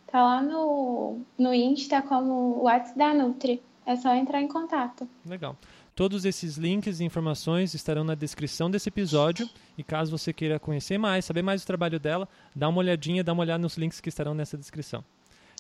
Tá 0.08 0.24
lá 0.24 0.42
no, 0.42 1.20
no 1.38 1.54
Insta 1.54 2.02
como 2.02 2.64
WhatsApp 2.64 2.98
da 2.98 3.14
Nutri. 3.14 3.62
É 3.86 3.96
só 3.96 4.14
entrar 4.16 4.42
em 4.42 4.48
contato. 4.48 5.08
Legal. 5.26 5.56
Todos 5.96 6.26
esses 6.26 6.58
links 6.58 7.00
e 7.00 7.06
informações 7.06 7.74
estarão 7.74 8.04
na 8.04 8.16
descrição 8.16 8.70
desse 8.70 8.90
episódio. 8.90 9.50
E 9.78 9.84
caso 9.84 10.12
você 10.12 10.34
queira 10.34 10.60
conhecer 10.60 10.98
mais, 10.98 11.24
saber 11.24 11.42
mais 11.42 11.62
do 11.62 11.68
trabalho 11.68 12.00
dela, 12.00 12.28
dá 12.56 12.68
uma 12.68 12.80
olhadinha, 12.80 13.24
dá 13.24 13.32
uma 13.32 13.44
olhada 13.44 13.60
nos 13.60 13.78
links 13.78 14.02
que 14.02 14.10
estarão 14.10 14.34
nessa 14.34 14.58
descrição. 14.58 15.04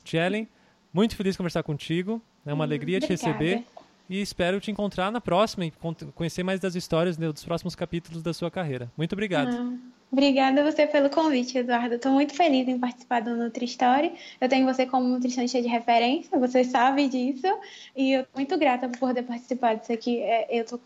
Tielen, 0.03 0.47
muito 0.93 1.15
feliz 1.15 1.33
de 1.33 1.37
conversar 1.37 1.63
contigo. 1.63 2.21
É 2.45 2.53
uma 2.53 2.63
hum, 2.63 2.67
alegria 2.67 2.99
te 2.99 3.07
receber. 3.07 3.63
E 4.09 4.21
espero 4.21 4.59
te 4.59 4.69
encontrar 4.69 5.11
na 5.11 5.19
próxima 5.19 5.65
e 5.65 5.73
conhecer 6.13 6.43
mais 6.43 6.59
das 6.59 6.75
histórias 6.75 7.17
né, 7.17 7.31
dos 7.31 7.43
próximos 7.43 7.75
capítulos 7.75 8.21
da 8.21 8.33
sua 8.33 8.51
carreira. 8.51 8.91
Muito 8.95 9.13
obrigado. 9.13 9.49
Ah, 9.49 9.73
obrigada 10.11 10.61
a 10.61 10.71
você 10.71 10.85
pelo 10.85 11.09
convite, 11.09 11.57
Eduardo. 11.57 11.95
Estou 11.95 12.11
muito 12.11 12.33
feliz 12.33 12.67
em 12.67 12.77
participar 12.77 13.21
do 13.21 13.35
Nutri 13.35 13.65
Story. 13.65 14.13
Eu 14.39 14.47
tenho 14.47 14.65
você 14.65 14.85
como 14.85 15.07
nutricionista 15.07 15.61
de 15.61 15.67
referência, 15.67 16.37
você 16.37 16.63
sabe 16.63 17.07
disso. 17.07 17.47
E 17.95 18.13
eu 18.13 18.21
estou 18.21 18.35
muito 18.35 18.57
grata 18.59 18.87
por 18.87 18.99
poder 18.99 19.23
participar 19.23 19.75
disso 19.75 19.91
aqui. 19.91 20.19
É, 20.19 20.47
eu 20.55 20.63
estou 20.63 20.79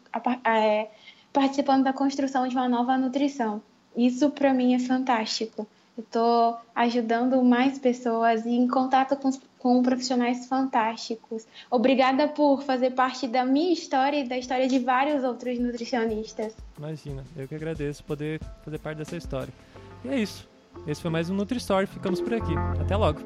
é, 0.46 0.88
participando 1.34 1.84
da 1.84 1.92
construção 1.92 2.48
de 2.48 2.56
uma 2.56 2.70
nova 2.70 2.98
nutrição. 2.98 3.62
Isso 3.96 4.30
para 4.30 4.54
mim 4.54 4.76
é 4.76 4.80
fantástico. 4.80 5.68
Eu 5.98 6.04
estou 6.04 6.58
ajudando 6.74 7.44
mais 7.44 7.78
pessoas 7.78 8.46
e 8.46 8.52
em 8.52 8.68
contato 8.70 9.18
com, 9.18 9.30
com 9.60 9.84
profissionais 9.84 10.48
fantásticos. 10.48 11.46
Obrigada 11.70 12.28
por 12.28 12.64
fazer 12.64 12.92
parte 12.92 13.28
da 13.28 13.46
minha 13.46 13.74
história 13.74 14.22
e 14.22 14.28
da 14.28 14.38
história 14.38 14.68
de 14.68 14.80
vários 14.80 15.24
outros 15.24 15.60
nutricionistas. 15.60 16.56
Imagina, 16.78 17.24
eu 17.36 17.48
que 17.48 17.56
agradeço 17.56 18.04
poder 18.04 18.42
fazer 18.64 18.80
parte 18.80 18.98
dessa 18.98 19.18
história. 19.18 19.54
E 20.04 20.08
é 20.08 20.20
isso. 20.20 20.48
Esse 20.88 21.02
foi 21.02 21.12
mais 21.12 21.30
um 21.30 21.36
NutriStory. 21.36 21.88
Ficamos 21.88 22.22
por 22.22 22.34
aqui. 22.34 22.54
Até 22.82 22.96
logo. 22.96 23.20